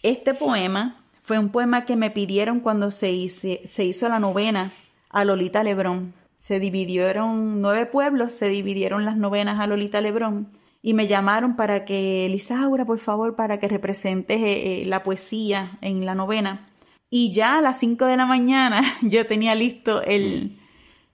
Este 0.00 0.32
poema 0.32 1.04
fue 1.22 1.40
un 1.40 1.50
poema 1.50 1.84
que 1.84 1.96
me 1.96 2.12
pidieron 2.12 2.60
cuando 2.60 2.92
se, 2.92 3.28
se 3.28 3.84
hizo 3.84 4.08
la 4.08 4.20
novena 4.20 4.70
a 5.10 5.24
Lolita 5.24 5.64
Lebrón. 5.64 6.14
Se 6.38 6.60
dividieron 6.60 7.60
nueve 7.60 7.86
pueblos, 7.86 8.32
se 8.32 8.48
dividieron 8.48 9.04
las 9.04 9.16
novenas 9.16 9.58
a 9.58 9.66
Lolita 9.66 10.00
Lebrón 10.00 10.56
y 10.80 10.94
me 10.94 11.08
llamaron 11.08 11.56
para 11.56 11.84
que, 11.84 12.28
Lisaura, 12.30 12.84
por 12.84 13.00
favor, 13.00 13.34
para 13.34 13.58
que 13.58 13.66
representes 13.66 14.40
eh, 14.40 14.82
eh, 14.82 14.86
la 14.86 15.02
poesía 15.02 15.78
en 15.80 16.06
la 16.06 16.14
novena. 16.14 16.68
Y 17.10 17.32
ya 17.32 17.58
a 17.58 17.60
las 17.60 17.80
cinco 17.80 18.04
de 18.06 18.16
la 18.16 18.26
mañana 18.26 18.82
yo 19.02 19.26
tenía 19.26 19.56
listo 19.56 20.00
el, 20.00 20.60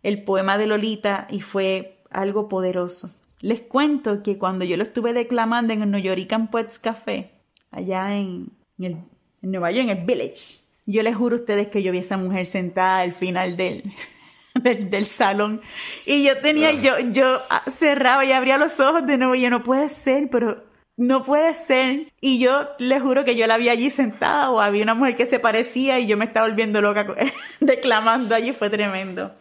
el 0.02 0.24
poema 0.24 0.58
de 0.58 0.66
Lolita 0.66 1.26
y 1.30 1.40
fue 1.40 1.97
algo 2.18 2.48
poderoso. 2.48 3.14
Les 3.40 3.60
cuento 3.60 4.22
que 4.22 4.38
cuando 4.38 4.64
yo 4.64 4.76
lo 4.76 4.82
estuve 4.82 5.12
declamando 5.12 5.72
en 5.72 5.82
el 5.82 5.90
New 5.90 6.00
York 6.00 6.50
Poets 6.50 6.78
Café, 6.78 7.30
allá 7.70 8.16
en, 8.16 8.48
en 8.78 9.06
Nueva 9.42 9.70
York, 9.70 9.84
en 9.88 9.96
el 9.98 10.04
Village, 10.04 10.60
yo 10.86 11.02
les 11.02 11.14
juro 11.14 11.36
a 11.36 11.40
ustedes 11.40 11.68
que 11.68 11.82
yo 11.82 11.92
vi 11.92 11.98
a 11.98 12.00
esa 12.00 12.16
mujer 12.16 12.46
sentada 12.46 13.00
al 13.00 13.12
final 13.12 13.56
del, 13.56 13.92
del, 14.54 15.04
salón 15.04 15.60
y 16.06 16.24
yo 16.24 16.38
tenía, 16.38 16.72
yo, 16.72 16.98
yo 17.12 17.40
cerraba 17.72 18.24
y 18.24 18.32
abría 18.32 18.58
los 18.58 18.80
ojos 18.80 19.06
de 19.06 19.18
nuevo 19.18 19.34
y 19.34 19.42
yo 19.42 19.50
no 19.50 19.62
puede 19.62 19.88
ser, 19.88 20.28
pero 20.30 20.64
no 20.96 21.24
puede 21.24 21.54
ser. 21.54 22.12
Y 22.20 22.40
yo 22.40 22.68
les 22.78 23.00
juro 23.00 23.24
que 23.24 23.36
yo 23.36 23.46
la 23.46 23.58
vi 23.58 23.68
allí 23.68 23.90
sentada 23.90 24.50
o 24.50 24.60
había 24.60 24.82
una 24.82 24.94
mujer 24.94 25.16
que 25.16 25.26
se 25.26 25.38
parecía 25.38 26.00
y 26.00 26.06
yo 26.06 26.16
me 26.16 26.24
estaba 26.24 26.48
volviendo 26.48 26.80
loca 26.80 27.06
declamando 27.60 28.34
allí, 28.34 28.52
fue 28.52 28.68
tremendo. 28.68 29.32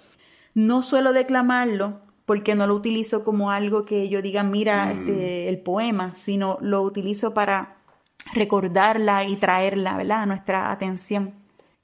No 0.54 0.84
suelo 0.84 1.14
declamarlo 1.14 2.07
porque 2.28 2.56
no 2.56 2.68
lo 2.68 2.76
utilizo 2.76 3.24
como 3.24 3.52
algo 3.52 3.86
que 3.86 4.10
yo 4.10 4.22
diga, 4.22 4.44
mira 4.44 4.88
mm. 4.88 5.00
este, 5.00 5.48
el 5.48 5.60
poema, 5.60 6.14
sino 6.16 6.58
lo 6.60 6.82
utilizo 6.82 7.34
para 7.34 7.78
recordarla 8.34 9.24
y 9.24 9.38
traerla 9.38 9.96
¿verdad? 9.96 10.24
a 10.24 10.26
nuestra 10.26 10.72
atención. 10.74 11.36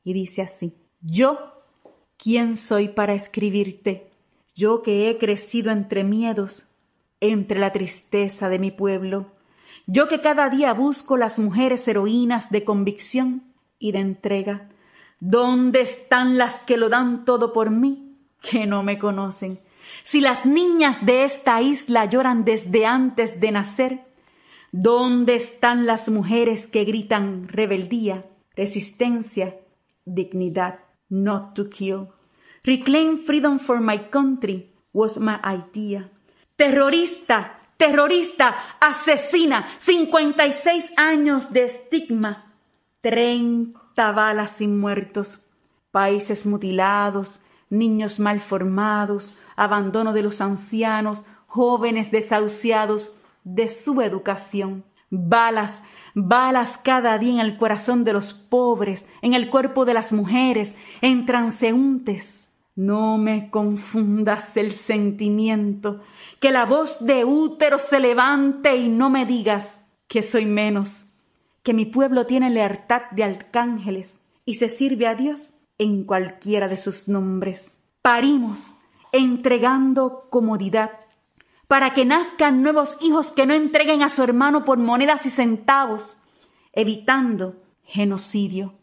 Y 0.04 0.12
dice 0.12 0.42
así, 0.42 0.76
yo, 1.00 1.40
¿quién 2.18 2.58
soy 2.58 2.90
para 2.90 3.14
escribirte? 3.14 4.12
Yo 4.54 4.82
que 4.82 5.10
he 5.10 5.18
crecido 5.18 5.72
entre 5.72 6.04
miedos, 6.04 6.68
entre 7.22 7.58
la 7.58 7.72
tristeza 7.72 8.50
de 8.50 8.60
mi 8.60 8.70
pueblo, 8.70 9.28
yo 9.88 10.10
que 10.10 10.20
cada 10.20 10.50
día 10.50 10.74
busco 10.74 11.16
las 11.16 11.40
mujeres 11.40 11.88
heroínas 11.88 12.52
de 12.52 12.66
convicción 12.66 13.44
y 13.80 13.94
de 13.94 14.00
entrega. 14.00 14.68
¿Dónde 15.22 15.80
están 15.80 16.38
las 16.38 16.56
que 16.56 16.76
lo 16.76 16.90
dan 16.90 17.24
todo 17.24 17.54
por 17.54 17.70
mí, 17.70 18.18
que 18.42 18.66
no 18.66 18.84
me 18.84 19.00
conocen? 19.00 19.60
Si 20.04 20.22
las 20.22 20.46
niñas 20.46 21.06
de 21.06 21.24
esta 21.24 21.62
isla 21.62 22.06
lloran 22.06 22.46
desde 22.46 22.86
antes 22.86 23.40
de 23.40 23.52
nacer, 23.52 24.14
¿Dónde 24.76 25.36
están 25.36 25.86
las 25.86 26.10
mujeres 26.10 26.66
que 26.66 26.84
gritan 26.84 27.48
rebeldía, 27.48 28.26
resistencia, 28.56 29.56
dignidad, 30.04 30.80
not 31.10 31.54
to 31.54 31.70
kill? 31.70 32.08
Reclaim 32.64 33.20
freedom 33.20 33.60
for 33.60 33.80
my 33.80 34.10
country 34.10 34.74
was 34.92 35.20
my 35.20 35.40
idea. 35.46 36.10
Terrorista, 36.56 37.60
terrorista, 37.78 38.56
asesina, 38.82 39.70
56 39.78 40.94
años 40.98 41.54
de 41.54 41.66
estigma, 41.66 42.52
30 43.02 44.12
balas 44.12 44.54
sin 44.58 44.80
muertos, 44.80 45.46
países 45.92 46.48
mutilados, 46.48 47.46
niños 47.74 48.20
malformados, 48.20 49.36
abandono 49.56 50.14
de 50.14 50.24
los 50.24 50.40
ancianos, 50.40 51.26
jóvenes 51.48 52.12
desahuciados, 52.12 53.16
de 53.44 53.68
su 53.68 54.02
educación. 54.02 54.86
Balas, 55.10 55.84
balas 56.16 56.78
cada 56.78 57.18
día 57.18 57.34
en 57.34 57.40
el 57.40 57.58
corazón 57.58 58.04
de 58.04 58.14
los 58.14 58.34
pobres, 58.34 59.10
en 59.22 59.34
el 59.34 59.50
cuerpo 59.50 59.86
de 59.86 59.94
las 59.94 60.14
mujeres, 60.14 60.78
en 61.02 61.26
transeúntes. 61.26 62.54
No 62.76 63.18
me 63.18 63.52
confundas 63.52 64.58
el 64.58 64.72
sentimiento, 64.72 66.02
que 66.40 66.52
la 66.52 66.66
voz 66.66 67.06
de 67.06 67.26
útero 67.26 67.78
se 67.78 68.00
levante 68.00 68.76
y 68.78 68.88
no 68.88 69.10
me 69.10 69.26
digas 69.26 69.82
que 70.08 70.24
soy 70.24 70.46
menos, 70.46 71.08
que 71.62 71.74
mi 71.74 71.86
pueblo 71.86 72.26
tiene 72.26 72.50
lealtad 72.50 73.04
de 73.12 73.24
arcángeles 73.24 74.24
y 74.46 74.56
se 74.56 74.70
sirve 74.70 75.08
a 75.08 75.16
Dios 75.16 75.54
en 75.84 76.04
cualquiera 76.06 76.68
de 76.68 76.78
sus 76.78 77.08
nombres. 77.08 77.84
Parimos 78.02 78.76
entregando 79.12 80.28
comodidad 80.30 80.92
para 81.68 81.94
que 81.94 82.06
nazcan 82.06 82.62
nuevos 82.62 82.98
hijos 83.02 83.32
que 83.32 83.46
no 83.46 83.54
entreguen 83.54 84.02
a 84.02 84.10
su 84.10 84.24
hermano 84.24 84.66
por 84.66 84.78
monedas 84.78 85.26
y 85.26 85.30
centavos, 85.30 86.24
evitando 86.72 87.56
genocidio. 87.84 88.76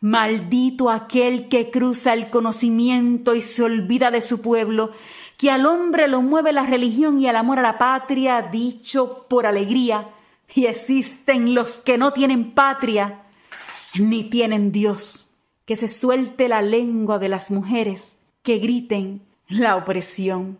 Maldito 0.00 0.90
aquel 0.90 1.48
que 1.48 1.70
cruza 1.70 2.12
el 2.12 2.30
conocimiento 2.30 3.34
y 3.34 3.42
se 3.42 3.62
olvida 3.62 4.10
de 4.10 4.20
su 4.20 4.42
pueblo, 4.42 4.92
que 5.38 5.50
al 5.50 5.66
hombre 5.66 6.08
lo 6.08 6.22
mueve 6.22 6.52
la 6.52 6.66
religión 6.66 7.20
y 7.20 7.28
el 7.28 7.36
amor 7.36 7.60
a 7.60 7.62
la 7.62 7.78
patria, 7.78 8.42
dicho 8.42 9.26
por 9.28 9.46
alegría, 9.46 10.10
y 10.54 10.66
existen 10.66 11.54
los 11.54 11.76
que 11.76 11.98
no 11.98 12.12
tienen 12.12 12.52
patria 12.52 13.22
ni 13.98 14.24
tienen 14.24 14.72
Dios. 14.72 15.31
Que 15.64 15.76
se 15.76 15.88
suelte 15.88 16.48
la 16.48 16.62
lengua 16.62 17.18
de 17.18 17.28
las 17.28 17.50
mujeres, 17.50 18.20
que 18.42 18.58
griten 18.58 19.22
la 19.48 19.76
opresión. 19.76 20.58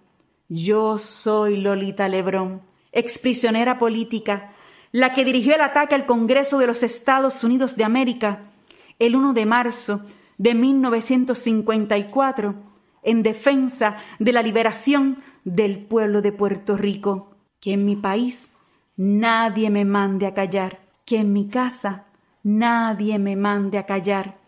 Yo 0.48 0.98
soy 0.98 1.56
Lolita 1.56 2.08
Lebrón, 2.08 2.62
exprisionera 2.92 3.78
política, 3.78 4.52
la 4.92 5.14
que 5.14 5.24
dirigió 5.24 5.54
el 5.54 5.62
ataque 5.62 5.94
al 5.94 6.06
Congreso 6.06 6.58
de 6.58 6.66
los 6.66 6.82
Estados 6.82 7.42
Unidos 7.42 7.76
de 7.76 7.84
América 7.84 8.50
el 8.98 9.16
1 9.16 9.32
de 9.32 9.46
marzo 9.46 10.02
de 10.38 10.54
1954 10.54 12.54
en 13.02 13.22
defensa 13.22 13.98
de 14.18 14.32
la 14.32 14.42
liberación 14.42 15.22
del 15.44 15.78
pueblo 15.78 16.22
de 16.22 16.32
Puerto 16.32 16.76
Rico. 16.76 17.36
Que 17.60 17.72
en 17.72 17.84
mi 17.84 17.96
país 17.96 18.54
nadie 18.96 19.70
me 19.70 19.84
mande 19.84 20.26
a 20.26 20.34
callar, 20.34 20.80
que 21.04 21.18
en 21.18 21.32
mi 21.32 21.48
casa 21.48 22.04
nadie 22.44 23.18
me 23.18 23.34
mande 23.34 23.78
a 23.78 23.86
callar, 23.86 24.38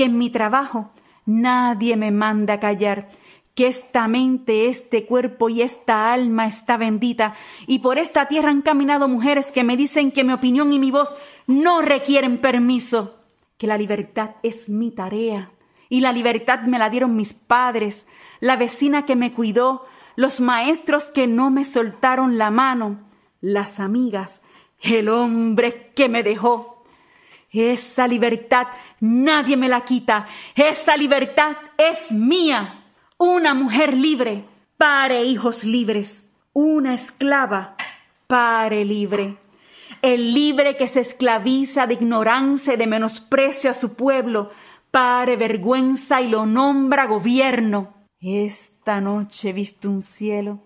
que 0.00 0.06
en 0.06 0.16
mi 0.16 0.30
trabajo 0.30 0.92
nadie 1.26 1.94
me 1.94 2.10
mande 2.10 2.54
a 2.54 2.58
callar, 2.58 3.10
que 3.54 3.66
esta 3.66 4.08
mente, 4.08 4.68
este 4.68 5.04
cuerpo 5.04 5.50
y 5.50 5.60
esta 5.60 6.14
alma 6.14 6.46
está 6.46 6.78
bendita, 6.78 7.34
y 7.66 7.80
por 7.80 7.98
esta 7.98 8.26
tierra 8.26 8.48
han 8.48 8.62
caminado 8.62 9.08
mujeres 9.08 9.52
que 9.52 9.62
me 9.62 9.76
dicen 9.76 10.10
que 10.10 10.24
mi 10.24 10.32
opinión 10.32 10.72
y 10.72 10.78
mi 10.78 10.90
voz 10.90 11.14
no 11.46 11.82
requieren 11.82 12.40
permiso, 12.40 13.18
que 13.58 13.66
la 13.66 13.76
libertad 13.76 14.36
es 14.42 14.70
mi 14.70 14.90
tarea, 14.90 15.52
y 15.90 16.00
la 16.00 16.12
libertad 16.12 16.60
me 16.60 16.78
la 16.78 16.88
dieron 16.88 17.14
mis 17.14 17.34
padres, 17.34 18.06
la 18.40 18.56
vecina 18.56 19.04
que 19.04 19.16
me 19.16 19.34
cuidó, 19.34 19.84
los 20.16 20.40
maestros 20.40 21.10
que 21.10 21.26
no 21.26 21.50
me 21.50 21.66
soltaron 21.66 22.38
la 22.38 22.50
mano, 22.50 23.00
las 23.42 23.80
amigas, 23.80 24.40
el 24.80 25.10
hombre 25.10 25.92
que 25.94 26.08
me 26.08 26.22
dejó. 26.22 26.69
Esa 27.52 28.06
libertad 28.06 28.68
nadie 29.00 29.56
me 29.56 29.68
la 29.68 29.84
quita, 29.84 30.28
esa 30.54 30.96
libertad 30.96 31.56
es 31.76 32.12
mía. 32.12 32.84
Una 33.18 33.54
mujer 33.54 33.94
libre, 33.94 34.44
pare 34.76 35.24
hijos 35.24 35.64
libres, 35.64 36.30
una 36.52 36.94
esclava, 36.94 37.76
pare 38.26 38.84
libre. 38.84 39.38
El 40.00 40.32
libre 40.32 40.76
que 40.76 40.88
se 40.88 41.00
esclaviza 41.00 41.86
de 41.86 41.94
ignorancia 41.94 42.74
y 42.74 42.76
de 42.76 42.86
menosprecio 42.86 43.70
a 43.70 43.74
su 43.74 43.94
pueblo, 43.96 44.50
pare 44.90 45.36
vergüenza 45.36 46.22
y 46.22 46.28
lo 46.28 46.46
nombra 46.46 47.06
gobierno. 47.06 48.06
Esta 48.20 49.00
noche 49.00 49.50
he 49.50 49.52
visto 49.52 49.90
un 49.90 50.02
cielo, 50.02 50.60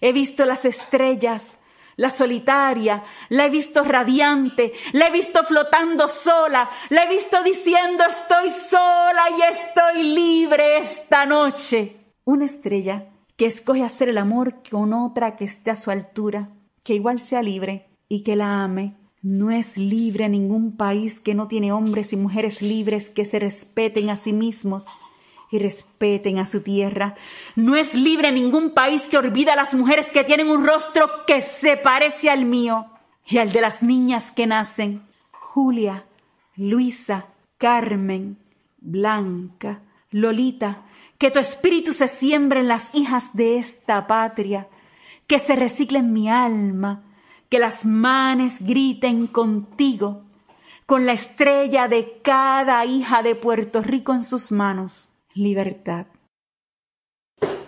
he 0.00 0.12
visto 0.12 0.44
las 0.44 0.64
estrellas, 0.64 1.58
la 1.96 2.10
solitaria, 2.10 3.04
la 3.28 3.46
he 3.46 3.50
visto 3.50 3.82
radiante, 3.84 4.72
la 4.92 5.08
he 5.08 5.10
visto 5.10 5.42
flotando 5.44 6.08
sola, 6.08 6.68
la 6.90 7.04
he 7.04 7.08
visto 7.08 7.42
diciendo 7.42 8.04
estoy 8.08 8.50
sola 8.50 9.22
y 9.38 9.42
estoy 9.52 10.02
libre 10.02 10.78
esta 10.78 11.26
noche. 11.26 11.96
Una 12.24 12.46
estrella 12.46 13.10
que 13.36 13.46
escoge 13.46 13.82
hacer 13.82 14.08
el 14.08 14.18
amor 14.18 14.62
con 14.70 14.92
otra 14.92 15.36
que 15.36 15.44
esté 15.44 15.70
a 15.70 15.76
su 15.76 15.90
altura, 15.90 16.50
que 16.82 16.94
igual 16.94 17.18
sea 17.18 17.42
libre 17.42 17.88
y 18.08 18.22
que 18.22 18.36
la 18.36 18.64
ame. 18.64 18.96
No 19.22 19.50
es 19.50 19.78
libre 19.78 20.28
ningún 20.28 20.76
país 20.76 21.18
que 21.18 21.34
no 21.34 21.48
tiene 21.48 21.72
hombres 21.72 22.12
y 22.12 22.16
mujeres 22.16 22.60
libres 22.60 23.08
que 23.08 23.24
se 23.24 23.38
respeten 23.38 24.10
a 24.10 24.16
sí 24.16 24.34
mismos 24.34 24.86
y 25.54 25.58
respeten 25.60 26.38
a 26.40 26.46
su 26.46 26.62
tierra. 26.62 27.14
No 27.54 27.76
es 27.76 27.94
libre 27.94 28.32
ningún 28.32 28.70
país 28.70 29.08
que 29.08 29.18
olvida 29.18 29.52
a 29.52 29.56
las 29.56 29.72
mujeres 29.72 30.10
que 30.10 30.24
tienen 30.24 30.48
un 30.50 30.66
rostro 30.66 31.24
que 31.28 31.42
se 31.42 31.76
parece 31.76 32.28
al 32.28 32.44
mío 32.44 32.86
y 33.24 33.38
al 33.38 33.52
de 33.52 33.60
las 33.60 33.80
niñas 33.80 34.32
que 34.32 34.48
nacen. 34.48 35.02
Julia, 35.30 36.06
Luisa, 36.56 37.26
Carmen, 37.56 38.36
Blanca, 38.78 39.80
Lolita, 40.10 40.82
que 41.18 41.30
tu 41.30 41.38
espíritu 41.38 41.92
se 41.92 42.08
siembre 42.08 42.58
en 42.58 42.66
las 42.66 42.92
hijas 42.92 43.36
de 43.36 43.58
esta 43.58 44.08
patria, 44.08 44.66
que 45.28 45.38
se 45.38 45.54
recicle 45.54 46.00
en 46.00 46.12
mi 46.12 46.28
alma, 46.28 47.04
que 47.48 47.60
las 47.60 47.84
manes 47.84 48.56
griten 48.60 49.28
contigo, 49.28 50.24
con 50.84 51.06
la 51.06 51.12
estrella 51.12 51.86
de 51.86 52.20
cada 52.22 52.84
hija 52.84 53.22
de 53.22 53.36
Puerto 53.36 53.82
Rico 53.82 54.12
en 54.12 54.24
sus 54.24 54.50
manos 54.50 55.13
libertad. 55.34 56.06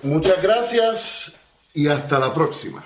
Muchas 0.02 0.42
gracias 0.42 1.40
y 1.74 1.88
hasta 1.88 2.18
la 2.18 2.32
próxima. 2.32 2.84